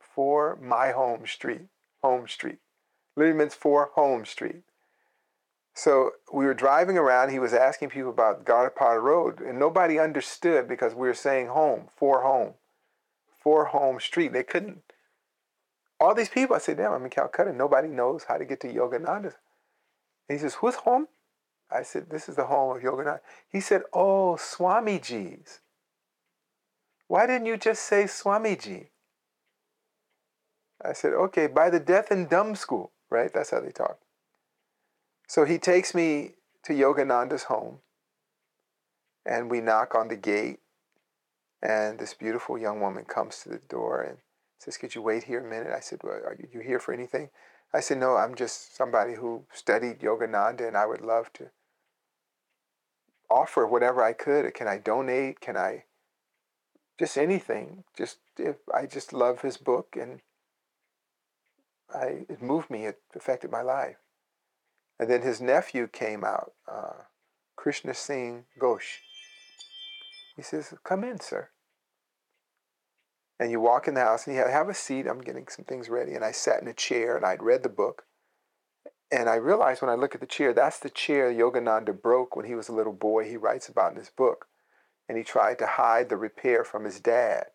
4 0.00 0.60
my 0.62 0.92
home 0.92 1.26
street, 1.26 1.68
home 2.02 2.26
street. 2.26 2.60
Literally 3.16 3.38
means 3.38 3.54
4 3.54 3.90
home 3.94 4.24
street. 4.24 4.62
So 5.74 6.12
we 6.32 6.44
were 6.44 6.54
driving 6.54 6.96
around. 6.96 7.30
He 7.30 7.40
was 7.40 7.52
asking 7.52 7.90
people 7.90 8.10
about 8.10 8.44
Garpar 8.44 9.02
Road, 9.02 9.40
and 9.40 9.58
nobody 9.58 9.98
understood 9.98 10.68
because 10.68 10.94
we 10.94 11.08
were 11.08 11.14
saying 11.14 11.48
home, 11.48 11.88
for 11.96 12.22
home, 12.22 12.54
for 13.42 13.66
home 13.66 13.98
street. 13.98 14.32
They 14.32 14.44
couldn't. 14.44 14.82
All 16.00 16.14
these 16.14 16.28
people, 16.28 16.54
I 16.54 16.60
said, 16.60 16.76
damn, 16.76 16.92
I'm 16.92 17.04
in 17.04 17.10
Calcutta. 17.10 17.52
Nobody 17.52 17.88
knows 17.88 18.24
how 18.28 18.36
to 18.36 18.44
get 18.44 18.60
to 18.60 18.68
Yogananda. 18.68 19.34
And 20.28 20.30
he 20.30 20.38
says, 20.38 20.54
who's 20.54 20.76
home? 20.76 21.08
I 21.70 21.82
said, 21.82 22.08
this 22.08 22.28
is 22.28 22.36
the 22.36 22.46
home 22.46 22.76
of 22.76 22.82
Yogananda. 22.82 23.20
He 23.48 23.60
said, 23.60 23.82
oh, 23.92 24.36
Swamiji's. 24.38 25.60
Why 27.08 27.26
didn't 27.26 27.46
you 27.46 27.56
just 27.56 27.82
say 27.82 28.04
Swamiji? 28.04 28.88
I 30.84 30.92
said, 30.92 31.12
okay, 31.12 31.46
by 31.46 31.70
the 31.70 31.80
deaf 31.80 32.10
and 32.10 32.28
dumb 32.28 32.54
school, 32.54 32.92
right? 33.10 33.32
That's 33.32 33.50
how 33.50 33.60
they 33.60 33.70
talk. 33.70 33.98
So 35.34 35.44
he 35.44 35.58
takes 35.58 35.96
me 35.96 36.34
to 36.62 36.72
Yogananda's 36.72 37.42
home, 37.42 37.80
and 39.26 39.50
we 39.50 39.60
knock 39.60 39.96
on 39.96 40.06
the 40.06 40.14
gate, 40.14 40.60
and 41.60 41.98
this 41.98 42.14
beautiful 42.14 42.56
young 42.56 42.80
woman 42.80 43.04
comes 43.04 43.40
to 43.40 43.48
the 43.48 43.58
door 43.68 44.00
and 44.00 44.18
says, 44.60 44.76
Could 44.76 44.94
you 44.94 45.02
wait 45.02 45.24
here 45.24 45.44
a 45.44 45.50
minute? 45.50 45.72
I 45.76 45.80
said, 45.80 46.02
well, 46.04 46.22
Are 46.24 46.36
you 46.38 46.60
here 46.60 46.78
for 46.78 46.94
anything? 46.94 47.30
I 47.72 47.80
said, 47.80 47.98
No, 47.98 48.14
I'm 48.14 48.36
just 48.36 48.76
somebody 48.76 49.14
who 49.14 49.44
studied 49.52 49.98
Yogananda, 49.98 50.68
and 50.68 50.76
I 50.76 50.86
would 50.86 51.00
love 51.00 51.32
to 51.32 51.50
offer 53.28 53.66
whatever 53.66 54.04
I 54.04 54.12
could. 54.12 54.54
Can 54.54 54.68
I 54.68 54.78
donate? 54.78 55.40
Can 55.40 55.56
I 55.56 55.86
just 56.96 57.18
anything? 57.18 57.82
Just 57.98 58.18
if 58.38 58.58
I 58.72 58.86
just 58.86 59.12
love 59.12 59.40
his 59.40 59.56
book 59.56 59.96
and 60.00 60.20
I 61.92 62.24
it 62.28 62.40
moved 62.40 62.70
me. 62.70 62.86
It 62.86 63.00
affected 63.16 63.50
my 63.50 63.62
life. 63.62 63.96
And 64.98 65.10
then 65.10 65.22
his 65.22 65.40
nephew 65.40 65.88
came 65.88 66.24
out, 66.24 66.52
uh, 66.70 67.04
Krishna 67.56 67.94
Singh 67.94 68.44
Ghosh. 68.60 68.98
He 70.36 70.42
says, 70.42 70.74
"Come 70.84 71.04
in, 71.04 71.20
sir." 71.20 71.50
And 73.38 73.50
you 73.50 73.60
walk 73.60 73.88
in 73.88 73.94
the 73.94 74.00
house 74.00 74.26
and 74.26 74.36
you 74.36 74.42
have, 74.42 74.68
a 74.68 74.74
seat. 74.74 75.06
I'm 75.06 75.20
getting 75.20 75.48
some 75.48 75.64
things 75.64 75.88
ready. 75.88 76.14
And 76.14 76.24
I 76.24 76.30
sat 76.30 76.62
in 76.62 76.68
a 76.68 76.74
chair 76.74 77.16
and 77.16 77.26
I'd 77.26 77.42
read 77.42 77.62
the 77.62 77.68
book. 77.68 78.04
And 79.10 79.28
I 79.28 79.36
realized 79.36 79.82
when 79.82 79.90
I 79.90 79.96
look 79.96 80.14
at 80.14 80.20
the 80.20 80.26
chair, 80.26 80.52
that's 80.52 80.78
the 80.78 80.90
chair 80.90 81.32
Yogananda 81.32 82.00
broke 82.00 82.36
when 82.36 82.46
he 82.46 82.54
was 82.54 82.68
a 82.68 82.74
little 82.74 82.92
boy. 82.92 83.24
He 83.24 83.36
writes 83.36 83.68
about 83.68 83.92
in 83.92 83.98
his 83.98 84.10
book. 84.10 84.46
And 85.08 85.18
he 85.18 85.24
tried 85.24 85.58
to 85.58 85.66
hide 85.66 86.08
the 86.08 86.16
repair 86.16 86.64
from 86.64 86.84
his 86.84 87.00
dad. 87.00 87.46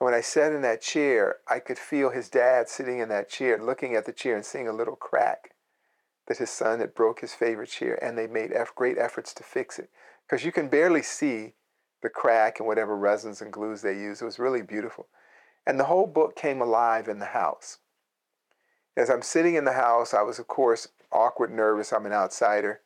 And 0.00 0.06
when 0.06 0.14
I 0.14 0.20
sat 0.20 0.52
in 0.52 0.62
that 0.62 0.82
chair, 0.82 1.36
I 1.48 1.60
could 1.60 1.78
feel 1.78 2.10
his 2.10 2.28
dad 2.28 2.68
sitting 2.68 2.98
in 2.98 3.08
that 3.10 3.28
chair, 3.28 3.58
looking 3.58 3.94
at 3.94 4.06
the 4.06 4.12
chair 4.12 4.34
and 4.34 4.44
seeing 4.44 4.68
a 4.68 4.72
little 4.72 4.96
crack 4.96 5.53
that 6.26 6.38
his 6.38 6.50
son 6.50 6.80
had 6.80 6.94
broke 6.94 7.20
his 7.20 7.34
favorite 7.34 7.68
chair. 7.68 8.02
And 8.02 8.16
they 8.16 8.26
made 8.26 8.52
great 8.74 8.98
efforts 8.98 9.34
to 9.34 9.42
fix 9.42 9.78
it. 9.78 9.90
Because 10.26 10.44
you 10.44 10.52
can 10.52 10.68
barely 10.68 11.02
see 11.02 11.54
the 12.02 12.08
crack 12.08 12.58
and 12.58 12.66
whatever 12.66 12.96
resins 12.96 13.40
and 13.40 13.52
glues 13.52 13.82
they 13.82 13.92
used. 13.92 14.22
It 14.22 14.26
was 14.26 14.38
really 14.38 14.62
beautiful. 14.62 15.08
And 15.66 15.78
the 15.78 15.84
whole 15.84 16.06
book 16.06 16.36
came 16.36 16.60
alive 16.60 17.08
in 17.08 17.18
the 17.18 17.26
house. 17.26 17.78
As 18.96 19.10
I'm 19.10 19.22
sitting 19.22 19.54
in 19.54 19.64
the 19.64 19.72
house, 19.72 20.14
I 20.14 20.22
was, 20.22 20.38
of 20.38 20.46
course, 20.46 20.88
awkward, 21.10 21.50
nervous. 21.50 21.92
I'm 21.92 22.06
an 22.06 22.12
outsider. 22.12 22.80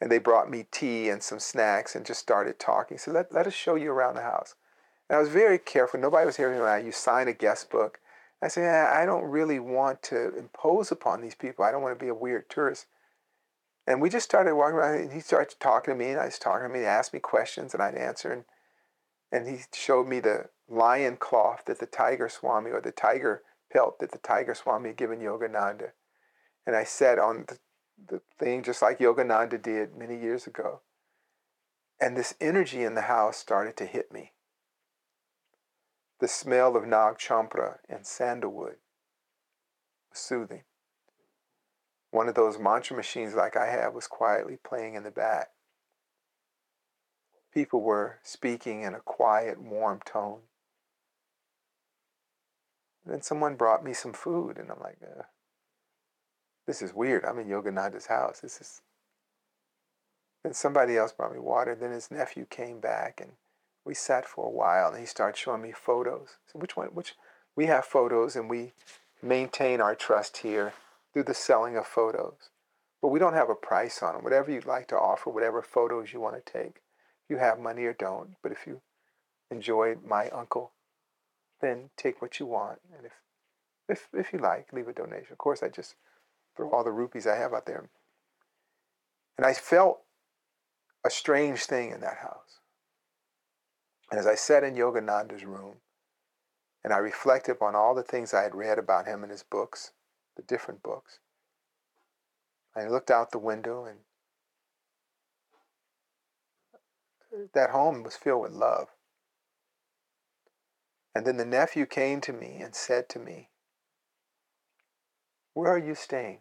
And 0.00 0.10
they 0.10 0.18
brought 0.18 0.50
me 0.50 0.66
tea 0.70 1.08
and 1.08 1.22
some 1.22 1.38
snacks 1.38 1.94
and 1.94 2.04
just 2.04 2.20
started 2.20 2.58
talking. 2.58 2.98
So 2.98 3.12
let, 3.12 3.32
let 3.32 3.46
us 3.46 3.54
show 3.54 3.76
you 3.76 3.92
around 3.92 4.14
the 4.14 4.22
house. 4.22 4.54
And 5.08 5.16
I 5.16 5.20
was 5.20 5.28
very 5.28 5.58
careful. 5.58 6.00
Nobody 6.00 6.26
was 6.26 6.36
hearing 6.36 6.58
me. 6.58 6.86
You 6.86 6.92
sign 6.92 7.28
a 7.28 7.32
guest 7.32 7.70
book. 7.70 8.00
I 8.46 8.48
said, 8.48 8.86
I 8.86 9.04
don't 9.04 9.24
really 9.24 9.58
want 9.58 10.04
to 10.04 10.38
impose 10.38 10.92
upon 10.92 11.20
these 11.20 11.34
people. 11.34 11.64
I 11.64 11.72
don't 11.72 11.82
want 11.82 11.98
to 11.98 12.04
be 12.04 12.08
a 12.08 12.14
weird 12.14 12.48
tourist. 12.48 12.86
And 13.88 14.00
we 14.00 14.08
just 14.08 14.24
started 14.24 14.54
walking 14.54 14.76
around, 14.76 15.00
and 15.00 15.12
he 15.12 15.18
started 15.18 15.56
talking 15.58 15.92
to 15.92 15.98
me, 15.98 16.10
and 16.10 16.20
I 16.20 16.26
was 16.26 16.38
talking 16.38 16.68
to 16.68 16.72
him. 16.72 16.80
He 16.80 16.86
asked 16.86 17.12
me 17.12 17.18
questions, 17.18 17.74
and 17.74 17.82
I'd 17.82 17.96
answer. 17.96 18.32
And, 18.32 18.44
and 19.32 19.48
he 19.48 19.64
showed 19.74 20.06
me 20.06 20.20
the 20.20 20.50
lion 20.68 21.16
cloth 21.16 21.64
that 21.66 21.80
the 21.80 21.86
tiger 21.86 22.28
swami, 22.28 22.70
or 22.70 22.80
the 22.80 22.92
tiger 22.92 23.42
pelt 23.72 23.98
that 23.98 24.12
the 24.12 24.18
tiger 24.18 24.54
swami 24.54 24.90
had 24.90 24.96
given 24.96 25.18
Yogananda. 25.18 25.90
And 26.64 26.76
I 26.76 26.84
sat 26.84 27.18
on 27.18 27.46
the, 27.48 27.58
the 28.06 28.20
thing 28.38 28.62
just 28.62 28.80
like 28.80 29.00
Yogananda 29.00 29.60
did 29.60 29.96
many 29.96 30.16
years 30.16 30.46
ago. 30.46 30.82
And 32.00 32.16
this 32.16 32.36
energy 32.40 32.84
in 32.84 32.94
the 32.94 33.02
house 33.02 33.38
started 33.38 33.76
to 33.78 33.86
hit 33.86 34.12
me. 34.12 34.34
The 36.18 36.28
smell 36.28 36.76
of 36.76 36.86
Nag 36.86 37.18
Champra 37.18 37.78
and 37.88 38.06
sandalwood 38.06 38.76
was 40.10 40.18
soothing. 40.18 40.62
One 42.10 42.28
of 42.28 42.34
those 42.34 42.58
mantra 42.58 42.96
machines 42.96 43.34
like 43.34 43.56
I 43.56 43.66
have 43.66 43.92
was 43.92 44.06
quietly 44.06 44.56
playing 44.66 44.94
in 44.94 45.02
the 45.02 45.10
back. 45.10 45.50
People 47.52 47.82
were 47.82 48.18
speaking 48.22 48.82
in 48.82 48.94
a 48.94 49.00
quiet, 49.00 49.60
warm 49.60 50.00
tone. 50.04 50.40
Then 53.04 53.22
someone 53.22 53.56
brought 53.56 53.84
me 53.84 53.92
some 53.92 54.12
food, 54.12 54.56
and 54.56 54.70
I'm 54.70 54.80
like, 54.80 54.98
uh, 55.02 55.22
this 56.66 56.82
is 56.82 56.94
weird. 56.94 57.24
I'm 57.24 57.38
in 57.38 57.46
Yogananda's 57.46 58.06
house. 58.06 58.40
This 58.40 58.60
is. 58.60 58.80
Then 60.42 60.54
somebody 60.54 60.96
else 60.96 61.12
brought 61.12 61.32
me 61.32 61.38
water. 61.38 61.74
Then 61.74 61.92
his 61.92 62.10
nephew 62.10 62.46
came 62.48 62.80
back, 62.80 63.20
and 63.20 63.32
we 63.86 63.94
sat 63.94 64.26
for 64.26 64.46
a 64.46 64.50
while, 64.50 64.90
and 64.90 64.98
he 64.98 65.06
started 65.06 65.38
showing 65.38 65.62
me 65.62 65.72
photos. 65.72 66.36
So 66.52 66.58
which 66.58 66.76
one? 66.76 66.88
Which 66.88 67.14
we 67.54 67.66
have 67.66 67.84
photos, 67.84 68.36
and 68.36 68.50
we 68.50 68.72
maintain 69.22 69.80
our 69.80 69.94
trust 69.94 70.38
here 70.38 70.74
through 71.12 71.24
the 71.24 71.34
selling 71.34 71.76
of 71.76 71.86
photos. 71.86 72.50
But 73.00 73.08
we 73.08 73.18
don't 73.18 73.34
have 73.34 73.48
a 73.48 73.54
price 73.54 74.02
on 74.02 74.14
them. 74.14 74.24
Whatever 74.24 74.50
you'd 74.50 74.66
like 74.66 74.88
to 74.88 74.98
offer, 74.98 75.30
whatever 75.30 75.62
photos 75.62 76.12
you 76.12 76.20
want 76.20 76.34
to 76.34 76.52
take, 76.52 76.82
you 77.28 77.36
have 77.38 77.58
money 77.58 77.84
or 77.84 77.92
don't. 77.92 78.30
But 78.42 78.52
if 78.52 78.66
you 78.66 78.82
enjoy 79.50 79.96
my 80.04 80.28
uncle, 80.30 80.72
then 81.60 81.90
take 81.96 82.20
what 82.20 82.40
you 82.40 82.46
want. 82.46 82.80
And 82.96 83.06
if, 83.06 83.12
if, 83.88 84.08
if 84.12 84.32
you 84.32 84.40
like, 84.40 84.72
leave 84.72 84.88
a 84.88 84.92
donation. 84.92 85.32
Of 85.32 85.38
course, 85.38 85.62
I 85.62 85.68
just 85.68 85.94
throw 86.56 86.70
all 86.70 86.84
the 86.84 86.90
rupees 86.90 87.26
I 87.26 87.36
have 87.36 87.54
out 87.54 87.66
there. 87.66 87.88
And 89.38 89.46
I 89.46 89.52
felt 89.52 90.00
a 91.04 91.10
strange 91.10 91.60
thing 91.60 91.92
in 91.92 92.00
that 92.00 92.18
house. 92.18 92.60
And 94.10 94.20
as 94.20 94.26
I 94.26 94.34
sat 94.34 94.62
in 94.64 94.74
Yogananda's 94.74 95.44
room, 95.44 95.76
and 96.84 96.92
I 96.92 96.98
reflected 96.98 97.52
upon 97.52 97.74
all 97.74 97.94
the 97.94 98.04
things 98.04 98.32
I 98.32 98.44
had 98.44 98.54
read 98.54 98.78
about 98.78 99.06
him 99.06 99.24
in 99.24 99.30
his 99.30 99.42
books, 99.42 99.90
the 100.36 100.42
different 100.42 100.82
books. 100.82 101.18
I 102.76 102.86
looked 102.86 103.10
out 103.10 103.32
the 103.32 103.38
window 103.38 103.84
and 103.84 103.98
that 107.54 107.70
home 107.70 108.02
was 108.02 108.16
filled 108.16 108.42
with 108.42 108.52
love. 108.52 108.88
And 111.14 111.26
then 111.26 111.38
the 111.38 111.44
nephew 111.44 111.86
came 111.86 112.20
to 112.20 112.32
me 112.32 112.58
and 112.60 112.74
said 112.74 113.08
to 113.10 113.18
me, 113.18 113.48
Where 115.54 115.72
are 115.72 115.78
you 115.78 115.94
staying? 115.94 116.40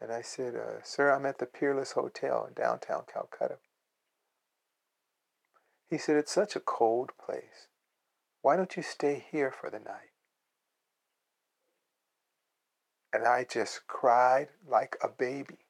And 0.00 0.12
I 0.12 0.20
said, 0.20 0.54
uh, 0.54 0.82
Sir, 0.82 1.10
I'm 1.12 1.24
at 1.24 1.38
the 1.38 1.46
Peerless 1.46 1.92
Hotel 1.92 2.44
in 2.46 2.52
downtown 2.52 3.04
Calcutta. 3.10 3.56
He 5.94 5.98
said, 5.98 6.16
It's 6.16 6.32
such 6.32 6.56
a 6.56 6.60
cold 6.60 7.12
place. 7.24 7.68
Why 8.42 8.56
don't 8.56 8.76
you 8.76 8.82
stay 8.82 9.24
here 9.30 9.52
for 9.52 9.70
the 9.70 9.78
night? 9.78 10.10
And 13.12 13.24
I 13.24 13.46
just 13.48 13.86
cried 13.86 14.48
like 14.68 14.96
a 15.00 15.08
baby. 15.08 15.68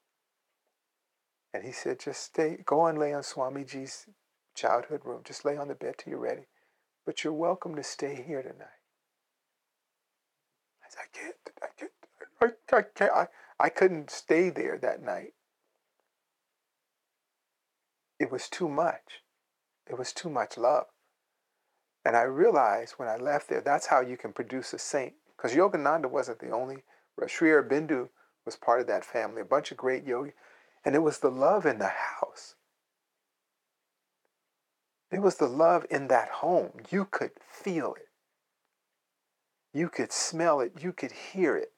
And 1.53 1.63
he 1.63 1.71
said, 1.71 1.99
just 1.99 2.23
stay, 2.23 2.57
go 2.65 2.87
and 2.87 2.97
lay 2.97 3.13
on 3.13 3.21
Swamiji's 3.21 4.07
childhood 4.55 5.01
room. 5.05 5.21
Just 5.23 5.45
lay 5.45 5.57
on 5.57 5.67
the 5.67 5.75
bed 5.75 5.99
till 5.99 6.09
you're 6.09 6.19
ready. 6.19 6.47
But 7.05 7.23
you're 7.23 7.31
welcome 7.31 7.75
to 7.75 7.83
stay 7.83 8.23
here 8.25 8.41
tonight. 8.41 8.81
I 10.81 10.87
said, 10.89 11.01
I 11.03 11.17
can't, 11.19 11.35
I 11.61 11.67
can't, 11.77 11.91
I, 12.73 12.77
I 12.77 12.81
can't. 12.81 13.11
I, 13.11 13.27
I 13.59 13.69
couldn't 13.69 14.09
stay 14.09 14.49
there 14.49 14.79
that 14.79 15.03
night. 15.03 15.35
It 18.19 18.31
was 18.31 18.49
too 18.49 18.67
much. 18.67 19.21
It 19.87 19.97
was 19.97 20.13
too 20.13 20.29
much 20.29 20.57
love. 20.57 20.87
And 22.03 22.15
I 22.15 22.23
realized 22.23 22.93
when 22.97 23.09
I 23.09 23.17
left 23.17 23.49
there, 23.49 23.61
that's 23.61 23.87
how 23.87 24.01
you 24.01 24.17
can 24.17 24.31
produce 24.31 24.73
a 24.73 24.79
saint. 24.79 25.13
Because 25.35 25.55
Yogananda 25.55 26.09
wasn't 26.09 26.39
the 26.39 26.51
only 26.51 26.83
Sri 27.27 27.49
Aurobindo 27.49 28.09
was 28.45 28.55
part 28.55 28.81
of 28.81 28.87
that 28.87 29.05
family, 29.05 29.41
a 29.41 29.45
bunch 29.45 29.71
of 29.71 29.77
great 29.77 30.05
yogis. 30.05 30.33
And 30.83 30.95
it 30.95 30.99
was 30.99 31.19
the 31.19 31.31
love 31.31 31.65
in 31.65 31.79
the 31.79 31.91
house. 32.19 32.55
It 35.11 35.21
was 35.21 35.37
the 35.37 35.47
love 35.47 35.85
in 35.89 36.07
that 36.09 36.29
home. 36.29 36.71
You 36.89 37.05
could 37.05 37.31
feel 37.49 37.95
it. 37.95 38.09
You 39.73 39.89
could 39.89 40.11
smell 40.11 40.59
it. 40.59 40.73
You 40.79 40.93
could 40.93 41.11
hear 41.11 41.57
it. 41.57 41.71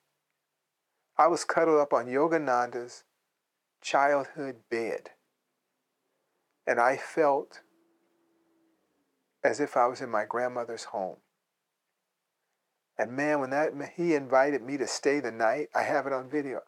I 1.18 1.28
was 1.28 1.44
cuddled 1.44 1.80
up 1.80 1.94
on 1.94 2.08
Yogananda's 2.08 3.04
childhood 3.82 4.58
bed. 4.70 5.12
And 6.66 6.80
I 6.80 6.98
felt 6.98 7.62
as 9.44 9.60
if 9.60 9.78
I 9.78 9.88
was 9.88 10.02
in 10.02 10.10
my 10.10 10.26
grandmother's 10.26 10.86
home. 10.86 11.18
And 12.98 13.12
man, 13.12 13.40
when 13.40 13.52
that 13.52 13.74
he 13.96 14.16
invited 14.16 14.64
me 14.64 14.78
to 14.78 14.88
stay 14.88 15.20
the 15.20 15.32
night, 15.32 15.70
I 15.76 15.84
have 15.84 16.08
it 16.08 16.14
on 16.14 16.30
video. 16.30 16.62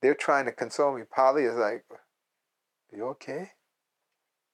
They're 0.00 0.14
trying 0.14 0.46
to 0.46 0.52
console 0.52 0.96
me. 0.96 1.04
Polly 1.04 1.44
is 1.44 1.56
like, 1.56 1.84
"You 2.90 3.08
okay? 3.08 3.52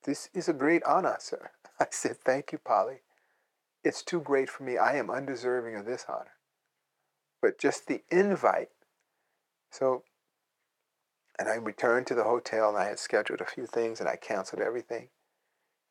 This 0.03 0.29
is 0.35 0.49
a 0.49 0.53
great 0.53 0.83
honor, 0.83 1.17
sir." 1.21 1.53
I 1.81 1.87
said, 1.91 2.19
"Thank 2.19 2.51
you, 2.51 2.59
Polly. 2.59 3.03
It's 3.85 4.03
too 4.03 4.21
great 4.21 4.51
for 4.51 4.65
me. 4.65 4.79
I 4.79 4.97
am 4.97 5.11
undeserving 5.11 5.77
of 5.77 5.87
this 5.87 6.07
honor." 6.09 6.37
But 7.41 7.59
just 7.59 7.87
the 7.87 8.03
invite. 8.11 8.71
So, 9.71 10.05
and 11.39 11.49
I 11.49 11.55
returned 11.55 12.07
to 12.09 12.15
the 12.15 12.25
hotel, 12.25 12.69
and 12.69 12.79
I 12.79 12.89
had 12.89 12.99
scheduled 12.99 13.41
a 13.41 13.47
few 13.47 13.67
things, 13.67 14.01
and 14.01 14.09
I 14.09 14.17
canceled 14.17 14.63
everything, 14.63 15.11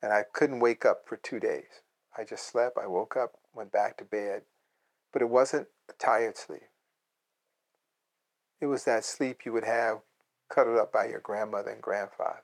and 0.02 0.12
I 0.12 0.24
couldn't 0.32 0.60
wake 0.60 0.84
up 0.84 1.02
for 1.06 1.16
two 1.16 1.40
days. 1.40 1.80
I 2.18 2.24
just 2.24 2.46
slept. 2.46 2.76
I 2.76 2.86
woke 2.86 3.16
up, 3.16 3.32
went 3.54 3.72
back 3.72 3.96
to 3.98 4.04
bed 4.04 4.42
but 5.12 5.22
it 5.22 5.28
wasn't 5.28 5.68
a 5.90 5.92
tired 5.92 6.36
sleep. 6.36 6.62
It 8.60 8.66
was 8.66 8.84
that 8.84 9.04
sleep 9.04 9.44
you 9.44 9.52
would 9.52 9.64
have 9.64 9.98
cuddled 10.48 10.78
up 10.78 10.92
by 10.92 11.06
your 11.06 11.20
grandmother 11.20 11.70
and 11.70 11.82
grandfather. 11.82 12.42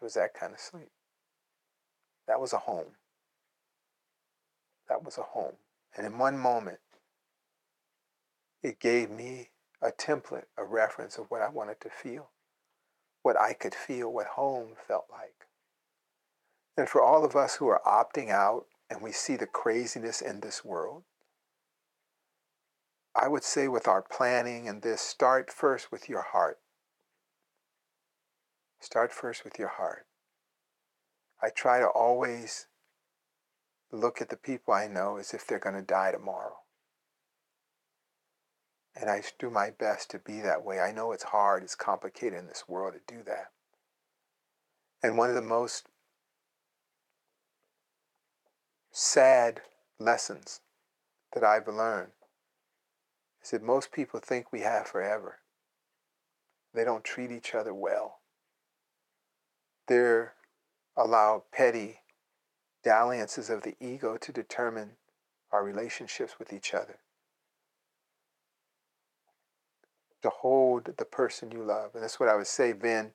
It 0.00 0.04
was 0.04 0.14
that 0.14 0.34
kind 0.34 0.52
of 0.52 0.60
sleep. 0.60 0.90
That 2.26 2.40
was 2.40 2.52
a 2.52 2.58
home. 2.58 2.96
That 4.88 5.04
was 5.04 5.18
a 5.18 5.22
home. 5.22 5.54
And 5.96 6.06
in 6.06 6.18
one 6.18 6.38
moment, 6.38 6.78
it 8.62 8.80
gave 8.80 9.10
me 9.10 9.50
a 9.82 9.90
template, 9.90 10.46
a 10.56 10.64
reference 10.64 11.18
of 11.18 11.26
what 11.28 11.42
I 11.42 11.48
wanted 11.48 11.80
to 11.82 11.90
feel, 11.90 12.30
what 13.22 13.38
I 13.38 13.52
could 13.52 13.74
feel, 13.74 14.12
what 14.12 14.26
home 14.26 14.70
felt 14.86 15.06
like. 15.10 15.45
And 16.76 16.88
for 16.88 17.02
all 17.02 17.24
of 17.24 17.34
us 17.34 17.56
who 17.56 17.68
are 17.68 17.80
opting 17.86 18.30
out 18.30 18.66
and 18.90 19.00
we 19.00 19.12
see 19.12 19.36
the 19.36 19.46
craziness 19.46 20.20
in 20.20 20.40
this 20.40 20.64
world, 20.64 21.04
I 23.14 23.28
would 23.28 23.44
say 23.44 23.66
with 23.66 23.88
our 23.88 24.02
planning 24.02 24.68
and 24.68 24.82
this, 24.82 25.00
start 25.00 25.50
first 25.50 25.90
with 25.90 26.08
your 26.08 26.22
heart. 26.22 26.58
Start 28.78 29.10
first 29.10 29.42
with 29.42 29.58
your 29.58 29.68
heart. 29.68 30.06
I 31.42 31.48
try 31.48 31.78
to 31.78 31.86
always 31.86 32.66
look 33.90 34.20
at 34.20 34.28
the 34.28 34.36
people 34.36 34.74
I 34.74 34.86
know 34.86 35.16
as 35.16 35.32
if 35.32 35.46
they're 35.46 35.58
going 35.58 35.76
to 35.76 35.82
die 35.82 36.12
tomorrow. 36.12 36.58
And 38.94 39.10
I 39.10 39.22
do 39.38 39.50
my 39.50 39.70
best 39.70 40.10
to 40.10 40.18
be 40.18 40.40
that 40.40 40.64
way. 40.64 40.80
I 40.80 40.92
know 40.92 41.12
it's 41.12 41.24
hard, 41.24 41.62
it's 41.62 41.74
complicated 41.74 42.38
in 42.38 42.46
this 42.46 42.64
world 42.68 42.94
to 42.94 43.14
do 43.14 43.22
that. 43.24 43.50
And 45.02 45.16
one 45.16 45.28
of 45.28 45.34
the 45.34 45.42
most 45.42 45.88
sad 48.98 49.60
lessons 49.98 50.62
that 51.34 51.44
I've 51.44 51.68
learned 51.68 52.12
is 53.44 53.50
that 53.50 53.62
most 53.62 53.92
people 53.92 54.20
think 54.20 54.50
we 54.50 54.60
have 54.60 54.86
forever. 54.86 55.40
They 56.72 56.82
don't 56.82 57.04
treat 57.04 57.30
each 57.30 57.54
other 57.54 57.74
well. 57.74 58.20
They 59.86 60.24
allow 60.96 61.44
petty 61.52 61.98
dalliances 62.82 63.50
of 63.50 63.64
the 63.64 63.74
ego 63.80 64.16
to 64.16 64.32
determine 64.32 64.92
our 65.52 65.62
relationships 65.62 66.38
with 66.38 66.50
each 66.50 66.72
other. 66.72 67.00
To 70.22 70.30
hold 70.30 70.94
the 70.96 71.04
person 71.04 71.52
you 71.52 71.62
love. 71.62 71.90
And 71.92 72.02
that's 72.02 72.18
what 72.18 72.30
I 72.30 72.36
would 72.36 72.46
say, 72.46 72.72
Ben. 72.72 73.12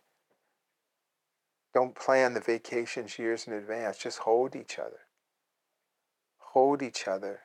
Don't 1.74 1.96
plan 1.96 2.36
the 2.36 2.40
vacations 2.40 3.18
years 3.18 3.48
in 3.48 3.54
advance. 3.54 3.98
Just 3.98 4.20
hold 4.20 4.56
each 4.56 4.78
other. 4.78 5.00
Hold 6.54 6.82
each 6.82 7.08
other. 7.08 7.42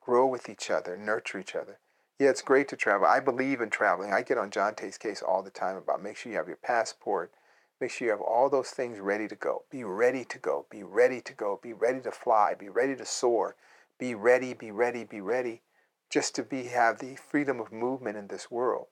Grow 0.00 0.26
with 0.26 0.48
each 0.48 0.70
other. 0.70 0.96
Nurture 0.96 1.38
each 1.38 1.54
other. 1.54 1.78
Yeah, 2.18 2.30
it's 2.30 2.42
great 2.42 2.68
to 2.68 2.76
travel. 2.76 3.06
I 3.06 3.20
believe 3.20 3.60
in 3.60 3.70
traveling. 3.70 4.12
I 4.12 4.22
get 4.22 4.38
on 4.38 4.50
John 4.50 4.74
Tay's 4.74 4.96
case 4.96 5.20
all 5.20 5.42
the 5.42 5.50
time 5.50 5.76
about 5.76 6.02
make 6.02 6.16
sure 6.16 6.32
you 6.32 6.38
have 6.38 6.48
your 6.48 6.56
passport, 6.56 7.32
make 7.80 7.90
sure 7.90 8.06
you 8.06 8.12
have 8.12 8.20
all 8.20 8.48
those 8.48 8.70
things 8.70 8.98
ready 8.98 9.28
to 9.28 9.34
go. 9.34 9.64
Be 9.70 9.84
ready 9.84 10.24
to 10.24 10.38
go. 10.38 10.66
Be 10.70 10.82
ready 10.82 11.20
to 11.20 11.34
go. 11.34 11.58
Be 11.62 11.72
ready 11.72 12.00
to 12.00 12.10
fly. 12.10 12.54
Be 12.54 12.68
ready 12.68 12.96
to 12.96 13.04
soar. 13.04 13.56
Be 13.98 14.14
ready, 14.14 14.54
be 14.54 14.70
ready, 14.70 15.04
be 15.04 15.20
ready 15.20 15.62
just 16.10 16.34
to 16.36 16.42
be 16.42 16.64
have 16.64 17.00
the 17.00 17.16
freedom 17.16 17.58
of 17.60 17.72
movement 17.72 18.16
in 18.16 18.28
this 18.28 18.50
world. 18.50 18.86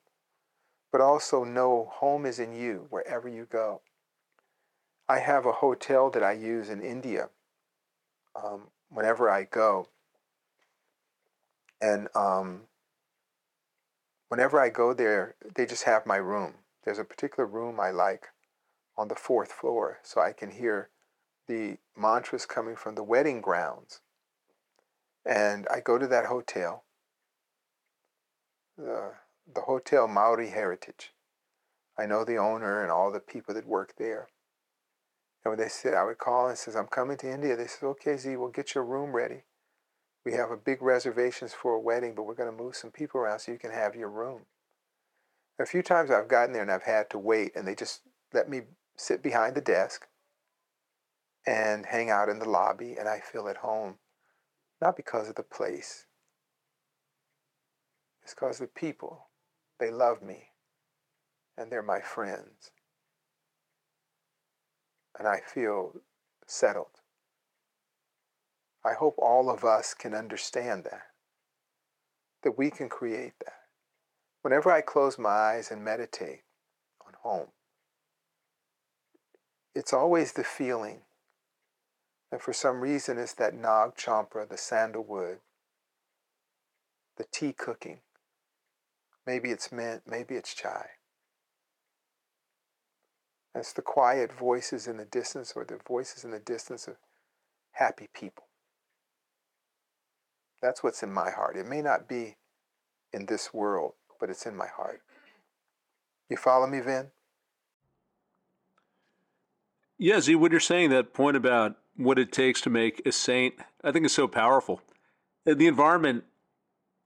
But 0.90 1.00
also 1.00 1.44
know 1.44 1.90
home 1.92 2.26
is 2.26 2.38
in 2.38 2.52
you 2.52 2.86
wherever 2.90 3.28
you 3.28 3.46
go. 3.50 3.80
I 5.08 5.20
have 5.20 5.46
a 5.46 5.52
hotel 5.52 6.10
that 6.10 6.22
I 6.22 6.32
use 6.32 6.68
in 6.68 6.82
India 6.82 7.30
um, 8.34 8.68
whenever 8.92 9.28
I 9.30 9.44
go. 9.44 9.88
And 11.80 12.08
um, 12.14 12.62
whenever 14.28 14.60
I 14.60 14.68
go 14.68 14.94
there, 14.94 15.34
they 15.54 15.66
just 15.66 15.84
have 15.84 16.06
my 16.06 16.16
room. 16.16 16.54
There's 16.84 16.98
a 16.98 17.04
particular 17.04 17.46
room 17.46 17.80
I 17.80 17.90
like 17.90 18.28
on 18.96 19.08
the 19.08 19.14
fourth 19.14 19.52
floor 19.52 19.98
so 20.02 20.20
I 20.20 20.32
can 20.32 20.50
hear 20.50 20.90
the 21.48 21.78
mantras 21.96 22.46
coming 22.46 22.76
from 22.76 22.94
the 22.94 23.02
wedding 23.02 23.40
grounds. 23.40 24.00
And 25.24 25.66
I 25.70 25.80
go 25.80 25.98
to 25.98 26.06
that 26.08 26.26
hotel, 26.26 26.84
the, 28.76 29.12
the 29.52 29.60
Hotel 29.62 30.08
Maori 30.08 30.50
Heritage. 30.50 31.12
I 31.98 32.06
know 32.06 32.24
the 32.24 32.38
owner 32.38 32.82
and 32.82 32.90
all 32.90 33.12
the 33.12 33.20
people 33.20 33.54
that 33.54 33.66
work 33.66 33.94
there. 33.98 34.28
And 35.44 35.50
when 35.50 35.58
they 35.58 35.68
said, 35.68 35.94
I 35.94 36.04
would 36.04 36.18
call 36.18 36.48
and 36.48 36.56
says, 36.58 36.76
I'm 36.76 36.86
coming 36.86 37.16
to 37.18 37.30
India. 37.30 37.56
They 37.56 37.66
said, 37.66 37.86
okay, 37.86 38.16
Zi, 38.16 38.36
we'll 38.36 38.50
get 38.50 38.74
your 38.74 38.84
room 38.84 39.14
ready. 39.14 39.42
We 40.24 40.32
have 40.34 40.50
a 40.50 40.56
big 40.56 40.82
reservations 40.82 41.52
for 41.52 41.74
a 41.74 41.80
wedding, 41.80 42.14
but 42.14 42.24
we're 42.24 42.34
going 42.34 42.50
to 42.50 42.62
move 42.62 42.76
some 42.76 42.92
people 42.92 43.20
around 43.20 43.40
so 43.40 43.52
you 43.52 43.58
can 43.58 43.72
have 43.72 43.96
your 43.96 44.08
room. 44.08 44.42
A 45.58 45.66
few 45.66 45.82
times 45.82 46.10
I've 46.10 46.28
gotten 46.28 46.52
there 46.52 46.62
and 46.62 46.70
I've 46.70 46.84
had 46.84 47.10
to 47.10 47.18
wait, 47.18 47.52
and 47.56 47.66
they 47.66 47.74
just 47.74 48.02
let 48.32 48.48
me 48.48 48.62
sit 48.96 49.22
behind 49.22 49.56
the 49.56 49.60
desk 49.60 50.06
and 51.46 51.86
hang 51.86 52.08
out 52.08 52.28
in 52.28 52.38
the 52.38 52.48
lobby, 52.48 52.96
and 52.98 53.08
I 53.08 53.20
feel 53.20 53.48
at 53.48 53.58
home, 53.58 53.96
not 54.80 54.96
because 54.96 55.28
of 55.28 55.34
the 55.34 55.42
place. 55.42 56.06
It's 58.22 58.34
because 58.34 58.58
the 58.58 58.68
people, 58.68 59.28
they 59.80 59.90
love 59.90 60.22
me, 60.22 60.50
and 61.58 61.70
they're 61.70 61.82
my 61.82 62.00
friends. 62.00 62.70
And 65.18 65.28
I 65.28 65.40
feel 65.40 65.94
settled. 66.46 67.00
I 68.84 68.94
hope 68.94 69.14
all 69.18 69.48
of 69.48 69.64
us 69.64 69.94
can 69.94 70.14
understand 70.14 70.84
that, 70.84 71.08
that 72.42 72.58
we 72.58 72.70
can 72.70 72.88
create 72.88 73.34
that. 73.44 73.60
Whenever 74.42 74.72
I 74.72 74.80
close 74.80 75.18
my 75.18 75.30
eyes 75.30 75.70
and 75.70 75.84
meditate 75.84 76.42
on 77.06 77.12
home, 77.22 77.48
it's 79.74 79.92
always 79.92 80.32
the 80.32 80.44
feeling. 80.44 81.02
And 82.32 82.40
for 82.40 82.52
some 82.52 82.80
reason, 82.80 83.18
it's 83.18 83.34
that 83.34 83.54
Nag 83.54 83.94
Champra, 83.94 84.48
the 84.48 84.56
sandalwood, 84.56 85.38
the 87.16 87.24
tea 87.30 87.52
cooking. 87.52 88.00
Maybe 89.26 89.50
it's 89.50 89.70
mint, 89.70 90.02
maybe 90.06 90.34
it's 90.34 90.54
chai. 90.54 90.86
It's 93.54 93.72
the 93.72 93.82
quiet 93.82 94.32
voices 94.32 94.86
in 94.86 94.96
the 94.96 95.04
distance 95.04 95.52
or 95.54 95.64
the 95.64 95.78
voices 95.86 96.24
in 96.24 96.30
the 96.30 96.38
distance 96.38 96.88
of 96.88 96.96
happy 97.72 98.08
people. 98.14 98.44
That's 100.62 100.82
what's 100.82 101.02
in 101.02 101.12
my 101.12 101.30
heart. 101.30 101.56
It 101.56 101.66
may 101.66 101.82
not 101.82 102.08
be 102.08 102.36
in 103.12 103.26
this 103.26 103.52
world, 103.52 103.94
but 104.18 104.30
it's 104.30 104.46
in 104.46 104.56
my 104.56 104.68
heart. 104.68 105.02
You 106.30 106.36
follow 106.36 106.66
me, 106.66 106.80
Vin? 106.80 107.08
Yeah, 109.98 110.20
Zi, 110.20 110.34
what 110.34 110.50
you're 110.50 110.60
saying, 110.60 110.90
that 110.90 111.12
point 111.12 111.36
about 111.36 111.76
what 111.96 112.18
it 112.18 112.32
takes 112.32 112.60
to 112.62 112.70
make 112.70 113.02
a 113.06 113.12
saint, 113.12 113.54
I 113.84 113.92
think 113.92 114.06
is 114.06 114.14
so 114.14 114.26
powerful. 114.26 114.80
The 115.44 115.66
environment 115.66 116.24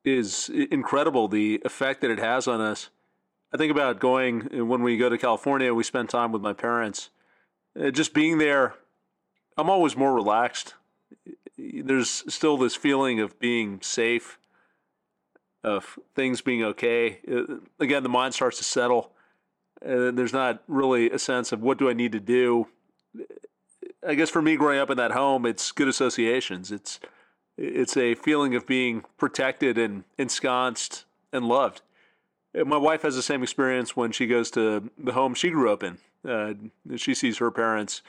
is 0.04 0.48
incredible, 0.48 1.26
the 1.26 1.60
effect 1.64 2.02
that 2.02 2.10
it 2.10 2.20
has 2.20 2.46
on 2.46 2.60
us. 2.60 2.90
I 3.56 3.58
think 3.58 3.70
about 3.70 4.00
going, 4.00 4.68
when 4.68 4.82
we 4.82 4.96
go 4.96 5.08
to 5.08 5.16
California, 5.16 5.72
we 5.72 5.82
spend 5.82 6.10
time 6.10 6.30
with 6.30 6.42
my 6.42 6.52
parents. 6.52 7.10
Uh, 7.78 7.90
just 7.90 8.12
being 8.12 8.38
there, 8.38 8.74
I'm 9.56 9.70
always 9.70 9.96
more 9.96 10.14
relaxed 10.14 10.74
there's 11.58 12.24
still 12.32 12.56
this 12.56 12.76
feeling 12.76 13.20
of 13.20 13.38
being 13.38 13.80
safe, 13.80 14.38
of 15.64 15.98
things 16.14 16.40
being 16.40 16.62
okay. 16.62 17.20
Uh, 17.30 17.56
again, 17.80 18.02
the 18.02 18.08
mind 18.08 18.34
starts 18.34 18.58
to 18.58 18.64
settle. 18.64 19.12
And 19.82 20.16
there's 20.16 20.32
not 20.32 20.62
really 20.68 21.10
a 21.10 21.18
sense 21.18 21.52
of 21.52 21.62
what 21.62 21.78
do 21.78 21.88
I 21.88 21.92
need 21.92 22.12
to 22.12 22.20
do. 22.20 22.68
I 24.06 24.14
guess 24.14 24.30
for 24.30 24.42
me, 24.42 24.56
growing 24.56 24.78
up 24.78 24.90
in 24.90 24.96
that 24.96 25.12
home, 25.12 25.44
it's 25.44 25.72
good 25.72 25.88
associations. 25.88 26.70
It's 26.72 27.00
it's 27.58 27.96
a 27.96 28.14
feeling 28.14 28.54
of 28.54 28.66
being 28.66 29.04
protected 29.16 29.78
and 29.78 30.04
ensconced 30.18 31.06
and 31.32 31.46
loved. 31.46 31.80
My 32.64 32.78
wife 32.78 33.02
has 33.02 33.16
the 33.16 33.22
same 33.22 33.42
experience 33.42 33.96
when 33.96 34.12
she 34.12 34.26
goes 34.26 34.50
to 34.52 34.90
the 34.96 35.12
home 35.12 35.34
she 35.34 35.50
grew 35.50 35.70
up 35.70 35.82
in. 35.82 35.98
Uh, 36.26 36.54
she 36.96 37.14
sees 37.14 37.38
her 37.38 37.50
parents 37.50 38.02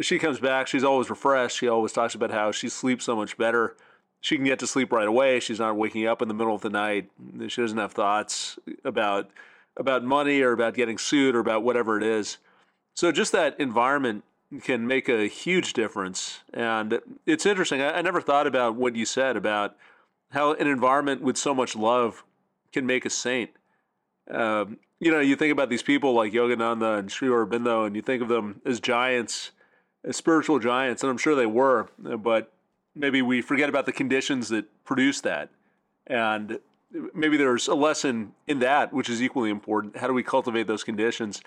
she 0.00 0.18
comes 0.18 0.38
back, 0.38 0.66
she's 0.66 0.84
always 0.84 1.08
refreshed. 1.08 1.56
She 1.56 1.68
always 1.68 1.92
talks 1.92 2.14
about 2.14 2.30
how 2.30 2.52
she 2.52 2.68
sleeps 2.68 3.04
so 3.04 3.16
much 3.16 3.36
better. 3.38 3.76
She 4.20 4.36
can 4.36 4.44
get 4.44 4.58
to 4.58 4.66
sleep 4.66 4.92
right 4.92 5.06
away. 5.06 5.40
She's 5.40 5.58
not 5.58 5.76
waking 5.76 6.06
up 6.06 6.20
in 6.20 6.28
the 6.28 6.34
middle 6.34 6.54
of 6.54 6.62
the 6.62 6.70
night. 6.70 7.10
She 7.48 7.60
doesn't 7.60 7.78
have 7.78 7.92
thoughts 7.92 8.58
about 8.84 9.30
about 9.78 10.02
money 10.02 10.40
or 10.40 10.52
about 10.52 10.74
getting 10.74 10.96
sued 10.96 11.34
or 11.34 11.38
about 11.38 11.62
whatever 11.62 11.98
it 11.98 12.02
is. 12.02 12.38
So 12.94 13.12
just 13.12 13.32
that 13.32 13.60
environment 13.60 14.24
can 14.62 14.86
make 14.86 15.06
a 15.06 15.26
huge 15.26 15.74
difference. 15.74 16.40
And 16.54 17.00
it's 17.26 17.44
interesting. 17.44 17.82
I, 17.82 17.98
I 17.98 18.02
never 18.02 18.22
thought 18.22 18.46
about 18.46 18.74
what 18.74 18.96
you 18.96 19.04
said 19.04 19.36
about 19.36 19.76
how 20.30 20.54
an 20.54 20.66
environment 20.66 21.20
with 21.20 21.36
so 21.36 21.54
much 21.54 21.76
love 21.76 22.24
can 22.72 22.86
make 22.86 23.04
a 23.04 23.10
saint. 23.10 23.50
Um, 24.30 24.78
you 24.98 25.12
know, 25.12 25.20
you 25.20 25.36
think 25.36 25.52
about 25.52 25.68
these 25.68 25.82
people 25.82 26.14
like 26.14 26.32
Yogananda 26.32 26.98
and 26.98 27.10
Sri 27.10 27.28
Aurobindo, 27.28 27.86
and 27.86 27.94
you 27.94 28.02
think 28.02 28.22
of 28.22 28.28
them 28.28 28.60
as 28.64 28.80
giants 28.80 29.52
as 30.06 30.16
spiritual 30.16 30.58
giants, 30.58 31.02
and 31.02 31.10
I'm 31.10 31.18
sure 31.18 31.34
they 31.34 31.46
were, 31.46 31.88
but 31.98 32.52
maybe 32.94 33.20
we 33.20 33.42
forget 33.42 33.68
about 33.68 33.86
the 33.86 33.92
conditions 33.92 34.48
that 34.48 34.84
produced 34.84 35.24
that. 35.24 35.50
And 36.06 36.60
maybe 37.12 37.36
there's 37.36 37.66
a 37.66 37.74
lesson 37.74 38.32
in 38.46 38.60
that, 38.60 38.92
which 38.92 39.10
is 39.10 39.20
equally 39.20 39.50
important. 39.50 39.96
How 39.96 40.06
do 40.06 40.12
we 40.12 40.22
cultivate 40.22 40.68
those 40.68 40.84
conditions? 40.84 41.42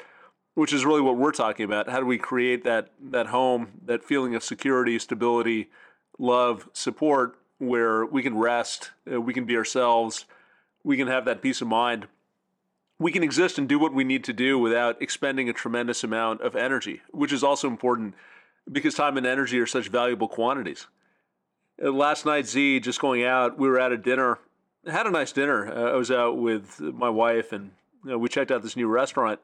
Which 0.55 0.73
is 0.73 0.85
really 0.85 1.01
what 1.01 1.15
we're 1.15 1.31
talking 1.31 1.63
about. 1.63 1.89
How 1.89 2.01
do 2.01 2.05
we 2.05 2.17
create 2.17 2.65
that 2.65 2.89
that 3.01 3.27
home, 3.27 3.79
that 3.85 4.03
feeling 4.03 4.35
of 4.35 4.43
security, 4.43 4.99
stability, 4.99 5.69
love, 6.17 6.69
support, 6.73 7.37
where 7.59 8.05
we 8.05 8.21
can 8.21 8.37
rest, 8.37 8.91
uh, 9.11 9.21
we 9.21 9.33
can 9.33 9.45
be 9.45 9.55
ourselves, 9.55 10.25
we 10.83 10.97
can 10.97 11.07
have 11.07 11.23
that 11.25 11.41
peace 11.41 11.61
of 11.61 11.67
mind 11.67 12.07
we 12.99 13.11
can 13.11 13.23
exist 13.23 13.57
and 13.57 13.67
do 13.67 13.79
what 13.79 13.93
we 13.93 14.03
need 14.03 14.23
to 14.25 14.33
do 14.33 14.59
without 14.59 15.01
expending 15.01 15.49
a 15.49 15.53
tremendous 15.53 16.03
amount 16.03 16.41
of 16.41 16.55
energy, 16.55 17.01
which 17.11 17.31
is 17.31 17.43
also 17.43 17.67
important 17.67 18.13
because 18.69 18.93
time 18.93 19.17
and 19.17 19.25
energy 19.25 19.59
are 19.59 19.65
such 19.65 19.87
valuable 19.87 20.27
quantities. 20.27 20.87
Uh, 21.83 21.91
last 21.91 22.25
night, 22.25 22.45
Zi, 22.45 22.79
just 22.79 22.99
going 22.99 23.23
out, 23.23 23.57
we 23.57 23.69
were 23.69 23.79
at 23.79 23.93
a 23.93 23.97
dinner, 23.97 24.39
had 24.85 25.07
a 25.07 25.11
nice 25.11 25.31
dinner. 25.31 25.71
Uh, 25.71 25.93
I 25.93 25.95
was 25.95 26.11
out 26.11 26.37
with 26.37 26.79
my 26.81 27.09
wife 27.09 27.53
and 27.53 27.71
you 28.03 28.11
know, 28.11 28.17
we 28.17 28.27
checked 28.27 28.51
out 28.51 28.61
this 28.61 28.75
new 28.75 28.87
restaurant. 28.87 29.39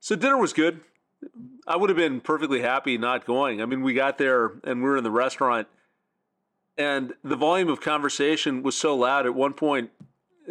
So 0.00 0.16
dinner 0.16 0.38
was 0.38 0.52
good. 0.52 0.80
I 1.66 1.76
would 1.76 1.90
have 1.90 1.96
been 1.96 2.20
perfectly 2.20 2.60
happy 2.60 2.96
not 2.98 3.26
going. 3.26 3.60
I 3.60 3.66
mean, 3.66 3.82
we 3.82 3.94
got 3.94 4.18
there 4.18 4.52
and 4.64 4.82
we 4.82 4.88
were 4.88 4.98
in 4.98 5.04
the 5.04 5.10
restaurant, 5.10 5.66
and 6.76 7.14
the 7.24 7.36
volume 7.36 7.68
of 7.68 7.80
conversation 7.80 8.62
was 8.62 8.76
so 8.76 8.94
loud. 8.94 9.24
At 9.24 9.34
one 9.34 9.54
point, 9.54 9.90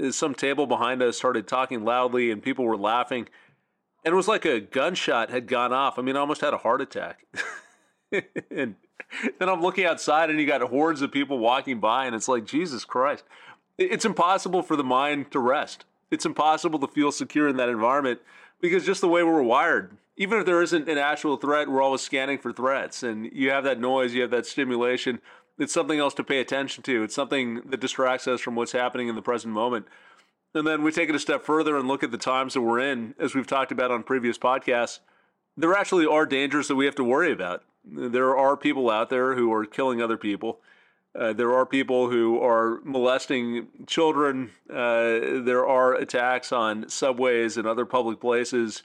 Uh, 0.02 0.12
some 0.12 0.34
table 0.34 0.68
behind 0.68 1.02
us 1.02 1.18
started 1.18 1.48
talking 1.48 1.84
loudly 1.84 2.32
and 2.32 2.41
people 2.41 2.66
were 2.66 2.78
laughing. 2.78 3.28
And 4.04 4.14
it 4.14 4.16
was 4.16 4.28
like 4.28 4.46
a 4.46 4.60
gunshot 4.60 5.30
had 5.30 5.48
gone 5.48 5.74
off. 5.74 5.98
I 5.98 6.02
mean, 6.02 6.16
I 6.16 6.20
almost 6.20 6.41
had 6.41 6.54
a 6.54 6.58
heart 6.58 6.82
attack. 6.82 7.26
and 8.12 8.76
then 9.39 9.50
I'm 9.50 9.62
looking 9.62 9.86
outside 9.86 10.30
and 10.30 10.39
you 10.39 10.46
got 10.46 10.62
hordes 10.62 11.02
of 11.02 11.12
people 11.12 11.39
walking 11.39 11.80
by, 11.80 12.06
and 12.06 12.16
it's 12.16 12.28
like, 12.28 12.46
Jesus 12.46 12.86
Christ. 12.86 13.24
It's 13.78 14.06
impossible 14.06 14.62
for 14.62 14.76
the 14.76 14.84
mind 14.84 15.32
to 15.32 15.39
rest. 15.39 15.86
It's 16.12 16.26
impossible 16.26 16.80
to 16.80 16.88
feel 16.88 17.12
secure 17.12 17.48
in 17.48 17.58
that 17.58 17.68
environment 17.68 18.22
because 18.62 18.86
just 18.86 19.02
the 19.02 19.08
way 19.08 19.24
we're 19.24 19.41
wired, 19.41 19.98
even 20.18 20.39
if 20.39 20.46
there 20.46 20.62
isn't 20.62 20.88
an 20.88 20.98
actual 20.98 21.36
threat, 21.36 21.68
we're 21.68 21.82
always 21.82 22.02
scanning 22.02 22.38
for 22.38 22.54
threats. 22.54 23.04
And 23.04 23.30
you 23.34 23.50
have 23.50 23.64
that 23.66 23.80
noise, 23.80 24.14
you 24.14 24.22
have 24.22 24.32
that 24.32 24.46
stimulation 24.46 25.20
it's 25.58 25.74
something 25.74 25.99
else 25.99 26.14
to 26.16 26.24
pay 26.24 26.39
attention 26.39 26.84
to. 26.84 27.03
It's 27.03 27.16
something 27.16 27.62
that 27.66 27.80
distracts 27.80 28.28
us 28.28 28.41
from 28.41 28.56
what's 28.56 28.74
happening 28.74 29.08
in 29.08 29.16
the 29.16 29.22
present 29.22 29.53
moment. 29.53 29.88
And 30.53 30.66
then 30.66 30.84
we 30.84 30.91
take 30.91 31.10
it 31.10 31.16
a 31.16 31.20
step 31.20 31.43
further 31.43 31.78
and 31.78 31.88
look 31.88 32.03
at 32.03 32.12
the 32.12 32.18
times 32.18 32.53
that 32.53 32.62
we're 32.62 32.80
in, 32.80 33.14
as 33.20 33.36
we've 33.36 33.47
talked 33.47 33.72
about 33.72 33.91
on 33.91 34.03
previous 34.03 34.38
podcasts. 34.38 34.99
There 35.58 35.74
actually 35.74 36.06
are 36.06 36.26
dangers 36.26 36.68
that 36.68 36.76
we 36.76 36.86
have 36.86 36.95
to 36.95 37.03
worry 37.03 37.32
about. 37.32 37.64
There 37.84 38.36
are 38.36 38.58
people 38.58 38.89
out 38.89 39.10
there 39.10 39.36
who 39.36 39.51
are 39.53 39.66
killing 39.66 40.01
other 40.01 40.18
people. 40.18 40.60
Uh, 41.18 41.32
there 41.32 41.53
are 41.53 41.66
people 41.66 42.10
who 42.10 42.41
are 42.41 42.82
molesting 42.84 43.68
children. 43.88 44.51
Uh, 44.70 45.39
there 45.43 45.66
are 45.66 45.93
attacks 45.93 46.51
on 46.51 46.89
subways 46.89 47.56
and 47.56 47.66
other 47.66 47.86
public 47.86 48.20
places. 48.20 48.84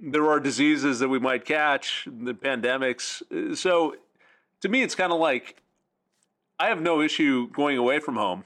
There 0.00 0.28
are 0.28 0.40
diseases 0.40 0.98
that 0.98 1.08
we 1.08 1.18
might 1.18 1.44
catch, 1.44 2.06
the 2.06 2.34
pandemics. 2.34 3.56
So, 3.56 3.96
to 4.60 4.68
me, 4.68 4.82
it's 4.82 4.94
kind 4.94 5.12
of 5.12 5.20
like 5.20 5.61
I 6.58 6.68
have 6.68 6.80
no 6.80 7.00
issue 7.00 7.48
going 7.50 7.78
away 7.78 7.98
from 7.98 8.16
home. 8.16 8.44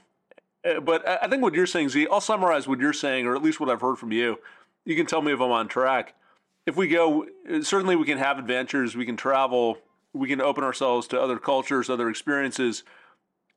Uh, 0.67 0.79
but 0.79 1.07
I 1.07 1.27
think 1.27 1.41
what 1.41 1.53
you're 1.53 1.67
saying, 1.67 1.89
Zi, 1.89 2.07
I'll 2.11 2.21
summarize 2.21 2.67
what 2.67 2.79
you're 2.79 2.93
saying, 2.93 3.25
or 3.25 3.35
at 3.35 3.43
least 3.43 3.59
what 3.59 3.69
I've 3.69 3.81
heard 3.81 3.97
from 3.97 4.11
you. 4.11 4.39
You 4.85 4.95
can 4.95 5.05
tell 5.05 5.21
me 5.21 5.31
if 5.31 5.39
I'm 5.39 5.51
on 5.51 5.67
track. 5.67 6.15
If 6.65 6.75
we 6.75 6.87
go, 6.87 7.25
uh, 7.49 7.61
certainly 7.61 7.95
we 7.95 8.05
can 8.05 8.17
have 8.17 8.39
adventures, 8.39 8.95
we 8.95 9.05
can 9.05 9.17
travel, 9.17 9.77
we 10.13 10.27
can 10.27 10.41
open 10.41 10.63
ourselves 10.63 11.07
to 11.07 11.21
other 11.21 11.37
cultures, 11.37 11.89
other 11.89 12.09
experiences, 12.09 12.83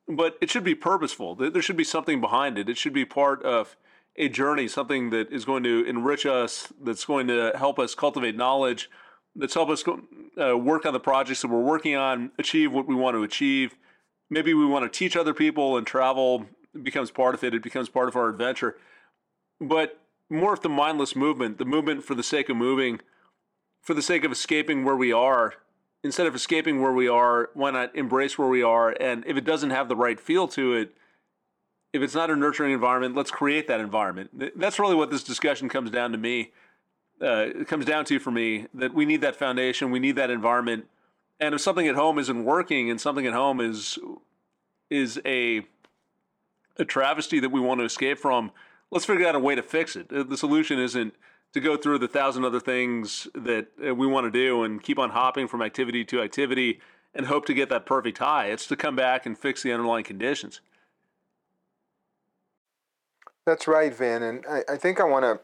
but 0.07 0.37
it 0.41 0.49
should 0.49 0.63
be 0.63 0.75
purposeful. 0.75 1.35
There 1.35 1.61
should 1.61 1.77
be 1.77 1.83
something 1.83 2.21
behind 2.21 2.57
it. 2.57 2.69
It 2.69 2.77
should 2.77 2.93
be 2.93 3.05
part 3.05 3.43
of 3.43 3.75
a 4.17 4.29
journey, 4.29 4.67
something 4.67 5.09
that 5.11 5.31
is 5.31 5.45
going 5.45 5.63
to 5.63 5.85
enrich 5.85 6.25
us, 6.25 6.71
that's 6.81 7.05
going 7.05 7.27
to 7.27 7.53
help 7.55 7.79
us 7.79 7.95
cultivate 7.95 8.35
knowledge, 8.35 8.89
that's 9.35 9.53
help 9.53 9.69
us 9.69 9.83
uh, 9.87 10.57
work 10.57 10.85
on 10.85 10.93
the 10.93 10.99
projects 10.99 11.41
that 11.41 11.47
we're 11.47 11.61
working 11.61 11.95
on, 11.95 12.31
achieve 12.37 12.73
what 12.73 12.87
we 12.87 12.95
want 12.95 13.15
to 13.15 13.23
achieve 13.23 13.75
maybe 14.31 14.53
we 14.55 14.65
want 14.65 14.91
to 14.91 14.97
teach 14.97 15.15
other 15.15 15.33
people 15.33 15.77
and 15.77 15.85
travel 15.85 16.47
becomes 16.81 17.11
part 17.11 17.35
of 17.35 17.43
it. 17.43 17.53
It 17.53 17.61
becomes 17.61 17.89
part 17.89 18.07
of 18.07 18.15
our 18.15 18.29
adventure. 18.29 18.77
But 19.59 19.99
more 20.29 20.53
of 20.53 20.61
the 20.61 20.69
mindless 20.69 21.15
movement, 21.15 21.59
the 21.59 21.65
movement 21.65 22.03
for 22.03 22.15
the 22.15 22.23
sake 22.23 22.49
of 22.49 22.55
moving, 22.55 23.01
for 23.81 23.93
the 23.93 24.01
sake 24.01 24.23
of 24.23 24.31
escaping 24.31 24.85
where 24.85 24.95
we 24.95 25.11
are. 25.11 25.55
Instead 26.03 26.25
of 26.25 26.33
escaping 26.33 26.81
where 26.81 26.93
we 26.93 27.07
are, 27.07 27.51
why 27.53 27.69
not 27.69 27.95
embrace 27.95 28.37
where 28.37 28.47
we 28.47 28.63
are? 28.63 28.89
And 28.99 29.23
if 29.27 29.37
it 29.37 29.43
doesn't 29.43 29.69
have 29.69 29.87
the 29.87 29.95
right 29.95 30.19
feel 30.19 30.47
to 30.47 30.73
it, 30.73 30.95
if 31.93 32.01
it's 32.01 32.15
not 32.15 32.31
a 32.31 32.35
nurturing 32.35 32.71
environment, 32.71 33.15
let's 33.15 33.29
create 33.29 33.67
that 33.67 33.81
environment. 33.81 34.31
That's 34.57 34.79
really 34.79 34.95
what 34.95 35.11
this 35.11 35.23
discussion 35.23 35.67
comes 35.67 35.91
down 35.91 36.13
to 36.13 36.17
me. 36.17 36.53
Uh, 37.21 37.49
it 37.53 37.67
comes 37.67 37.85
down 37.85 38.05
to 38.05 38.17
for 38.17 38.31
me 38.31 38.65
that 38.73 38.95
we 38.95 39.05
need 39.05 39.21
that 39.21 39.35
foundation, 39.35 39.91
we 39.91 39.99
need 39.99 40.15
that 40.15 40.31
environment 40.31 40.87
and 41.41 41.55
if 41.55 41.61
something 41.61 41.87
at 41.87 41.95
home 41.95 42.19
isn't 42.19 42.45
working 42.45 42.89
and 42.89 43.01
something 43.01 43.25
at 43.25 43.33
home 43.33 43.59
is 43.59 43.97
is 44.89 45.19
a 45.25 45.65
a 46.77 46.85
travesty 46.85 47.39
that 47.39 47.49
we 47.49 47.59
want 47.59 47.79
to 47.81 47.85
escape 47.85 48.17
from, 48.17 48.51
let's 48.91 49.03
figure 49.03 49.27
out 49.27 49.35
a 49.35 49.39
way 49.39 49.55
to 49.55 49.63
fix 49.63 49.95
it. 49.95 50.07
The 50.09 50.37
solution 50.37 50.79
isn't 50.79 51.13
to 51.53 51.59
go 51.59 51.75
through 51.75 51.99
the 51.99 52.07
thousand 52.07 52.45
other 52.45 52.61
things 52.61 53.27
that 53.35 53.67
we 53.77 54.07
want 54.07 54.25
to 54.25 54.31
do 54.31 54.63
and 54.63 54.81
keep 54.81 54.97
on 54.97 55.09
hopping 55.09 55.47
from 55.47 55.61
activity 55.61 56.05
to 56.05 56.21
activity 56.21 56.79
and 57.13 57.25
hope 57.25 57.45
to 57.47 57.53
get 57.53 57.67
that 57.69 57.85
perfect 57.85 58.19
high. 58.19 58.47
It's 58.47 58.67
to 58.67 58.77
come 58.77 58.95
back 58.95 59.25
and 59.25 59.37
fix 59.37 59.63
the 59.63 59.73
underlying 59.73 60.05
conditions. 60.05 60.61
That's 63.45 63.67
right, 63.67 63.93
Vin. 63.93 64.23
And 64.23 64.45
I, 64.49 64.63
I 64.73 64.77
think 64.77 65.01
I 65.01 65.03
want 65.03 65.23
to 65.23 65.41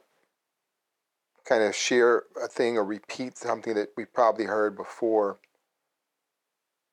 kind 1.43 1.63
of 1.63 1.75
share 1.75 2.23
a 2.41 2.47
thing 2.47 2.77
or 2.77 2.85
repeat 2.85 3.37
something 3.37 3.73
that 3.73 3.89
we 3.97 4.05
probably 4.05 4.45
heard 4.45 4.77
before 4.77 5.39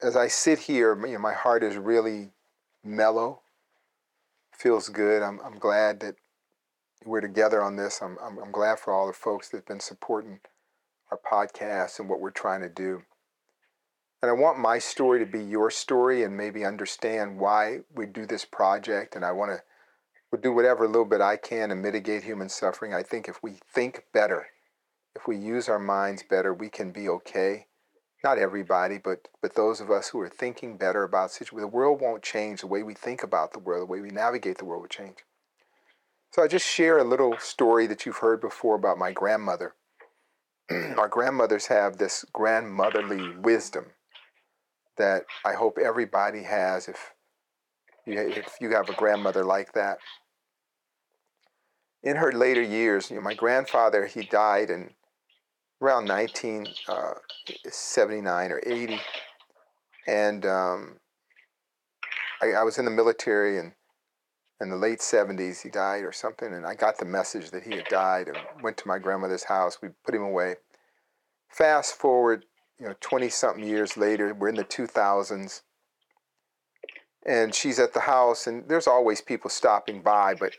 as 0.05 0.17
I 0.17 0.29
sit 0.29 0.59
here, 0.59 0.95
you 1.07 1.15
know, 1.15 1.19
my 1.19 1.33
heart 1.33 1.63
is 1.63 1.77
really 1.79 2.29
mellow. 2.85 3.41
Feels 4.53 4.91
good. 4.91 5.23
I'm, 5.23 5.41
I'm 5.43 5.59
glad 5.59 6.01
that 6.01 6.17
we're 7.07 7.23
together 7.23 7.63
on 7.63 7.77
this. 7.77 8.03
I'm, 8.03 8.19
I'm, 8.23 8.39
I'm 8.39 8.53
glad 8.53 8.79
for 8.79 8.93
all 8.93 9.07
the 9.07 9.15
folks 9.15 9.49
that 9.49 9.59
have 9.59 9.67
been 9.67 9.81
supporting 9.81 10.41
our 11.11 11.19
podcast 11.19 11.99
and 11.99 12.09
what 12.09 12.21
we're 12.21 12.31
trying 12.31 12.61
to 12.61 12.69
do. 12.69 13.03
And 14.23 14.31
I 14.31 14.35
want 14.35 14.59
my 14.59 14.79
story 14.79 15.21
to 15.21 15.27
be 15.27 15.43
your 15.43 15.71
story 15.71 16.23
and 16.23 16.37
maybe 16.37 16.67
understand 16.67 17.39
why 17.39 17.81
we 17.95 18.05
do 18.05 18.27
this 18.27 18.45
project. 18.45 19.17
And 19.17 19.25
I 19.25 19.33
want 19.33 19.53
to 19.53 20.39
do 20.39 20.53
whatever 20.53 20.87
little 20.87 21.05
bit 21.07 21.23
I 21.23 21.37
can 21.37 21.71
to 21.71 21.75
mitigate 21.75 22.25
human 22.25 22.51
suffering. 22.51 22.93
I 22.93 23.03
think 23.03 23.27
if 23.27 23.43
we 23.43 23.55
think 23.73 24.05
better, 24.13 24.49
if 25.17 25.27
we 25.27 25.39
use 25.39 25.69
our 25.69 25.79
minds 25.79 26.23
better, 26.29 26.53
we 26.53 26.69
can 26.69 26.91
be 26.91 27.09
okay 27.09 27.69
not 28.25 28.39
everybody, 28.39 28.99
but 28.99 29.29
but 29.41 29.55
those 29.55 29.81
of 29.81 29.91
us 29.91 30.09
who 30.09 30.20
are 30.20 30.29
thinking 30.29 30.77
better 30.77 31.05
about. 31.05 31.31
The 31.33 31.68
world 31.68 32.01
won't 32.01 32.22
change. 32.22 32.62
The 32.62 32.66
way 32.66 32.83
we 32.83 32.95
think 32.95 33.22
about 33.22 33.53
the 33.53 33.59
world, 33.59 33.83
the 33.83 33.93
way 33.93 34.01
we 34.01 34.11
navigate 34.11 34.59
the 34.59 34.64
world 34.64 34.83
will 34.83 34.89
change. 34.89 35.18
So 36.33 36.43
I 36.43 36.49
just 36.49 36.66
share 36.66 36.99
a 36.99 37.05
little 37.05 37.37
story 37.39 37.87
that 37.87 38.05
you've 38.05 38.16
heard 38.16 38.41
before 38.41 38.75
about 38.75 38.99
my 38.99 39.12
grandmother. 39.12 39.75
Our 40.99 41.09
grandmothers 41.09 41.66
have 41.66 41.99
this 41.99 42.25
grandmotherly 42.33 43.37
wisdom 43.37 43.93
that 44.97 45.27
I 45.45 45.53
hope 45.53 45.79
everybody 45.79 46.43
has 46.43 46.89
if 46.89 47.12
you, 48.07 48.18
if 48.18 48.57
you 48.61 48.70
have 48.70 48.89
a 48.89 48.95
grandmother 48.95 49.45
like 49.45 49.75
that. 49.75 49.99
In 52.03 52.16
her 52.16 52.33
later 52.33 52.62
years, 52.62 53.11
you 53.11 53.16
know, 53.16 53.22
my 53.22 53.35
grandfather, 53.35 54.07
he 54.07 54.22
died 54.22 54.70
and 54.70 54.91
around 55.85 56.09
1979 56.09 58.51
uh, 58.51 58.55
or 58.55 58.62
80. 58.66 58.99
And 60.07 60.47
um, 60.47 60.97
I, 62.43 62.53
I, 62.53 62.62
was 62.62 62.78
in 62.78 62.87
the 62.87 62.91
military 62.91 63.59
and 63.59 63.72
in 64.61 64.68
the 64.70 64.76
late 64.76 65.01
70s 65.01 65.62
he 65.62 65.68
died 65.68 66.05
or 66.05 66.12
something. 66.12 66.53
And 66.53 66.64
I 66.66 66.74
got 66.74 66.99
the 66.99 67.05
message 67.05 67.51
that 67.51 67.64
he 67.64 67.72
had 67.72 67.85
died 67.87 68.28
and 68.28 68.39
went 68.62 68.76
to 68.78 68.89
my 68.89 68.99
grandmother's 68.99 69.45
house. 69.45 69.82
We 69.82 69.91
put 70.05 70.14
him 70.14 70.22
away. 70.22 70.57
Fast 71.51 71.95
forward, 71.95 72.47
you 72.80 72.87
know, 72.87 72.95
20 73.01 73.28
something 73.28 73.64
years 73.64 73.97
later, 73.97 74.35
we're 74.35 74.49
in 74.49 74.57
the 74.57 74.64
2000s. 74.64 75.62
And 77.26 77.55
she's 77.55 77.78
at 77.78 77.95
the 77.95 78.01
house, 78.01 78.47
and 78.47 78.68
there's 78.68 78.87
always 78.87 79.22
people 79.22 79.49
stopping 79.49 80.03
by, 80.03 80.35
but 80.35 80.53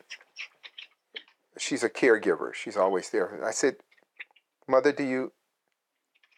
she's 1.59 1.84
a 1.84 1.89
caregiver. 1.89 2.55
She's 2.55 2.76
always 2.76 3.11
there. 3.11 3.39
I 3.45 3.51
said, 3.51 3.76
Mother, 4.68 4.91
do 4.91 5.03
you 5.03 5.32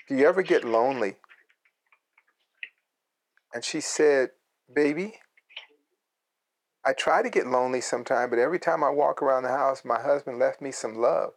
do 0.07 0.15
you 0.15 0.27
ever 0.27 0.41
get 0.41 0.63
lonely? 0.63 1.15
And 3.53 3.63
she 3.63 3.81
said, 3.81 4.29
Baby, 4.73 5.15
I 6.85 6.93
try 6.93 7.21
to 7.21 7.29
get 7.29 7.47
lonely 7.47 7.81
sometime, 7.81 8.29
but 8.29 8.39
every 8.39 8.59
time 8.59 8.83
I 8.83 8.89
walk 8.89 9.21
around 9.21 9.43
the 9.43 9.49
house, 9.49 9.83
my 9.83 10.01
husband 10.01 10.39
left 10.39 10.61
me 10.61 10.71
some 10.71 10.95
love. 10.95 11.31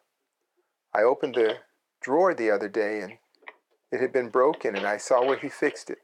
I 0.95 1.03
opened 1.03 1.34
the 1.36 1.57
drawer 2.01 2.34
the 2.34 2.51
other 2.51 2.68
day 2.68 3.01
and 3.01 3.14
it 3.93 4.01
had 4.01 4.12
been 4.12 4.28
broken, 4.28 4.76
and 4.76 4.86
I 4.86 4.99
saw 4.99 5.24
where 5.24 5.36
he 5.36 5.49
fixed 5.49 5.91
it. 5.91 5.99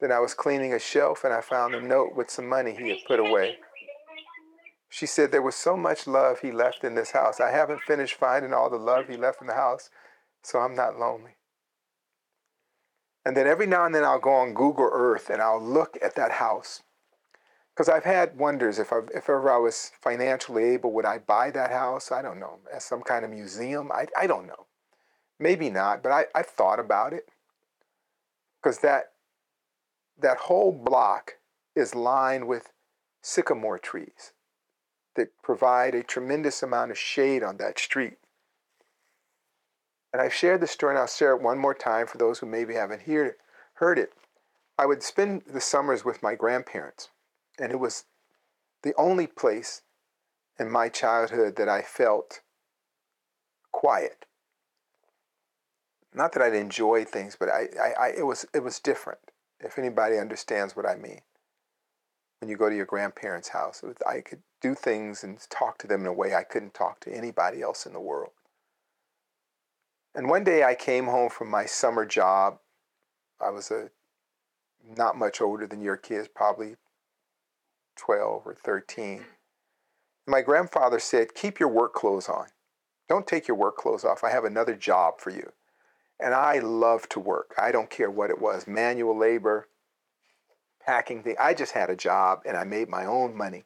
Then 0.00 0.12
I 0.12 0.20
was 0.20 0.34
cleaning 0.34 0.74
a 0.74 0.78
shelf 0.78 1.24
and 1.24 1.32
I 1.32 1.40
found 1.40 1.74
a 1.74 1.80
note 1.80 2.14
with 2.14 2.30
some 2.30 2.46
money 2.46 2.76
he 2.78 2.90
had 2.90 2.98
put 3.06 3.18
away. 3.18 3.56
She 4.88 5.06
said 5.06 5.32
there 5.32 5.42
was 5.42 5.56
so 5.56 5.76
much 5.76 6.06
love 6.06 6.40
he 6.40 6.52
left 6.52 6.84
in 6.84 6.94
this 6.94 7.12
house. 7.12 7.40
I 7.40 7.50
haven't 7.50 7.82
finished 7.82 8.14
finding 8.16 8.54
all 8.54 8.70
the 8.70 8.76
love 8.78 9.08
he 9.08 9.16
left 9.16 9.40
in 9.40 9.46
the 9.46 9.54
house, 9.54 9.90
so 10.42 10.60
I'm 10.60 10.74
not 10.74 10.98
lonely. 10.98 11.36
And 13.24 13.36
then 13.36 13.46
every 13.46 13.66
now 13.66 13.84
and 13.86 13.94
then 13.94 14.04
I'll 14.04 14.18
go 14.20 14.32
on 14.32 14.54
Google 14.54 14.90
Earth 14.92 15.30
and 15.30 15.42
I'll 15.42 15.62
look 15.62 15.98
at 16.02 16.14
that 16.16 16.32
house. 16.32 16.82
because 17.74 17.88
I've 17.88 18.04
had 18.04 18.36
wonders 18.36 18.80
if 18.80 18.92
I, 18.92 18.98
if 19.14 19.30
ever 19.30 19.52
I 19.52 19.58
was 19.58 19.92
financially 20.00 20.64
able, 20.64 20.92
would 20.94 21.04
I 21.04 21.18
buy 21.18 21.52
that 21.52 21.70
house? 21.70 22.10
I 22.10 22.22
don't 22.22 22.40
know. 22.40 22.58
As 22.74 22.84
some 22.84 23.02
kind 23.02 23.24
of 23.24 23.30
museum? 23.30 23.92
I, 23.92 24.06
I 24.18 24.26
don't 24.26 24.48
know. 24.48 24.66
Maybe 25.38 25.70
not, 25.70 26.02
but 26.02 26.10
I, 26.10 26.26
I've 26.34 26.48
thought 26.48 26.80
about 26.80 27.12
it. 27.12 27.28
Because 28.60 28.80
that, 28.80 29.12
that 30.20 30.38
whole 30.38 30.72
block 30.72 31.34
is 31.76 31.94
lined 31.94 32.48
with 32.48 32.72
sycamore 33.22 33.78
trees 33.78 34.32
that 35.18 35.42
provide 35.42 35.94
a 35.94 36.02
tremendous 36.02 36.62
amount 36.62 36.90
of 36.90 36.98
shade 36.98 37.42
on 37.42 37.58
that 37.58 37.78
street. 37.78 38.16
And 40.12 40.22
I've 40.22 40.32
shared 40.32 40.62
this 40.62 40.70
story, 40.70 40.94
and 40.94 40.98
I'll 40.98 41.06
share 41.06 41.36
it 41.36 41.42
one 41.42 41.58
more 41.58 41.74
time 41.74 42.06
for 42.06 42.16
those 42.16 42.38
who 42.38 42.46
maybe 42.46 42.74
haven't 42.74 43.02
heard 43.02 43.26
it. 43.26 43.38
Heard 43.74 43.98
it. 43.98 44.14
I 44.78 44.86
would 44.86 45.02
spend 45.02 45.42
the 45.46 45.60
summers 45.60 46.04
with 46.04 46.22
my 46.22 46.34
grandparents 46.34 47.10
and 47.58 47.72
it 47.72 47.80
was 47.80 48.04
the 48.82 48.94
only 48.96 49.26
place 49.26 49.82
in 50.58 50.70
my 50.70 50.88
childhood 50.88 51.56
that 51.56 51.68
I 51.68 51.82
felt 51.82 52.40
quiet. 53.72 54.24
Not 56.14 56.32
that 56.32 56.42
I'd 56.42 56.54
enjoy 56.54 57.04
things, 57.04 57.36
but 57.38 57.48
I, 57.48 57.68
I, 57.80 57.92
I, 58.00 58.08
it 58.16 58.26
was 58.26 58.46
it 58.54 58.62
was 58.62 58.80
different. 58.80 59.20
If 59.60 59.78
anybody 59.78 60.18
understands 60.18 60.76
what 60.76 60.86
I 60.86 60.94
mean, 60.94 61.20
when 62.40 62.48
you 62.48 62.56
go 62.56 62.68
to 62.68 62.76
your 62.76 62.86
grandparents' 62.86 63.48
house, 63.48 63.82
I 64.06 64.20
could 64.20 64.42
do 64.60 64.74
things 64.74 65.24
and 65.24 65.38
talk 65.50 65.78
to 65.78 65.86
them 65.86 66.02
in 66.02 66.06
a 66.06 66.12
way 66.12 66.34
I 66.34 66.44
couldn't 66.44 66.74
talk 66.74 67.00
to 67.00 67.12
anybody 67.12 67.62
else 67.62 67.86
in 67.86 67.92
the 67.92 68.00
world. 68.00 68.32
And 70.14 70.28
one 70.28 70.44
day 70.44 70.64
I 70.64 70.74
came 70.74 71.06
home 71.06 71.30
from 71.30 71.50
my 71.50 71.66
summer 71.66 72.04
job. 72.04 72.58
I 73.40 73.50
was 73.50 73.70
a 73.70 73.90
not 74.96 75.16
much 75.16 75.40
older 75.40 75.66
than 75.66 75.82
your 75.82 75.96
kids, 75.96 76.28
probably 76.28 76.76
12 77.96 78.42
or 78.46 78.54
13. 78.54 79.24
My 80.26 80.42
grandfather 80.42 80.98
said, 80.98 81.34
Keep 81.34 81.60
your 81.60 81.68
work 81.68 81.92
clothes 81.92 82.28
on. 82.28 82.46
Don't 83.08 83.26
take 83.26 83.48
your 83.48 83.56
work 83.56 83.76
clothes 83.76 84.04
off. 84.04 84.24
I 84.24 84.30
have 84.30 84.44
another 84.44 84.74
job 84.74 85.14
for 85.18 85.30
you. 85.30 85.52
And 86.20 86.34
I 86.34 86.58
love 86.58 87.08
to 87.10 87.20
work. 87.20 87.54
I 87.60 87.70
don't 87.72 87.90
care 87.90 88.10
what 88.10 88.30
it 88.30 88.40
was 88.40 88.66
manual 88.66 89.16
labor, 89.16 89.68
packing 90.88 91.22
thing. 91.22 91.36
I 91.38 91.52
just 91.52 91.72
had 91.72 91.90
a 91.90 91.96
job 91.96 92.40
and 92.46 92.56
I 92.56 92.64
made 92.64 92.88
my 92.88 93.04
own 93.04 93.36
money. 93.36 93.64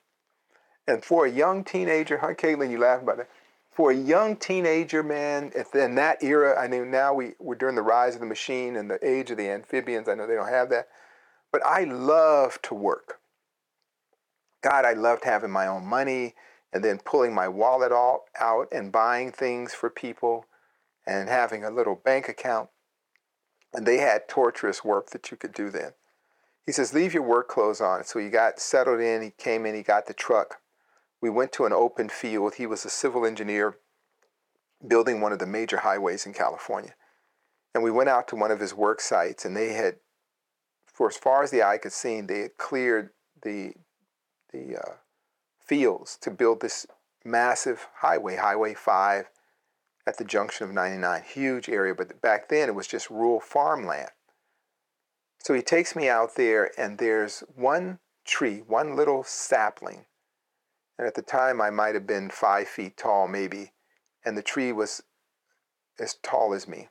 And 0.88 1.04
for 1.04 1.24
a 1.24 1.30
young 1.30 1.62
teenager, 1.62 2.18
huh, 2.18 2.34
Caitlin, 2.34 2.72
you 2.72 2.78
laugh 2.78 3.00
about 3.00 3.18
that. 3.18 3.30
For 3.70 3.92
a 3.92 3.94
young 3.94 4.34
teenager, 4.34 5.04
man, 5.04 5.52
in 5.72 5.94
that 5.94 6.20
era, 6.20 6.60
I 6.60 6.66
knew 6.66 6.84
now 6.84 7.14
we, 7.14 7.34
we're 7.38 7.54
during 7.54 7.76
the 7.76 7.82
rise 7.82 8.14
of 8.14 8.20
the 8.20 8.26
machine 8.26 8.74
and 8.74 8.90
the 8.90 8.98
age 9.08 9.30
of 9.30 9.36
the 9.36 9.48
amphibians. 9.48 10.08
I 10.08 10.14
know 10.14 10.26
they 10.26 10.34
don't 10.34 10.48
have 10.48 10.68
that. 10.70 10.88
But 11.52 11.64
I 11.64 11.84
love 11.84 12.60
to 12.62 12.74
work. 12.74 13.20
God, 14.60 14.84
I 14.84 14.92
loved 14.92 15.24
having 15.24 15.52
my 15.52 15.68
own 15.68 15.86
money 15.86 16.34
and 16.72 16.82
then 16.82 16.98
pulling 16.98 17.32
my 17.32 17.46
wallet 17.46 17.92
all 17.92 18.24
out 18.40 18.66
and 18.72 18.90
buying 18.90 19.30
things 19.30 19.74
for 19.74 19.88
people 19.90 20.46
and 21.06 21.28
having 21.28 21.62
a 21.62 21.70
little 21.70 21.94
bank 21.94 22.28
account. 22.28 22.68
And 23.72 23.86
they 23.86 23.98
had 23.98 24.28
torturous 24.28 24.84
work 24.84 25.10
that 25.10 25.30
you 25.30 25.36
could 25.36 25.54
do 25.54 25.70
then. 25.70 25.92
He 26.64 26.72
says, 26.72 26.94
Leave 26.94 27.14
your 27.14 27.22
work 27.22 27.48
clothes 27.48 27.80
on. 27.80 28.04
So 28.04 28.18
he 28.18 28.28
got 28.28 28.60
settled 28.60 29.00
in. 29.00 29.22
He 29.22 29.30
came 29.30 29.66
in. 29.66 29.74
He 29.74 29.82
got 29.82 30.06
the 30.06 30.14
truck. 30.14 30.60
We 31.20 31.30
went 31.30 31.52
to 31.52 31.66
an 31.66 31.72
open 31.72 32.08
field. 32.08 32.54
He 32.54 32.66
was 32.66 32.84
a 32.84 32.90
civil 32.90 33.24
engineer 33.24 33.76
building 34.86 35.20
one 35.20 35.32
of 35.32 35.38
the 35.38 35.46
major 35.46 35.78
highways 35.78 36.26
in 36.26 36.32
California. 36.32 36.94
And 37.74 37.82
we 37.82 37.90
went 37.90 38.08
out 38.08 38.28
to 38.28 38.36
one 38.36 38.50
of 38.50 38.60
his 38.60 38.74
work 38.74 39.00
sites, 39.00 39.44
and 39.44 39.56
they 39.56 39.72
had, 39.72 39.96
for 40.84 41.08
as 41.08 41.16
far 41.16 41.42
as 41.42 41.50
the 41.50 41.62
eye 41.62 41.78
could 41.78 41.92
see, 41.92 42.20
they 42.20 42.40
had 42.40 42.58
cleared 42.58 43.10
the 43.42 43.74
the 44.52 44.76
uh, 44.76 44.92
fields 45.58 46.18
to 46.20 46.30
build 46.30 46.60
this 46.60 46.86
massive 47.24 47.88
highway, 47.94 48.36
Highway 48.36 48.74
5, 48.74 49.30
at 50.06 50.18
the 50.18 50.24
junction 50.24 50.68
of 50.68 50.74
99. 50.74 51.22
Huge 51.22 51.70
area, 51.70 51.94
but 51.94 52.20
back 52.20 52.50
then 52.50 52.68
it 52.68 52.74
was 52.74 52.86
just 52.86 53.08
rural 53.08 53.40
farmland. 53.40 54.10
So 55.42 55.54
he 55.54 55.62
takes 55.62 55.96
me 55.96 56.08
out 56.08 56.36
there, 56.36 56.70
and 56.78 56.98
there's 56.98 57.42
one 57.56 57.98
tree, 58.24 58.62
one 58.64 58.94
little 58.94 59.24
sapling. 59.24 60.06
And 60.96 61.08
at 61.08 61.16
the 61.16 61.22
time, 61.22 61.60
I 61.60 61.68
might 61.68 61.96
have 61.96 62.06
been 62.06 62.30
five 62.30 62.68
feet 62.68 62.96
tall, 62.96 63.26
maybe. 63.26 63.72
And 64.24 64.38
the 64.38 64.42
tree 64.42 64.70
was 64.70 65.02
as 65.98 66.14
tall 66.22 66.54
as 66.54 66.68
me. 66.68 66.90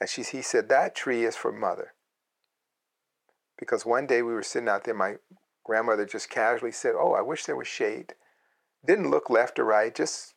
And 0.00 0.10
she, 0.10 0.24
he 0.24 0.42
said, 0.42 0.68
That 0.68 0.96
tree 0.96 1.24
is 1.24 1.36
for 1.36 1.52
mother. 1.52 1.94
Because 3.56 3.86
one 3.86 4.08
day 4.08 4.20
we 4.22 4.34
were 4.34 4.42
sitting 4.42 4.68
out 4.68 4.82
there, 4.82 4.92
my 4.92 5.18
grandmother 5.62 6.04
just 6.04 6.28
casually 6.28 6.72
said, 6.72 6.94
Oh, 6.98 7.12
I 7.12 7.20
wish 7.20 7.44
there 7.44 7.54
was 7.54 7.68
shade. 7.68 8.14
Didn't 8.84 9.12
look 9.12 9.30
left 9.30 9.60
or 9.60 9.64
right, 9.64 9.94
just 9.94 10.34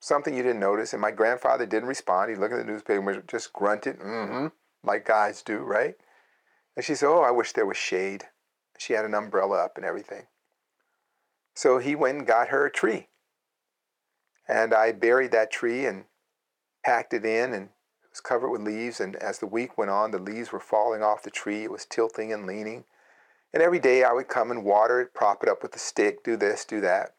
something 0.00 0.34
you 0.34 0.42
didn't 0.42 0.60
notice. 0.60 0.94
And 0.94 1.02
my 1.02 1.10
grandfather 1.10 1.66
didn't 1.66 1.90
respond. 1.90 2.30
He 2.30 2.36
looked 2.36 2.54
at 2.54 2.64
the 2.64 2.72
newspaper 2.72 3.10
and 3.10 3.28
just 3.28 3.52
grunted, 3.52 3.98
mm-hmm, 3.98 4.46
like 4.82 5.04
guys 5.04 5.42
do, 5.42 5.58
right? 5.58 5.96
And 6.80 6.84
she 6.86 6.94
said, 6.94 7.10
Oh, 7.10 7.20
I 7.20 7.30
wish 7.30 7.52
there 7.52 7.66
was 7.66 7.76
shade. 7.76 8.28
She 8.78 8.94
had 8.94 9.04
an 9.04 9.12
umbrella 9.12 9.62
up 9.62 9.76
and 9.76 9.84
everything. 9.84 10.28
So 11.54 11.76
he 11.76 11.94
went 11.94 12.16
and 12.16 12.26
got 12.26 12.48
her 12.48 12.64
a 12.64 12.72
tree. 12.72 13.08
And 14.48 14.72
I 14.72 14.92
buried 14.92 15.30
that 15.32 15.52
tree 15.52 15.84
and 15.84 16.04
packed 16.82 17.12
it 17.12 17.26
in 17.26 17.52
and 17.52 17.64
it 17.64 18.10
was 18.10 18.22
covered 18.22 18.48
with 18.48 18.62
leaves. 18.62 18.98
And 18.98 19.14
as 19.16 19.40
the 19.40 19.46
week 19.46 19.76
went 19.76 19.90
on, 19.90 20.10
the 20.10 20.18
leaves 20.18 20.52
were 20.52 20.58
falling 20.58 21.02
off 21.02 21.22
the 21.22 21.28
tree. 21.28 21.64
It 21.64 21.70
was 21.70 21.84
tilting 21.84 22.32
and 22.32 22.46
leaning. 22.46 22.84
And 23.52 23.62
every 23.62 23.78
day 23.78 24.02
I 24.02 24.14
would 24.14 24.28
come 24.28 24.50
and 24.50 24.64
water 24.64 25.02
it, 25.02 25.12
prop 25.12 25.42
it 25.42 25.50
up 25.50 25.62
with 25.62 25.76
a 25.76 25.78
stick, 25.78 26.24
do 26.24 26.34
this, 26.34 26.64
do 26.64 26.80
that. 26.80 27.10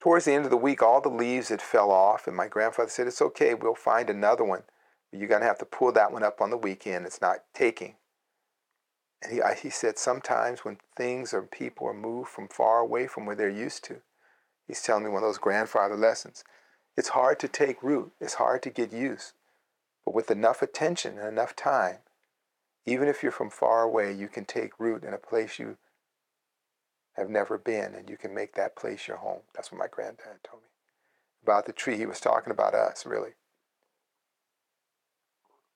Towards 0.00 0.26
the 0.26 0.32
end 0.32 0.44
of 0.44 0.50
the 0.50 0.58
week, 0.58 0.82
all 0.82 1.00
the 1.00 1.08
leaves 1.08 1.48
had 1.48 1.62
fell 1.62 1.90
off, 1.90 2.26
and 2.26 2.36
my 2.36 2.46
grandfather 2.46 2.90
said, 2.90 3.06
It's 3.06 3.22
okay, 3.22 3.54
we'll 3.54 3.74
find 3.74 4.10
another 4.10 4.44
one. 4.44 4.64
You're 5.12 5.28
going 5.28 5.40
to 5.40 5.46
have 5.46 5.60
to 5.60 5.64
pull 5.64 5.92
that 5.92 6.12
one 6.12 6.22
up 6.22 6.42
on 6.42 6.50
the 6.50 6.58
weekend. 6.58 7.06
It's 7.06 7.22
not 7.22 7.44
taking. 7.54 7.94
And 9.22 9.32
he, 9.32 9.42
I, 9.42 9.54
he 9.54 9.70
said, 9.70 9.98
Sometimes 9.98 10.60
when 10.60 10.78
things 10.96 11.32
or 11.32 11.42
people 11.42 11.86
are 11.86 11.94
moved 11.94 12.30
from 12.30 12.48
far 12.48 12.80
away 12.80 13.06
from 13.06 13.24
where 13.24 13.36
they're 13.36 13.48
used 13.48 13.84
to, 13.84 14.02
he's 14.66 14.82
telling 14.82 15.04
me 15.04 15.10
one 15.10 15.22
of 15.22 15.28
those 15.28 15.38
grandfather 15.38 15.96
lessons. 15.96 16.44
It's 16.96 17.10
hard 17.10 17.38
to 17.40 17.48
take 17.48 17.82
root, 17.82 18.12
it's 18.20 18.34
hard 18.34 18.62
to 18.64 18.70
get 18.70 18.92
used. 18.92 19.32
But 20.04 20.14
with 20.14 20.30
enough 20.30 20.62
attention 20.62 21.18
and 21.18 21.28
enough 21.28 21.54
time, 21.54 21.98
even 22.84 23.08
if 23.08 23.22
you're 23.22 23.30
from 23.30 23.50
far 23.50 23.82
away, 23.82 24.12
you 24.12 24.26
can 24.28 24.44
take 24.44 24.80
root 24.80 25.04
in 25.04 25.14
a 25.14 25.18
place 25.18 25.58
you 25.58 25.76
have 27.12 27.30
never 27.30 27.56
been 27.58 27.94
and 27.94 28.10
you 28.10 28.16
can 28.16 28.34
make 28.34 28.54
that 28.54 28.74
place 28.74 29.06
your 29.06 29.18
home. 29.18 29.42
That's 29.54 29.70
what 29.70 29.78
my 29.78 29.86
granddad 29.88 30.42
told 30.42 30.62
me. 30.62 30.68
About 31.42 31.66
the 31.66 31.72
tree, 31.72 31.96
he 31.96 32.06
was 32.06 32.20
talking 32.20 32.50
about 32.50 32.74
us, 32.74 33.06
really. 33.06 33.32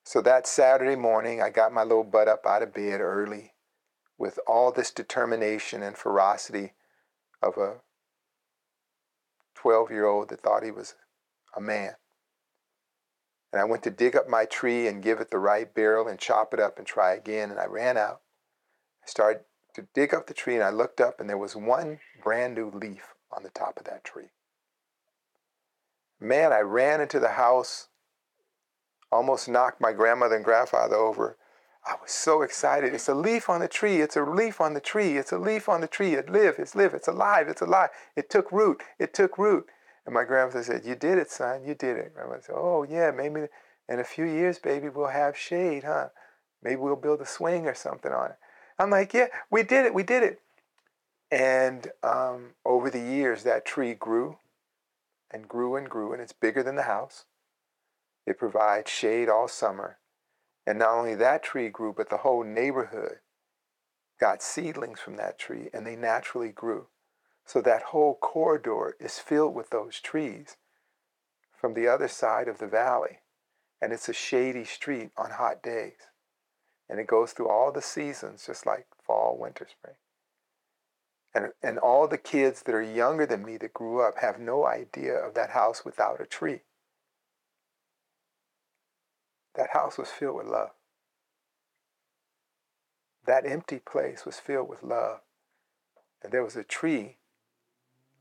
So 0.07 0.21
that 0.21 0.47
Saturday 0.47 0.95
morning, 0.95 1.41
I 1.41 1.49
got 1.49 1.73
my 1.73 1.83
little 1.83 2.05
butt 2.05 2.29
up 2.29 2.45
out 2.45 2.63
of 2.63 2.73
bed 2.73 3.01
early 3.01 3.55
with 4.17 4.39
all 4.47 4.71
this 4.71 4.89
determination 4.89 5.83
and 5.83 5.97
ferocity 5.97 6.75
of 7.41 7.57
a 7.57 7.81
12 9.55 9.91
year 9.91 10.05
old 10.05 10.29
that 10.29 10.39
thought 10.39 10.63
he 10.63 10.71
was 10.71 10.95
a 11.57 11.59
man. 11.59 11.95
And 13.51 13.59
I 13.59 13.65
went 13.65 13.83
to 13.83 13.89
dig 13.89 14.15
up 14.15 14.29
my 14.29 14.45
tree 14.45 14.87
and 14.87 15.03
give 15.03 15.19
it 15.19 15.29
the 15.29 15.39
right 15.39 15.75
barrel 15.75 16.07
and 16.07 16.17
chop 16.17 16.53
it 16.53 16.59
up 16.61 16.77
and 16.77 16.87
try 16.87 17.11
again. 17.11 17.51
And 17.51 17.59
I 17.59 17.65
ran 17.65 17.97
out. 17.97 18.21
I 19.03 19.07
started 19.07 19.41
to 19.73 19.89
dig 19.93 20.13
up 20.13 20.27
the 20.27 20.33
tree 20.33 20.55
and 20.55 20.63
I 20.63 20.69
looked 20.69 21.01
up 21.01 21.19
and 21.19 21.29
there 21.29 21.37
was 21.37 21.53
one 21.53 21.99
brand 22.23 22.55
new 22.55 22.71
leaf 22.71 23.13
on 23.29 23.43
the 23.43 23.49
top 23.49 23.77
of 23.77 23.83
that 23.83 24.05
tree. 24.05 24.29
Man, 26.17 26.53
I 26.53 26.61
ran 26.61 27.01
into 27.01 27.19
the 27.19 27.31
house, 27.31 27.89
almost 29.11 29.47
knocked 29.47 29.81
my 29.81 29.93
grandmother 29.93 30.35
and 30.35 30.45
grandfather 30.45 30.95
over. 30.95 31.37
I 31.85 31.95
was 32.01 32.11
so 32.11 32.41
excited. 32.41 32.93
It's 32.93 33.07
a 33.07 33.15
leaf 33.15 33.49
on 33.49 33.61
the 33.61 33.67
tree. 33.67 34.01
It's 34.01 34.17
a 34.17 34.23
leaf 34.23 34.59
on 34.59 34.73
the 34.73 34.81
tree. 34.81 35.17
It's 35.17 35.31
a 35.31 35.37
leaf 35.37 35.69
on 35.69 35.79
the 35.79 35.87
tree. 35.87 36.15
It 36.15 36.29
live. 36.29 36.55
It's 36.59 36.75
live. 36.75 36.93
It's 36.93 37.07
alive. 37.07 37.47
It's 37.47 37.61
alive. 37.61 37.89
It 38.15 38.29
took 38.29 38.51
root. 38.51 38.81
It 38.99 39.13
took 39.13 39.37
root. 39.37 39.67
And 40.05 40.13
my 40.13 40.25
grandfather 40.25 40.63
said, 40.63 40.85
You 40.85 40.95
did 40.95 41.17
it, 41.17 41.31
son. 41.31 41.63
You 41.65 41.75
did 41.75 41.97
it. 41.97 42.13
Grandmother 42.13 42.41
said, 42.45 42.55
Oh, 42.57 42.83
yeah, 42.83 43.11
maybe 43.11 43.45
in 43.87 43.99
a 43.99 44.03
few 44.03 44.25
years, 44.25 44.59
baby, 44.59 44.89
we'll 44.89 45.07
have 45.07 45.37
shade, 45.37 45.83
huh? 45.85 46.09
Maybe 46.61 46.75
we'll 46.75 46.97
build 46.97 47.21
a 47.21 47.25
swing 47.25 47.67
or 47.67 47.73
something 47.73 48.11
on 48.11 48.31
it. 48.31 48.37
I'm 48.77 48.89
like, 48.89 49.13
Yeah, 49.13 49.27
we 49.49 49.63
did 49.63 49.85
it. 49.85 49.93
We 49.93 50.03
did 50.03 50.23
it. 50.23 50.41
And 51.31 51.91
um, 52.03 52.51
over 52.65 52.89
the 52.89 52.99
years, 52.99 53.43
that 53.43 53.65
tree 53.65 53.93
grew 53.93 54.37
and 55.31 55.47
grew 55.47 55.75
and 55.75 55.89
grew, 55.89 56.13
and 56.13 56.21
it's 56.21 56.33
bigger 56.33 56.63
than 56.63 56.75
the 56.75 56.83
house. 56.83 57.25
It 58.27 58.37
provides 58.37 58.91
shade 58.91 59.29
all 59.29 59.47
summer. 59.47 59.97
And 60.67 60.79
not 60.79 60.97
only 60.97 61.15
that 61.15 61.43
tree 61.43 61.69
grew, 61.69 61.93
but 61.93 62.09
the 62.09 62.17
whole 62.17 62.43
neighborhood 62.43 63.19
got 64.19 64.43
seedlings 64.43 64.99
from 64.99 65.15
that 65.15 65.39
tree, 65.39 65.69
and 65.73 65.87
they 65.87 65.95
naturally 65.95 66.51
grew. 66.51 66.87
So 67.45 67.61
that 67.61 67.83
whole 67.83 68.15
corridor 68.15 68.97
is 68.99 69.17
filled 69.17 69.55
with 69.55 69.69
those 69.69 70.01
trees 70.01 70.57
from 71.57 71.73
the 71.73 71.87
other 71.87 72.09
side 72.09 72.49
of 72.49 72.57
the 72.57 72.67
valley. 72.67 73.19
And 73.81 73.93
it's 73.93 74.09
a 74.09 74.13
shady 74.13 74.65
street 74.65 75.11
on 75.15 75.31
hot 75.31 75.63
days. 75.63 76.09
And 76.89 76.99
it 76.99 77.07
goes 77.07 77.31
through 77.31 77.47
all 77.47 77.71
the 77.71 77.81
seasons, 77.81 78.45
just 78.45 78.65
like 78.65 78.87
fall, 79.05 79.37
winter, 79.39 79.67
spring. 79.69 79.95
And, 81.33 81.53
and 81.63 81.77
all 81.77 82.07
the 82.07 82.17
kids 82.17 82.63
that 82.63 82.75
are 82.75 82.81
younger 82.81 83.25
than 83.25 83.45
me 83.45 83.55
that 83.57 83.73
grew 83.73 84.01
up 84.01 84.17
have 84.17 84.39
no 84.39 84.65
idea 84.65 85.13
of 85.13 85.33
that 85.35 85.51
house 85.51 85.85
without 85.85 86.19
a 86.19 86.25
tree. 86.25 86.61
That 89.57 89.71
house 89.73 89.97
was 89.97 90.09
filled 90.09 90.37
with 90.37 90.45
love. 90.45 90.69
That 93.25 93.45
empty 93.45 93.79
place 93.79 94.23
was 94.25 94.37
filled 94.37 94.69
with 94.69 94.83
love. 94.83 95.19
And 96.23 96.31
there 96.31 96.43
was 96.43 96.55
a 96.55 96.63
tree 96.63 97.17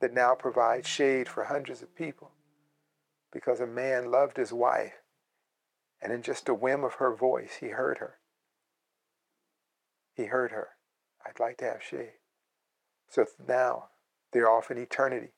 that 0.01 0.15
now 0.15 0.35
provides 0.35 0.89
shade 0.89 1.29
for 1.29 1.45
hundreds 1.45 1.83
of 1.83 1.95
people 1.95 2.33
because 3.33 3.61
a 3.61 3.67
man 3.67 4.11
loved 4.11 4.39
his 4.39 4.53
wife. 4.53 4.95
And 6.03 6.13
in 6.13 6.23
just 6.23 6.49
a 6.49 6.55
whim 6.55 6.85
of 6.85 6.95
her 6.95 7.15
voice, 7.15 7.59
he 7.61 7.69
heard 7.69 7.99
her. 7.99 8.19
He 10.15 10.27
heard 10.27 10.53
her. 10.53 10.71
I'd 11.25 11.41
like 11.41 11.59
to 11.59 11.65
have 11.67 11.83
shade. 11.83 12.15
So 13.09 13.27
now 13.47 13.91
they're 14.33 14.51
off 14.51 14.71
in 14.71 14.79
eternity. 14.79 15.33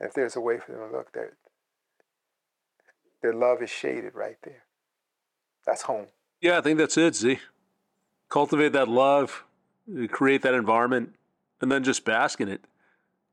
And 0.00 0.08
if 0.08 0.14
there's 0.14 0.36
a 0.36 0.40
way 0.40 0.58
for 0.58 0.72
them 0.72 0.90
to 0.90 0.96
look, 0.96 1.12
their, 1.12 1.36
their 3.22 3.34
love 3.34 3.62
is 3.62 3.70
shaded 3.70 4.14
right 4.14 4.36
there. 4.42 4.64
That's 5.68 5.82
home. 5.82 6.06
Yeah, 6.40 6.56
I 6.56 6.60
think 6.62 6.78
that's 6.78 6.96
it, 6.96 7.14
Zi. 7.14 7.40
Cultivate 8.30 8.72
that 8.72 8.88
love, 8.88 9.44
uh, 9.94 10.06
create 10.06 10.40
that 10.40 10.54
environment, 10.54 11.14
and 11.60 11.70
then 11.70 11.84
just 11.84 12.06
bask 12.06 12.40
in 12.40 12.48
it. 12.48 12.64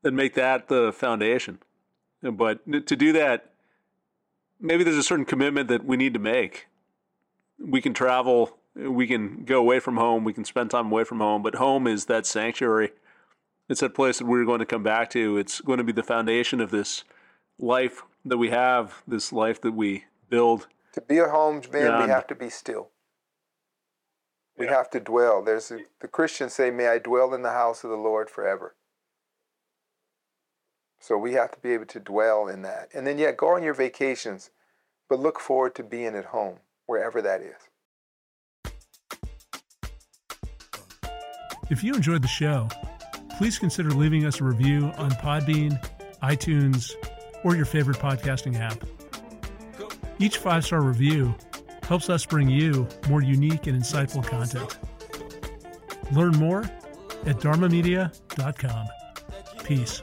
And 0.03 0.17
make 0.17 0.33
that 0.33 0.67
the 0.67 0.91
foundation. 0.91 1.59
Uh, 2.23 2.31
but 2.31 2.59
to 2.87 2.95
do 2.97 3.13
that, 3.13 3.53
maybe 4.59 4.83
there's 4.83 4.97
a 4.97 5.03
certain 5.03 5.23
commitment 5.23 5.69
that 5.69 5.85
we 5.85 5.95
need 5.95 6.13
to 6.13 6.19
make. 6.19 6.67
We 7.57 7.79
can 7.79 7.93
travel, 7.93 8.57
uh, 8.77 8.91
we 8.91 9.07
can 9.07 9.45
go 9.45 9.57
away 9.59 9.79
from 9.79 9.95
home, 9.95 10.25
we 10.25 10.33
can 10.33 10.43
spend 10.43 10.71
time 10.71 10.91
away 10.91 11.05
from 11.05 11.21
home, 11.21 11.41
but 11.41 11.55
home 11.55 11.87
is 11.87 12.05
that 12.07 12.25
sanctuary. 12.25 12.91
It's 13.69 13.79
that 13.79 13.95
place 13.95 14.17
that 14.17 14.25
we're 14.25 14.43
going 14.43 14.59
to 14.59 14.65
come 14.65 14.83
back 14.83 15.09
to. 15.11 15.37
It's 15.37 15.61
going 15.61 15.77
to 15.77 15.85
be 15.85 15.93
the 15.93 16.03
foundation 16.03 16.59
of 16.59 16.69
this 16.69 17.05
life 17.57 18.03
that 18.25 18.37
we 18.37 18.49
have, 18.49 19.03
this 19.07 19.31
life 19.31 19.61
that 19.61 19.71
we 19.71 20.03
build. 20.29 20.67
To 20.95 21.01
be 21.01 21.17
a 21.17 21.27
home, 21.27 21.61
man, 21.73 22.03
we 22.03 22.07
have 22.07 22.25
to 22.27 22.35
be 22.35 22.49
still. 22.49 22.91
We 24.57 24.65
yeah. 24.65 24.77
have 24.77 24.89
to 24.91 25.01
dwell. 25.01 25.43
There's 25.43 25.69
a, 25.69 25.79
the 25.99 26.07
Christians 26.07 26.53
say, 26.53 26.71
"May 26.71 26.87
I 26.87 26.99
dwell 26.99 27.33
in 27.33 27.41
the 27.41 27.51
house 27.51 27.83
of 27.83 27.89
the 27.89 27.97
Lord 27.97 28.29
forever." 28.29 28.75
So 30.97 31.17
we 31.17 31.33
have 31.33 31.51
to 31.51 31.59
be 31.59 31.73
able 31.73 31.87
to 31.87 31.99
dwell 31.99 32.47
in 32.47 32.61
that. 32.61 32.87
And 32.93 33.05
then, 33.05 33.17
yeah, 33.17 33.33
go 33.33 33.49
on 33.49 33.61
your 33.61 33.73
vacations, 33.73 34.51
but 35.09 35.19
look 35.19 35.41
forward 35.41 35.75
to 35.75 35.83
being 35.83 36.15
at 36.15 36.25
home, 36.25 36.59
wherever 36.85 37.21
that 37.21 37.41
is. 37.41 38.71
If 41.69 41.83
you 41.83 41.93
enjoyed 41.93 42.21
the 42.21 42.29
show, 42.29 42.69
please 43.37 43.59
consider 43.59 43.89
leaving 43.89 44.25
us 44.25 44.39
a 44.39 44.45
review 44.45 44.93
on 44.97 45.11
Podbean, 45.11 45.77
iTunes, 46.23 46.93
or 47.43 47.53
your 47.57 47.65
favorite 47.65 47.97
podcasting 47.97 48.57
app. 48.57 48.81
Each 50.19 50.37
five 50.37 50.65
star 50.65 50.81
review 50.81 51.35
helps 51.83 52.09
us 52.09 52.25
bring 52.25 52.49
you 52.49 52.87
more 53.09 53.21
unique 53.21 53.67
and 53.67 53.81
insightful 53.81 54.25
content. 54.25 54.77
Learn 56.11 56.35
more 56.37 56.63
at 57.25 57.37
dharmamedia.com. 57.37 58.87
Peace. 59.63 60.01